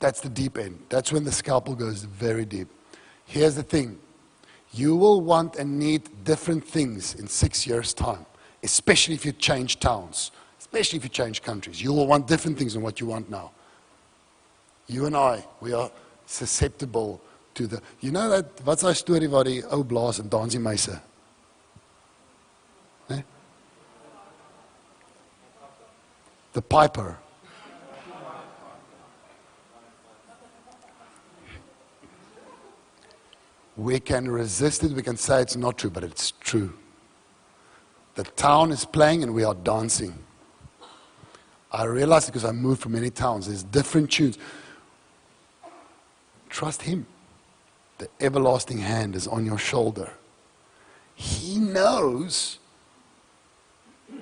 That's 0.00 0.20
the 0.20 0.28
deep 0.28 0.58
end. 0.58 0.78
That's 0.88 1.12
when 1.12 1.24
the 1.24 1.32
scalpel 1.32 1.74
goes 1.74 2.04
very 2.04 2.44
deep. 2.44 2.68
Here's 3.26 3.54
the 3.54 3.62
thing 3.62 3.98
you 4.72 4.96
will 4.96 5.20
want 5.20 5.56
and 5.56 5.78
need 5.78 6.02
different 6.24 6.64
things 6.66 7.14
in 7.14 7.28
six 7.28 7.66
years' 7.66 7.94
time, 7.94 8.26
especially 8.62 9.14
if 9.14 9.24
you 9.24 9.32
change 9.32 9.78
towns, 9.78 10.32
especially 10.58 10.96
if 10.96 11.04
you 11.04 11.10
change 11.10 11.42
countries. 11.42 11.80
You 11.80 11.92
will 11.92 12.06
want 12.06 12.26
different 12.26 12.58
things 12.58 12.74
than 12.74 12.82
what 12.82 13.00
you 13.00 13.06
want 13.06 13.30
now. 13.30 13.52
You 14.86 15.06
and 15.06 15.16
I, 15.16 15.44
we 15.60 15.72
are 15.72 15.90
susceptible 16.26 17.20
to 17.54 17.66
the 17.66 17.80
you 18.00 18.10
know 18.10 18.28
that 18.28 18.46
wat's 18.66 18.82
daai 18.82 18.94
storie 18.94 19.28
waar 19.28 19.44
die 19.44 19.62
ou 19.72 19.84
blaas 19.84 20.18
en 20.18 20.28
dansie 20.28 20.60
meise 20.60 21.00
né 23.08 23.22
the 26.52 26.62
piper 26.62 27.16
we 33.76 33.98
can 33.98 34.30
resist 34.30 34.84
it 34.84 34.92
we 34.92 35.02
can 35.02 35.16
say 35.16 35.40
it's 35.40 35.56
not 35.56 35.78
true 35.78 35.90
but 35.90 36.04
it's 36.04 36.32
true. 36.40 36.72
The 38.14 38.24
town 38.24 38.70
is 38.70 38.84
playing 38.84 39.22
and 39.22 39.34
we 39.34 39.42
are 39.44 39.54
dancing. 39.54 40.14
I 41.72 41.84
realize 41.84 42.26
because 42.26 42.44
i 42.44 42.52
moved 42.52 42.82
from 42.82 42.92
many 42.92 43.10
towns 43.10 43.46
there's 43.46 43.64
different 43.64 44.10
tunes. 44.10 44.38
Trust 46.48 46.82
him. 46.82 47.06
The 47.98 48.08
everlasting 48.20 48.78
hand 48.78 49.16
is 49.16 49.26
on 49.26 49.44
your 49.44 49.58
shoulder. 49.58 50.12
He 51.14 51.58
knows 51.58 52.58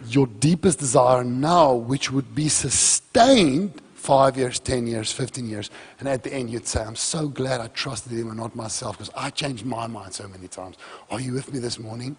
your 0.08 0.26
deepest 0.26 0.78
desire 0.78 1.24
now, 1.24 1.74
which 1.74 2.10
would 2.10 2.34
be 2.34 2.48
sustained 2.48 3.80
five 4.02 4.36
years, 4.36 4.58
10 4.58 4.88
years, 4.88 5.12
15 5.12 5.48
years. 5.48 5.70
And 6.00 6.08
at 6.08 6.24
the 6.24 6.34
end, 6.34 6.50
you'd 6.50 6.66
say, 6.66 6.82
I'm 6.82 6.96
so 6.96 7.28
glad 7.28 7.60
I 7.60 7.68
trusted 7.68 8.10
him 8.12 8.28
and 8.28 8.36
not 8.36 8.56
myself 8.56 8.98
because 8.98 9.12
I 9.16 9.30
changed 9.30 9.64
my 9.64 9.86
mind 9.86 10.12
so 10.12 10.26
many 10.26 10.48
times. 10.48 10.76
Are 11.08 11.20
you 11.20 11.32
with 11.32 11.52
me 11.52 11.60
this 11.60 11.78
morning? 11.78 12.16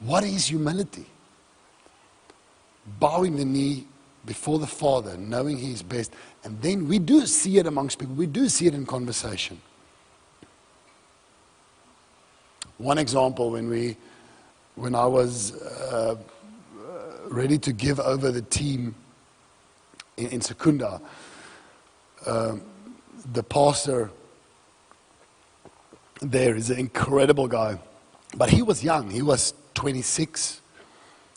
What 0.00 0.24
is 0.24 0.46
humility? 0.46 1.06
Bowing 2.98 3.36
the 3.36 3.44
knee 3.44 3.86
before 4.26 4.58
the 4.58 4.66
Father, 4.66 5.16
knowing 5.16 5.56
He 5.56 5.70
is 5.72 5.84
best. 5.84 6.12
And 6.42 6.60
then 6.60 6.88
we 6.88 6.98
do 6.98 7.26
see 7.26 7.58
it 7.58 7.66
amongst 7.66 8.00
people, 8.00 8.16
we 8.16 8.26
do 8.26 8.48
see 8.48 8.66
it 8.66 8.74
in 8.74 8.84
conversation. 8.84 9.60
One 12.78 12.98
example, 12.98 13.50
when, 13.50 13.68
we, 13.68 13.96
when 14.74 14.96
I 14.96 15.06
was 15.06 15.54
uh, 15.62 16.16
ready 17.28 17.58
to 17.58 17.72
give 17.72 18.00
over 18.00 18.32
the 18.32 18.42
team 18.42 18.96
in, 20.18 20.26
in 20.28 20.40
Secunda, 20.40 21.00
um, 22.26 22.62
the 23.32 23.42
pastor 23.42 24.10
there 26.20 26.56
is 26.56 26.70
an 26.70 26.78
incredible 26.78 27.46
guy. 27.46 27.78
But 28.36 28.50
he 28.50 28.62
was 28.62 28.82
young, 28.84 29.10
he 29.10 29.22
was 29.22 29.54
26. 29.74 30.60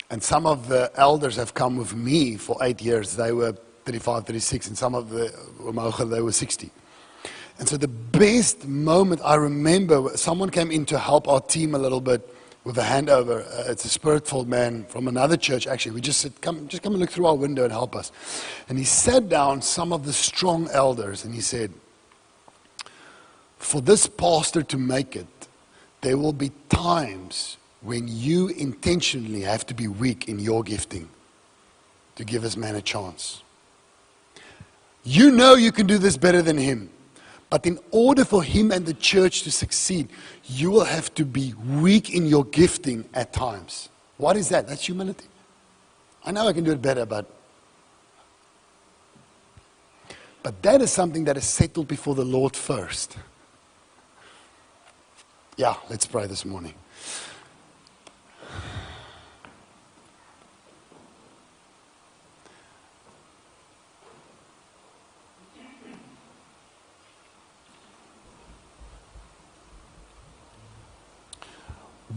And 0.10 0.22
some 0.22 0.46
of 0.46 0.68
the 0.68 0.92
elders 0.96 1.38
have 1.38 1.54
come 1.54 1.78
with 1.78 1.96
me 1.96 2.36
for 2.36 2.58
eight 2.62 2.82
years. 2.82 3.16
They 3.16 3.32
were 3.32 3.54
35, 3.86 4.26
36, 4.26 4.68
and 4.68 4.78
some 4.78 4.94
of 4.94 5.10
the 5.10 5.34
they 6.06 6.22
were 6.22 6.32
60. 6.32 6.70
And 7.60 7.70
so 7.70 7.78
the 7.78 7.88
best 7.88 8.68
moment 8.68 9.22
I 9.24 9.36
remember, 9.36 10.18
someone 10.18 10.50
came 10.50 10.72
in 10.72 10.86
to 10.88 10.98
help 10.98 11.28
our 11.28 11.40
team 11.40 11.76
a 11.76 11.78
little 11.78 12.02
bit 12.02 12.28
with 12.64 12.78
a 12.78 12.84
handover. 12.84 13.46
Uh, 13.46 13.72
it's 13.72 13.86
a 13.86 13.90
spirit-filled 13.90 14.48
man 14.48 14.86
from 14.86 15.08
another 15.08 15.38
church, 15.38 15.68
actually. 15.68 15.94
We 15.94 16.02
just 16.02 16.22
said, 16.22 16.40
come, 16.42 16.68
just 16.68 16.84
come 16.84 16.94
and 16.94 17.02
look 17.02 17.10
through 17.10 17.26
our 17.26 17.36
window 17.36 17.64
and 17.64 17.72
help 17.72 17.96
us. 17.96 18.12
And 18.70 18.78
he 18.78 18.84
sat 18.84 19.30
down 19.30 19.62
some 19.62 19.92
of 19.92 20.06
the 20.06 20.14
strong 20.14 20.70
elders 20.72 21.26
and 21.26 21.34
he 21.34 21.42
said, 21.42 21.72
for 23.58 23.82
this 23.82 24.08
pastor 24.08 24.64
to 24.64 24.78
make 24.78 25.16
it, 25.16 25.28
there 26.02 26.18
will 26.18 26.34
be 26.34 26.52
times 26.70 27.58
when 27.82 28.08
you 28.08 28.48
intentionally 28.50 29.42
have 29.42 29.66
to 29.68 29.74
be 29.74 29.88
weak 29.88 30.28
in 30.28 30.40
your 30.40 30.64
gifting 30.64 31.10
to 32.16 32.24
give 32.24 32.42
this 32.42 32.58
man 32.58 32.76
a 32.76 32.82
chance. 32.82 33.44
You 35.04 35.32
know 35.32 35.56
you 35.56 35.72
can 35.72 35.88
do 35.88 35.98
this 35.98 36.18
better 36.18 36.42
than 36.42 36.58
him. 36.58 36.90
But 37.52 37.66
in 37.66 37.80
order 37.92 38.24
for 38.24 38.42
him 38.42 38.72
and 38.72 38.86
the 38.86 38.94
church 38.94 39.44
to 39.44 39.52
succeed, 39.52 40.08
you 40.46 40.72
will 40.72 40.86
have 40.86 41.14
to 41.16 41.26
be 41.26 41.54
weak 41.68 42.16
in 42.16 42.26
your 42.26 42.46
gifting 42.46 43.04
at 43.14 43.34
times. 43.34 43.90
What 44.16 44.38
is 44.38 44.48
that? 44.50 44.70
That's 44.70 44.86
humility. 44.86 45.26
I 46.24 46.32
know 46.32 46.48
I 46.48 46.54
can 46.54 46.64
do 46.64 46.72
it 46.72 46.82
better, 46.82 47.06
but. 47.06 47.30
But 50.42 50.62
that 50.64 50.82
is 50.82 50.92
something 50.92 51.26
that 51.26 51.36
is 51.36 51.44
settled 51.44 51.90
before 51.90 52.16
the 52.16 52.24
Lord 52.24 52.56
first. 52.56 53.18
Yeah, 55.58 55.76
let's 55.90 56.06
pray 56.06 56.28
this 56.28 56.46
morning. 56.46 56.74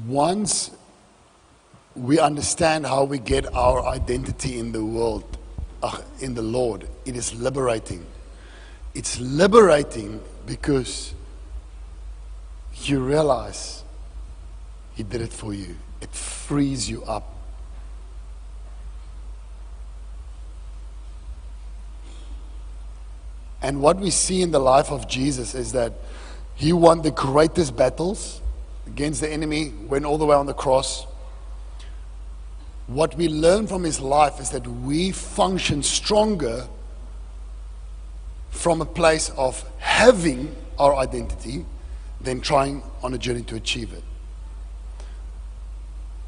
Once 0.07 0.71
we 1.95 2.19
understand 2.19 2.87
how 2.87 3.05
we 3.05 3.19
get 3.19 3.47
our 3.55 3.85
identity 3.87 4.59
in 4.59 4.73
the 4.73 4.85
world, 4.85 5.39
uh, 5.83 6.01
in 6.21 6.35
the 6.35 6.43
Lord, 6.43 6.89
it 7.05 7.17
is 7.17 7.35
liberating. 7.35 8.05
It's 8.95 9.19
liberating 9.21 10.21
because 10.47 11.15
you 12.83 13.01
realize 13.01 13.83
He 14.95 15.03
did 15.03 15.21
it 15.21 15.33
for 15.33 15.55
you. 15.55 15.77
It 16.01 16.11
frees 16.11 16.91
you 16.91 17.03
up. 17.05 17.31
And 23.63 23.81
what 23.81 23.97
we 23.97 24.11
see 24.11 24.43
in 24.43 24.51
the 24.51 24.59
life 24.59 24.91
of 24.91 25.09
Jesus 25.09 25.55
is 25.55 25.73
that 25.73 25.93
He 26.55 26.73
won 26.73 27.01
the 27.01 27.11
greatest 27.11 27.75
battles 27.77 28.43
against 28.87 29.21
the 29.21 29.31
enemy, 29.31 29.73
went 29.89 30.05
all 30.05 30.19
the 30.19 30.27
way 30.27 30.37
on 30.37 30.47
the 30.47 30.55
cross. 30.55 31.07
What 32.87 33.17
we 33.17 33.29
learn 33.29 33.67
from 33.67 33.85
his 33.85 34.01
life 34.01 34.41
is 34.41 34.51
that 34.51 34.67
we 34.67 35.11
function 35.11 35.83
stronger 35.83 36.69
from 38.51 38.81
a 38.81 38.87
place 38.87 39.31
of 39.37 39.65
having 39.79 40.55
our 40.79 40.95
identity 40.95 41.65
than 42.21 42.41
trying 42.41 42.83
on 43.03 43.15
a 43.15 43.19
journey 43.19 43.43
to 43.43 43.57
achieve 43.57 43.93
it. 43.93 44.03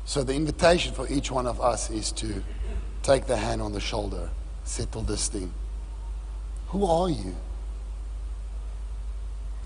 So, 0.04 0.22
the 0.22 0.34
invitation 0.34 0.94
for 0.94 1.08
each 1.08 1.30
one 1.30 1.46
of 1.46 1.60
us 1.60 1.90
is 1.90 2.12
to 2.12 2.42
take 3.02 3.26
the 3.26 3.36
hand 3.36 3.60
on 3.60 3.72
the 3.72 3.80
shoulder, 3.80 4.30
settle 4.64 5.02
this 5.02 5.28
thing. 5.28 5.52
Who 6.68 6.86
are 6.86 7.08
you? 7.08 7.34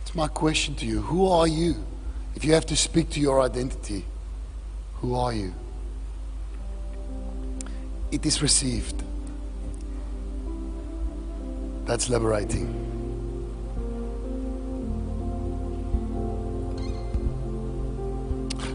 It's 0.03 0.15
my 0.15 0.29
question 0.29 0.75
to 0.77 0.87
you. 0.87 1.03
Who 1.03 1.29
are 1.29 1.47
you? 1.47 1.77
If 2.37 2.45
you 2.45 2.55
have 2.55 2.67
to 2.67 2.77
speak 2.77 3.11
to 3.11 3.21
your 3.21 3.41
identity, 3.41 4.05
who 4.95 5.15
are 5.15 5.33
you? 5.33 5.53
It 8.11 8.25
is 8.27 8.43
received. 8.43 9.03
That's 11.85 12.09
liberating. 12.09 12.77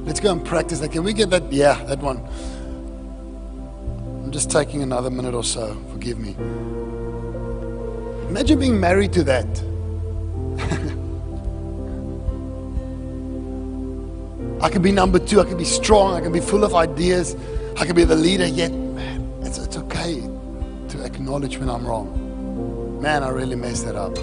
Let's 0.06 0.20
go 0.20 0.32
and 0.32 0.46
practice 0.46 0.80
that. 0.80 0.92
Can 0.92 1.04
we 1.04 1.14
get 1.14 1.30
that? 1.32 1.52
Yeah, 1.52 1.84
that 1.86 2.00
one. 2.00 2.18
I'm 4.24 4.32
just 4.32 4.52
taking 4.52 4.84
another 4.84 5.10
minute 5.10 5.34
or 5.34 5.44
so. 5.44 5.76
Forgive 5.92 6.20
me. 6.20 6.36
Imagine 8.30 8.60
being 8.60 8.80
married 8.80 9.14
to 9.14 9.24
that. 9.24 9.48
I 14.66 14.70
can 14.70 14.82
be 14.82 14.92
number 14.92 15.20
two. 15.20 15.40
I 15.40 15.44
can 15.44 15.58
be 15.60 15.64
strong. 15.64 16.16
I 16.16 16.22
can 16.22 16.32
be 16.32 16.40
full 16.40 16.64
of 16.64 16.74
ideas. 16.74 17.36
I 17.78 17.86
can 17.86 17.96
be 17.96 18.04
the 18.04 18.16
leader. 18.16 18.48
Yet, 18.48 18.72
man, 18.72 19.32
it's, 19.44 19.60
it's 19.60 19.78
okay 19.78 20.22
to 20.90 21.04
acknowledge 21.06 21.60
when 21.60 21.70
I'm 21.70 21.86
wrong. 21.86 23.00
Man, 23.00 23.22
I 23.22 23.30
really 23.30 23.56
messed 23.56 23.86
that 23.86 23.96
up. 23.96 24.18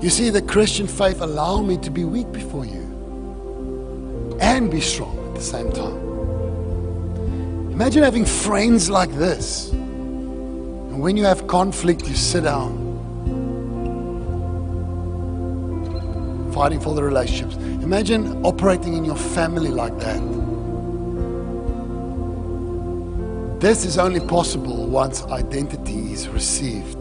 You 0.00 0.08
see, 0.08 0.30
the 0.30 0.40
Christian 0.40 0.86
faith 0.86 1.20
allowed 1.20 1.62
me 1.62 1.78
to 1.78 1.90
be 1.90 2.04
weak 2.04 2.30
before 2.30 2.64
you 2.64 4.36
and 4.40 4.70
be 4.70 4.80
strong 4.80 5.18
at 5.30 5.34
the 5.34 5.42
same 5.42 5.72
time. 5.72 5.96
Imagine 7.72 8.04
having 8.04 8.24
friends 8.24 8.88
like 8.88 9.10
this. 9.14 9.72
And 9.72 11.00
when 11.00 11.16
you 11.16 11.24
have 11.24 11.48
conflict, 11.48 12.06
you 12.06 12.14
sit 12.14 12.44
down, 12.44 12.85
fighting 16.56 16.80
for 16.80 16.94
the 16.94 17.02
relationships. 17.02 17.54
Imagine 17.84 18.42
operating 18.42 18.94
in 18.96 19.04
your 19.04 19.14
family 19.14 19.68
like 19.68 19.94
that. 19.98 20.22
This 23.60 23.84
is 23.84 23.98
only 23.98 24.20
possible 24.20 24.86
once 24.86 25.22
identity 25.24 26.12
is 26.14 26.28
received 26.28 26.96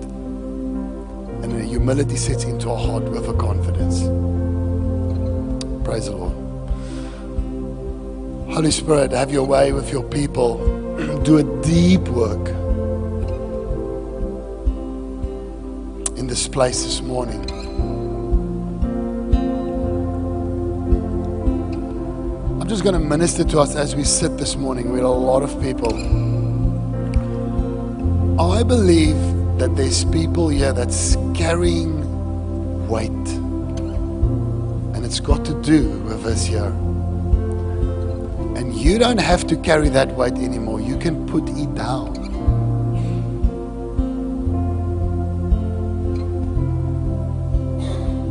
and 1.41 1.66
humility 1.66 2.18
sets 2.18 2.43
into 2.43 2.70
our 2.70 2.78
heart 2.78 3.03
with 3.03 3.30
a 3.30 3.34
confidence. 3.34 4.01
Praise 5.86 6.08
the 6.08 6.18
Lord. 6.18 6.36
Holy 8.53 8.72
Spirit, 8.72 9.12
have 9.12 9.32
your 9.32 9.45
way 9.45 9.72
with 9.72 9.89
your 9.89 10.03
people. 10.03 10.58
Do 11.24 11.38
a 11.38 11.43
deep 11.64 12.01
work 12.10 12.49
in 16.18 16.28
this 16.28 16.45
place 16.49 16.84
this 16.84 16.99
morning. 16.99 17.56
I'm 22.66 22.70
just 22.70 22.84
going 22.84 22.99
to 22.99 22.99
minister 22.99 23.43
to 23.43 23.59
us 23.59 23.76
as 23.76 23.95
we 23.95 24.03
sit 24.03 24.39
this 24.39 24.55
morning 24.55 24.91
with 24.91 25.03
a 25.03 25.07
lot 25.07 25.43
of 25.43 25.61
people. 25.61 25.93
I 28.41 28.63
believe 28.63 29.16
that 29.59 29.76
there's 29.76 30.03
people 30.05 30.49
here 30.49 30.74
that's 30.74 31.16
carrying 31.36 32.88
weight. 32.88 33.11
And 34.95 35.05
it's 35.05 35.20
got 35.20 35.45
to 35.45 35.61
do 35.61 35.89
with 36.05 36.26
us 36.26 36.43
here. 36.43 36.74
And 38.55 38.74
you 38.74 38.97
don't 38.97 39.20
have 39.20 39.45
to 39.45 39.57
carry 39.57 39.89
that 39.89 40.16
weight 40.16 40.34
anymore. 40.34 40.82
You 40.82 40.97
can 40.97 41.28
put 41.28 41.47
it 41.47 41.76
down. 41.76 42.13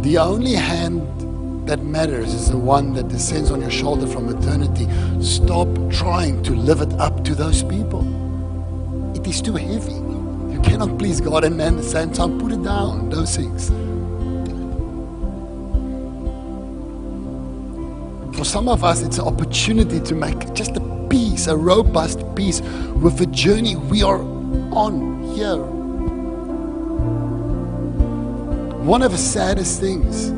The 0.03 0.19
only 0.19 0.55
hand 0.55 1.04
that 1.67 1.83
matters 1.83 2.35
is 2.35 2.51
the 2.51 2.59
one 2.59 2.93
that 2.93 3.09
descends 3.09 3.51
on 3.51 3.61
your 3.63 3.71
shoulder 3.71 4.07
from 4.07 4.29
eternity. 4.29 4.87
Stop 5.23 5.69
trying 5.91 6.43
to 6.43 6.55
live 6.55 6.83
it 6.83 6.93
up 6.95 7.25
to 7.25 7.35
those 7.35 7.63
people. 7.63 8.05
It 9.17 9.27
is 9.27 9.41
too 9.41 9.55
heavy. 9.55 9.95
You 10.53 10.61
cannot 10.63 10.99
please 10.99 11.21
God 11.21 11.45
and 11.45 11.57
man 11.57 11.79
at 11.79 11.83
the 11.83 11.89
same 11.89 12.13
time. 12.13 12.39
Put 12.39 12.53
it 12.53 12.63
down, 12.63 13.09
those 13.09 13.35
things. 13.35 13.71
For 18.37 18.45
some 18.45 18.69
of 18.69 18.85
us, 18.85 19.01
it's 19.01 19.17
an 19.19 19.27
opportunity 19.27 20.01
to 20.01 20.15
make 20.15 20.53
just 20.53 20.77
a 20.77 21.07
peace, 21.09 21.47
a 21.47 21.57
robust 21.57 22.23
peace 22.35 22.61
with 22.61 23.17
the 23.17 23.27
journey 23.27 23.77
we 23.77 24.03
are 24.03 24.21
on 24.71 25.33
here. 25.35 25.57
One 28.85 29.03
of 29.03 29.13
the 29.13 29.19
saddest 29.19 29.81
things 29.81 30.31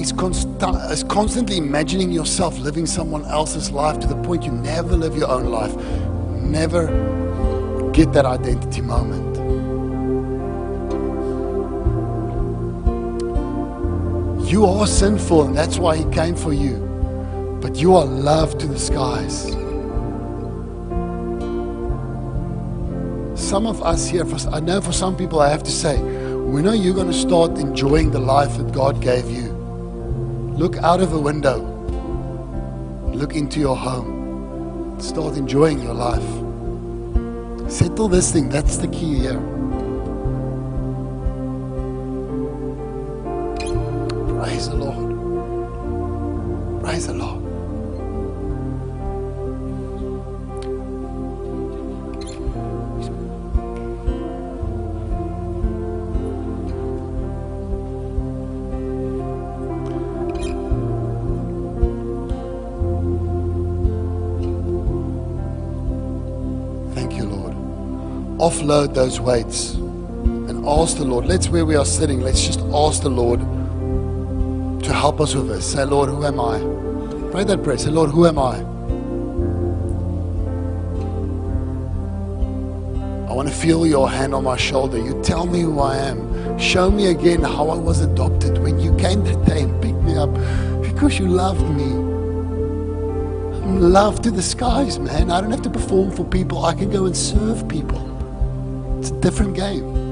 is, 0.00 0.12
is 0.12 1.04
constantly 1.04 1.56
imagining 1.56 2.10
yourself 2.12 2.58
living 2.58 2.86
someone 2.86 3.24
else's 3.26 3.70
life 3.70 3.98
to 4.00 4.06
the 4.06 4.16
point 4.22 4.44
you 4.44 4.52
never 4.52 4.96
live 4.96 5.16
your 5.16 5.30
own 5.30 5.46
life, 5.46 5.74
never 6.42 6.86
get 7.92 8.12
that 8.12 8.24
identity 8.24 8.80
moment. 8.80 9.28
You 14.48 14.64
are 14.64 14.86
sinful, 14.86 15.44
and 15.44 15.56
that's 15.56 15.78
why 15.78 15.96
He 15.96 16.04
came 16.10 16.34
for 16.34 16.52
you. 16.52 16.76
But 17.60 17.76
you 17.76 17.94
are 17.96 18.06
loved 18.06 18.60
to 18.60 18.66
the 18.66 18.78
skies. 18.78 19.52
Some 23.38 23.66
of 23.66 23.82
us 23.82 24.08
here, 24.08 24.24
for, 24.24 24.38
I 24.50 24.60
know 24.60 24.80
for 24.80 24.92
some 24.92 25.16
people, 25.16 25.40
I 25.40 25.50
have 25.50 25.62
to 25.64 25.70
say, 25.70 25.98
when 25.98 26.66
are 26.66 26.74
you 26.74 26.94
going 26.94 27.08
to 27.08 27.12
start 27.12 27.58
enjoying 27.58 28.10
the 28.10 28.20
life 28.20 28.56
that 28.56 28.72
God 28.72 29.02
gave 29.02 29.28
you? 29.30 29.57
Look 30.58 30.76
out 30.78 31.00
of 31.00 31.12
a 31.12 31.18
window, 31.20 31.60
look 33.14 33.36
into 33.36 33.60
your 33.60 33.76
home, 33.76 34.96
start 34.98 35.36
enjoying 35.36 35.80
your 35.80 35.94
life. 35.94 36.28
Settle 37.70 38.08
this 38.08 38.32
thing, 38.32 38.48
that's 38.48 38.78
the 38.78 38.88
key 38.88 39.20
here. 39.20 39.40
Praise 44.34 44.68
the 44.68 44.74
Lord. 44.74 46.82
Praise 46.82 47.06
the 47.06 47.14
Lord. 47.14 47.37
Offload 68.48 68.94
those 68.94 69.20
weights 69.20 69.74
and 69.74 70.64
ask 70.66 70.96
the 70.96 71.04
Lord. 71.04 71.26
Let's 71.26 71.50
where 71.50 71.66
we 71.66 71.76
are 71.76 71.84
sitting. 71.84 72.22
Let's 72.22 72.42
just 72.46 72.60
ask 72.72 73.02
the 73.02 73.10
Lord 73.10 73.40
to 74.84 74.90
help 74.90 75.20
us 75.20 75.34
with 75.34 75.48
this. 75.48 75.70
Say, 75.72 75.84
Lord, 75.84 76.08
who 76.08 76.24
am 76.24 76.40
I? 76.40 76.58
Pray 77.30 77.44
that 77.44 77.62
prayer. 77.62 77.76
Say, 77.76 77.90
Lord, 77.90 78.08
who 78.08 78.26
am 78.26 78.38
I? 78.38 78.60
I 83.28 83.34
want 83.34 83.48
to 83.48 83.54
feel 83.54 83.86
your 83.86 84.08
hand 84.08 84.34
on 84.34 84.44
my 84.44 84.56
shoulder. 84.56 84.96
You 84.96 85.22
tell 85.22 85.44
me 85.44 85.60
who 85.60 85.78
I 85.80 85.98
am. 85.98 86.58
Show 86.58 86.90
me 86.90 87.08
again 87.08 87.42
how 87.42 87.68
I 87.68 87.76
was 87.76 88.00
adopted 88.00 88.56
when 88.62 88.80
you 88.80 88.96
came 88.96 89.24
that 89.24 89.44
day 89.44 89.64
and 89.64 89.82
picked 89.82 90.00
me 90.00 90.16
up 90.16 90.32
because 90.82 91.18
you 91.18 91.28
loved 91.28 91.68
me. 91.76 91.92
I'm 93.62 93.78
loved 93.92 94.22
to 94.24 94.30
the 94.30 94.42
skies, 94.42 94.98
man. 94.98 95.30
I 95.30 95.42
don't 95.42 95.50
have 95.50 95.60
to 95.62 95.70
perform 95.70 96.12
for 96.12 96.24
people. 96.24 96.64
I 96.64 96.72
can 96.72 96.88
go 96.88 97.04
and 97.04 97.14
serve 97.14 97.68
people. 97.68 98.07
Different 99.20 99.56
game. 99.56 100.08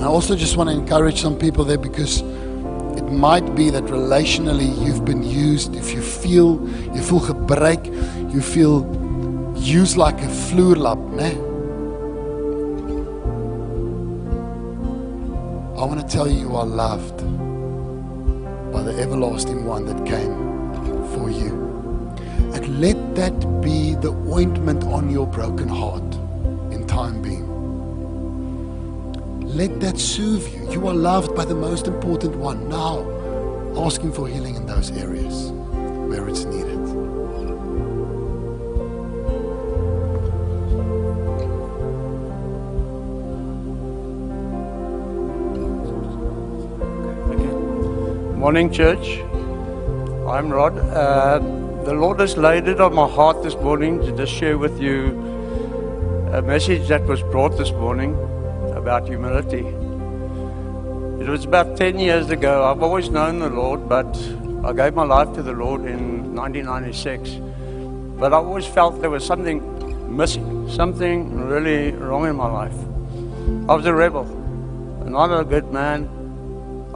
I 0.00 0.06
also 0.06 0.36
just 0.36 0.56
want 0.56 0.68
to 0.68 0.76
encourage 0.76 1.22
some 1.22 1.38
people 1.38 1.64
there 1.64 1.78
because 1.78 2.20
it 2.98 3.10
might 3.10 3.54
be 3.54 3.70
that 3.70 3.84
relationally 3.84 4.68
you've 4.84 5.04
been 5.04 5.22
used. 5.22 5.74
If 5.76 5.94
you 5.94 6.02
feel 6.02 6.60
you 6.94 7.00
feel 7.00 7.20
gebruik, 7.20 7.86
you 8.32 8.42
feel 8.42 8.84
used 9.56 9.96
like 9.96 10.20
a 10.20 10.26
vloerlap, 10.26 10.98
né? 11.14 11.32
I 15.78 15.84
want 15.86 16.00
to 16.00 16.06
tell 16.06 16.28
you 16.28 16.40
you 16.40 16.56
are 16.56 16.66
loved 16.66 17.18
by 18.72 18.82
the 18.82 18.98
everlasting 19.00 19.64
one 19.64 19.86
that 19.86 20.04
came 20.04 20.43
that 23.14 23.60
be 23.60 23.94
the 23.94 24.10
ointment 24.28 24.84
on 24.84 25.08
your 25.08 25.26
broken 25.26 25.68
heart 25.68 26.02
in 26.72 26.84
time 26.86 27.22
being. 27.22 27.44
Let 29.40 29.80
that 29.80 29.98
soothe 29.98 30.46
you. 30.52 30.72
You 30.72 30.88
are 30.88 30.94
loved 30.94 31.36
by 31.36 31.44
the 31.44 31.54
most 31.54 31.86
important 31.86 32.34
one. 32.34 32.68
Now, 32.68 33.06
asking 33.86 34.12
for 34.12 34.26
healing 34.26 34.56
in 34.56 34.66
those 34.66 34.90
areas 34.90 35.52
where 36.08 36.28
it's 36.28 36.44
needed. 36.44 36.74
Morning, 48.36 48.70
church. 48.72 49.20
I'm 50.28 50.50
Rod. 50.50 50.76
Uh, 50.78 51.63
the 51.84 51.92
Lord 51.92 52.18
has 52.20 52.38
laid 52.38 52.66
it 52.66 52.80
on 52.80 52.94
my 52.94 53.06
heart 53.06 53.42
this 53.42 53.54
morning 53.56 54.00
to 54.00 54.16
just 54.16 54.32
share 54.32 54.56
with 54.56 54.80
you 54.80 55.08
a 56.32 56.40
message 56.40 56.88
that 56.88 57.04
was 57.04 57.20
brought 57.20 57.58
this 57.58 57.72
morning 57.72 58.14
about 58.74 59.06
humility. 59.06 59.66
It 61.22 61.28
was 61.28 61.44
about 61.44 61.76
10 61.76 61.98
years 61.98 62.30
ago. 62.30 62.64
I've 62.64 62.82
always 62.82 63.10
known 63.10 63.38
the 63.40 63.50
Lord, 63.50 63.86
but 63.86 64.16
I 64.64 64.72
gave 64.72 64.94
my 64.94 65.04
life 65.04 65.34
to 65.34 65.42
the 65.42 65.52
Lord 65.52 65.82
in 65.82 66.34
1996. 66.34 67.32
But 68.18 68.32
I 68.32 68.36
always 68.36 68.66
felt 68.66 69.02
there 69.02 69.10
was 69.10 69.26
something 69.26 69.60
missing, 70.16 70.70
something 70.70 71.38
really 71.38 71.92
wrong 71.92 72.26
in 72.26 72.34
my 72.34 72.50
life. 72.50 72.78
I 73.68 73.74
was 73.74 73.84
a 73.84 73.92
rebel, 73.92 74.24
not 75.04 75.38
a 75.38 75.44
good 75.44 75.70
man. 75.70 76.08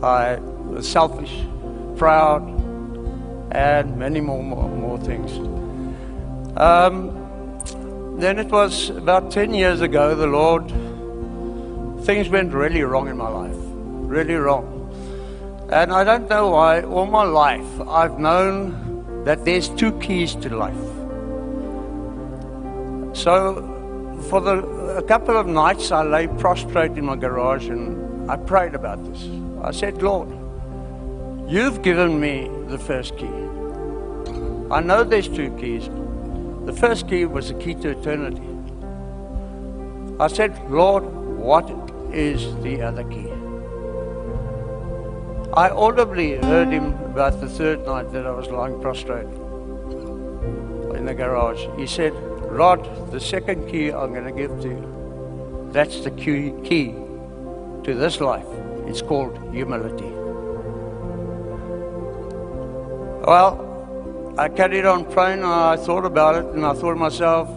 I 0.02 0.36
was 0.36 0.88
selfish, 0.90 1.42
proud, 1.98 2.57
and 3.52 3.96
many 3.96 4.20
more, 4.20 4.42
more, 4.42 4.68
more 4.68 4.98
things. 4.98 5.32
Um, 6.56 7.14
then 8.18 8.38
it 8.38 8.48
was 8.48 8.90
about 8.90 9.30
10 9.30 9.54
years 9.54 9.80
ago, 9.80 10.14
the 10.14 10.26
Lord, 10.26 10.68
things 12.04 12.28
went 12.28 12.52
really 12.52 12.82
wrong 12.82 13.08
in 13.08 13.16
my 13.16 13.28
life, 13.28 13.56
really 13.56 14.34
wrong. 14.34 14.74
And 15.70 15.92
I 15.92 16.02
don't 16.02 16.28
know 16.28 16.50
why, 16.50 16.82
all 16.82 17.06
my 17.06 17.24
life, 17.24 17.80
I've 17.88 18.18
known 18.18 19.22
that 19.24 19.44
there's 19.44 19.68
two 19.68 19.92
keys 20.00 20.34
to 20.36 20.56
life. 20.56 20.74
So, 23.16 23.74
for 24.28 24.40
the, 24.40 24.58
a 24.96 25.02
couple 25.02 25.36
of 25.36 25.46
nights, 25.46 25.92
I 25.92 26.02
lay 26.02 26.26
prostrate 26.26 26.92
in 26.92 27.04
my 27.04 27.16
garage 27.16 27.68
and 27.68 28.30
I 28.30 28.36
prayed 28.36 28.74
about 28.74 29.04
this. 29.04 29.28
I 29.62 29.70
said, 29.70 30.02
Lord, 30.02 30.28
you've 31.48 31.82
given 31.82 32.18
me 32.18 32.50
the 32.68 32.78
first 32.78 33.16
key. 33.16 33.26
I 34.70 34.80
know 34.80 35.02
there's 35.02 35.28
two 35.28 35.50
keys. 35.56 35.88
The 36.66 36.72
first 36.72 37.08
key 37.08 37.24
was 37.24 37.48
the 37.48 37.54
key 37.54 37.74
to 37.76 37.90
eternity. 37.90 38.42
I 40.20 40.28
said, 40.28 40.60
Lord, 40.70 41.04
what 41.04 41.70
is 42.12 42.54
the 42.62 42.82
other 42.82 43.04
key? 43.04 43.30
I 45.54 45.70
audibly 45.70 46.36
heard 46.36 46.68
him 46.68 46.92
about 47.04 47.40
the 47.40 47.48
third 47.48 47.86
night 47.86 48.12
that 48.12 48.26
I 48.26 48.32
was 48.32 48.48
lying 48.48 48.80
prostrate 48.82 49.26
in 50.96 51.06
the 51.06 51.14
garage. 51.14 51.66
He 51.78 51.86
said, 51.86 52.12
Rod, 52.50 53.10
the 53.10 53.20
second 53.20 53.68
key 53.70 53.90
I'm 53.90 54.12
going 54.12 54.24
to 54.24 54.32
give 54.32 54.60
to 54.60 54.68
you, 54.68 55.70
that's 55.72 56.00
the 56.00 56.10
key, 56.10 56.52
key 56.64 56.92
to 57.84 57.94
this 57.94 58.20
life. 58.20 58.46
It's 58.86 59.00
called 59.00 59.38
humility. 59.52 60.17
Well, 63.28 64.34
I 64.38 64.48
carried 64.48 64.86
on 64.86 65.04
praying 65.04 65.40
and 65.40 65.44
uh, 65.44 65.68
I 65.68 65.76
thought 65.76 66.06
about 66.06 66.36
it 66.36 66.46
and 66.54 66.64
I 66.64 66.72
thought 66.72 66.94
to 66.94 66.98
myself, 66.98 67.50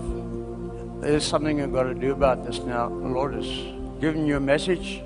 there's 1.00 1.24
something 1.24 1.62
I've 1.62 1.72
got 1.72 1.84
to 1.84 1.94
do 1.94 2.12
about 2.12 2.46
this 2.46 2.60
now. 2.60 2.90
The 2.90 3.08
Lord 3.08 3.36
has 3.36 3.48
given 4.02 4.26
you 4.26 4.36
a 4.36 4.42
message. 4.42 5.02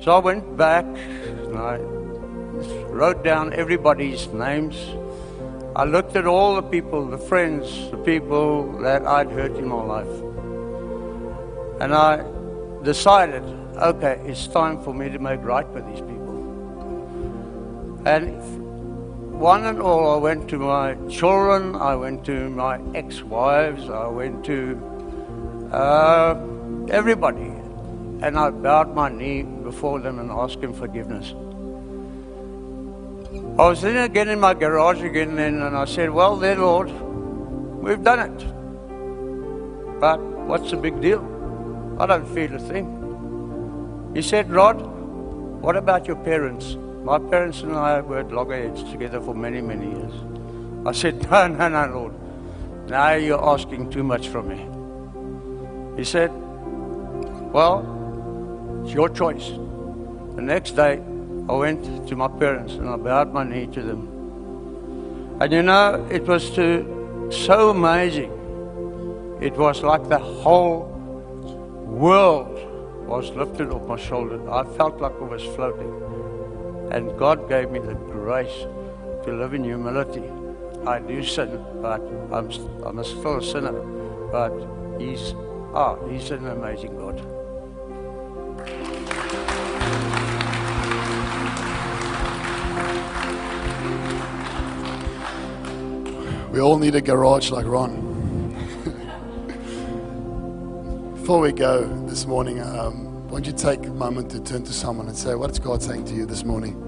So 0.00 0.10
I 0.10 0.18
went 0.18 0.56
back 0.56 0.84
and 0.86 1.56
I 1.56 1.76
wrote 2.90 3.22
down 3.22 3.52
everybody's 3.52 4.26
names. 4.26 4.74
I 5.76 5.84
looked 5.84 6.16
at 6.16 6.26
all 6.26 6.56
the 6.56 6.62
people, 6.62 7.06
the 7.06 7.18
friends, 7.18 7.88
the 7.92 7.98
people 7.98 8.80
that 8.80 9.06
I'd 9.06 9.30
hurt 9.30 9.52
in 9.52 9.68
my 9.68 9.84
life. 9.84 10.20
And 11.80 11.94
I 11.94 12.24
decided, 12.82 13.44
okay, 13.76 14.20
it's 14.24 14.48
time 14.48 14.82
for 14.82 14.92
me 14.92 15.10
to 15.10 15.20
make 15.20 15.44
right 15.44 15.68
with 15.68 15.86
these 15.86 16.00
people. 16.00 16.34
And 18.04 18.65
one 19.38 19.66
and 19.66 19.82
all, 19.82 20.14
I 20.14 20.16
went 20.16 20.48
to 20.48 20.58
my 20.58 20.94
children, 21.08 21.74
I 21.74 21.94
went 21.94 22.24
to 22.24 22.48
my 22.48 22.80
ex 22.94 23.22
wives, 23.22 23.88
I 23.90 24.06
went 24.08 24.44
to 24.46 24.80
uh, 25.72 26.40
everybody. 26.88 27.52
And 28.22 28.38
I 28.38 28.48
bowed 28.48 28.94
my 28.94 29.10
knee 29.10 29.42
before 29.42 30.00
them 30.00 30.18
and 30.18 30.30
asked 30.30 30.62
them 30.62 30.72
forgiveness. 30.72 31.34
I 33.58 33.68
was 33.68 33.80
sitting 33.80 33.98
again 33.98 34.30
in 34.30 34.40
my 34.40 34.54
garage 34.54 35.02
again 35.02 35.36
then, 35.36 35.60
and 35.60 35.76
I 35.76 35.84
said, 35.84 36.10
Well, 36.10 36.36
then, 36.36 36.60
Lord, 36.60 36.88
we've 37.82 38.02
done 38.02 38.20
it. 38.20 40.00
But 40.00 40.18
what's 40.20 40.70
the 40.70 40.78
big 40.78 41.00
deal? 41.02 41.20
I 42.00 42.06
don't 42.06 42.26
feel 42.26 42.54
a 42.54 42.58
thing. 42.58 44.12
He 44.14 44.22
said, 44.22 44.50
Rod, 44.50 44.80
what 45.60 45.76
about 45.76 46.06
your 46.06 46.16
parents? 46.16 46.76
My 47.06 47.20
parents 47.20 47.60
and 47.60 47.72
I 47.72 48.00
were 48.00 48.18
at 48.18 48.32
loggerheads 48.32 48.82
together 48.90 49.20
for 49.20 49.32
many, 49.32 49.60
many 49.60 49.90
years. 49.90 50.12
I 50.84 50.90
said, 50.90 51.22
No, 51.30 51.46
no, 51.46 51.68
no, 51.68 51.86
Lord. 51.94 52.14
Now 52.90 53.12
you're 53.12 53.48
asking 53.48 53.90
too 53.90 54.02
much 54.02 54.26
from 54.26 54.48
me. 54.48 54.58
He 55.96 56.02
said, 56.02 56.32
Well, 57.52 58.82
it's 58.82 58.92
your 58.92 59.08
choice. 59.08 59.50
The 60.34 60.42
next 60.42 60.72
day, 60.72 61.00
I 61.48 61.52
went 61.52 62.08
to 62.08 62.16
my 62.16 62.26
parents 62.26 62.72
and 62.72 62.88
I 62.88 62.96
bowed 62.96 63.32
my 63.32 63.44
knee 63.44 63.68
to 63.68 63.82
them. 63.82 65.36
And 65.40 65.52
you 65.52 65.62
know, 65.62 66.04
it 66.10 66.26
was 66.26 66.50
to, 66.56 67.30
so 67.30 67.70
amazing. 67.70 68.32
It 69.40 69.56
was 69.56 69.84
like 69.84 70.08
the 70.08 70.18
whole 70.18 70.86
world 71.86 72.58
was 73.06 73.30
lifted 73.30 73.70
off 73.70 73.86
my 73.86 73.96
shoulder. 73.96 74.50
I 74.50 74.64
felt 74.76 75.00
like 75.00 75.12
I 75.12 75.24
was 75.24 75.44
floating. 75.54 76.15
And 76.90 77.18
God 77.18 77.48
gave 77.48 77.70
me 77.70 77.78
the 77.78 77.94
grace 77.94 78.66
to 79.24 79.32
live 79.32 79.54
in 79.54 79.64
humility. 79.64 80.24
I 80.86 81.00
do 81.00 81.22
sin, 81.22 81.64
but 81.82 82.00
I'm, 82.32 82.50
I'm 82.84 83.04
still 83.04 83.38
a 83.38 83.42
sinner. 83.42 83.72
But 84.30 84.52
He's, 84.98 85.34
ah, 85.74 85.96
He's 86.08 86.30
an 86.30 86.46
amazing 86.46 86.96
God. 86.96 87.20
We 96.52 96.60
all 96.60 96.78
need 96.78 96.94
a 96.94 97.02
garage 97.02 97.50
like 97.50 97.66
Ron. 97.66 98.04
Before 101.16 101.40
we 101.40 101.52
go 101.52 101.84
this 102.06 102.26
morning, 102.26 102.62
um, 102.62 103.05
won't 103.28 103.46
you 103.46 103.52
take 103.52 103.84
a 103.86 103.90
moment 103.90 104.30
to 104.30 104.40
turn 104.40 104.62
to 104.64 104.72
someone 104.72 105.08
and 105.08 105.16
say, 105.16 105.34
What 105.34 105.50
is 105.50 105.58
God 105.58 105.82
saying 105.82 106.04
to 106.06 106.14
you 106.14 106.26
this 106.26 106.44
morning? 106.44 106.82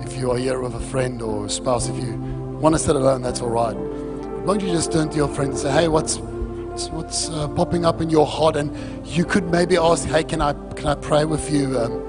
If 0.00 0.16
you 0.16 0.30
are 0.30 0.38
here 0.38 0.60
with 0.60 0.74
a 0.74 0.80
friend 0.80 1.20
or 1.20 1.46
a 1.46 1.50
spouse, 1.50 1.88
if 1.88 1.96
you 1.96 2.14
want 2.60 2.74
to 2.74 2.78
sit 2.78 2.96
alone, 2.96 3.22
that's 3.22 3.40
all 3.40 3.50
right. 3.50 3.76
Won't 3.76 4.62
you 4.62 4.68
just 4.68 4.92
turn 4.92 5.10
to 5.10 5.16
your 5.16 5.28
friend 5.28 5.50
and 5.50 5.58
say, 5.58 5.72
Hey, 5.72 5.88
what's 5.88 6.18
what's 6.90 7.30
uh, 7.30 7.48
popping 7.48 7.84
up 7.84 8.00
in 8.00 8.08
your 8.08 8.26
heart? 8.26 8.56
And 8.56 8.74
you 9.06 9.24
could 9.24 9.50
maybe 9.50 9.76
ask, 9.76 10.06
Hey, 10.08 10.22
can 10.22 10.40
I 10.40 10.52
can 10.74 10.86
I 10.86 10.94
pray 10.94 11.24
with 11.24 11.50
you? 11.52 11.78
Um, 11.78 12.02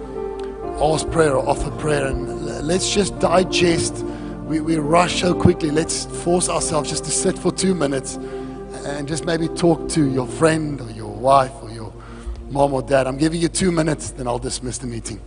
ask 0.80 1.10
prayer 1.10 1.36
or 1.36 1.50
offer 1.50 1.72
prayer, 1.72 2.06
and 2.06 2.46
let's 2.68 2.94
just 2.94 3.18
digest 3.20 4.06
we, 4.48 4.62
we 4.62 4.78
rush 4.78 5.22
so 5.22 5.34
quickly. 5.34 5.72
Let's 5.72 6.06
force 6.24 6.48
ourselves 6.48 6.90
just 6.90 7.04
to 7.06 7.12
sit 7.12 7.38
for 7.38 7.52
two 7.52 7.76
minutes 7.76 8.16
and 8.86 9.08
just 9.08 9.26
maybe 9.26 9.50
talk 9.50 9.90
to 9.90 10.10
your 10.10 10.28
friend 10.28 10.80
or 10.80 10.90
your 10.92 11.12
wife 11.12 11.52
mom 12.50 12.74
or 12.74 12.82
dad. 12.82 13.08
I'm 13.08 13.18
giving 13.18 13.42
you 13.42 13.48
two 13.48 13.72
minutes, 13.72 14.12
then 14.12 14.28
I'll 14.28 14.40
dismiss 14.40 14.78
the 14.78 14.88
meeting. 14.88 15.20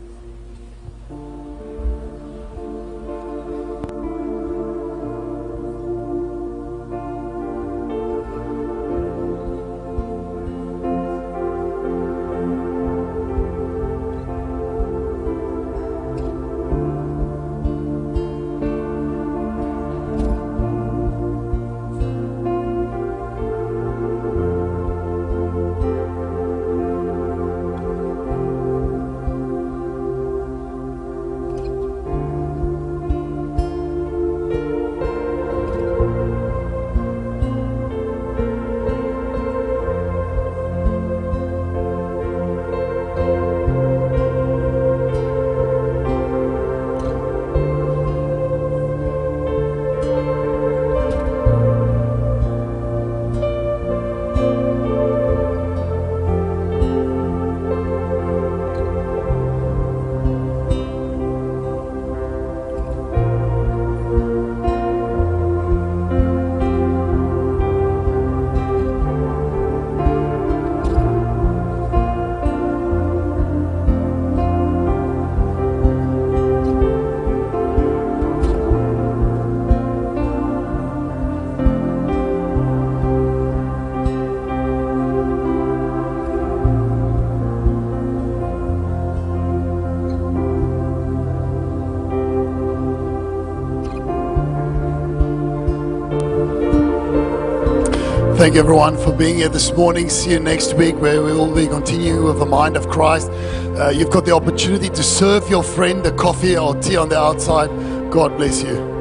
Thank 98.40 98.54
you, 98.54 98.60
everyone, 98.60 98.96
for 98.96 99.12
being 99.12 99.36
here 99.36 99.50
this 99.50 99.70
morning. 99.74 100.08
See 100.08 100.30
you 100.30 100.40
next 100.40 100.72
week, 100.72 100.96
where 100.96 101.22
we 101.22 101.30
will 101.34 101.54
be 101.54 101.66
continuing 101.66 102.24
with 102.24 102.38
the 102.38 102.46
mind 102.46 102.74
of 102.74 102.88
Christ. 102.88 103.28
Uh, 103.30 103.90
you've 103.90 104.08
got 104.08 104.24
the 104.24 104.34
opportunity 104.34 104.88
to 104.88 105.02
serve 105.02 105.50
your 105.50 105.62
friend 105.62 106.06
a 106.06 106.10
coffee 106.10 106.56
or 106.56 106.74
tea 106.76 106.96
on 106.96 107.10
the 107.10 107.18
outside. 107.18 107.68
God 108.10 108.38
bless 108.38 108.62
you. 108.62 108.99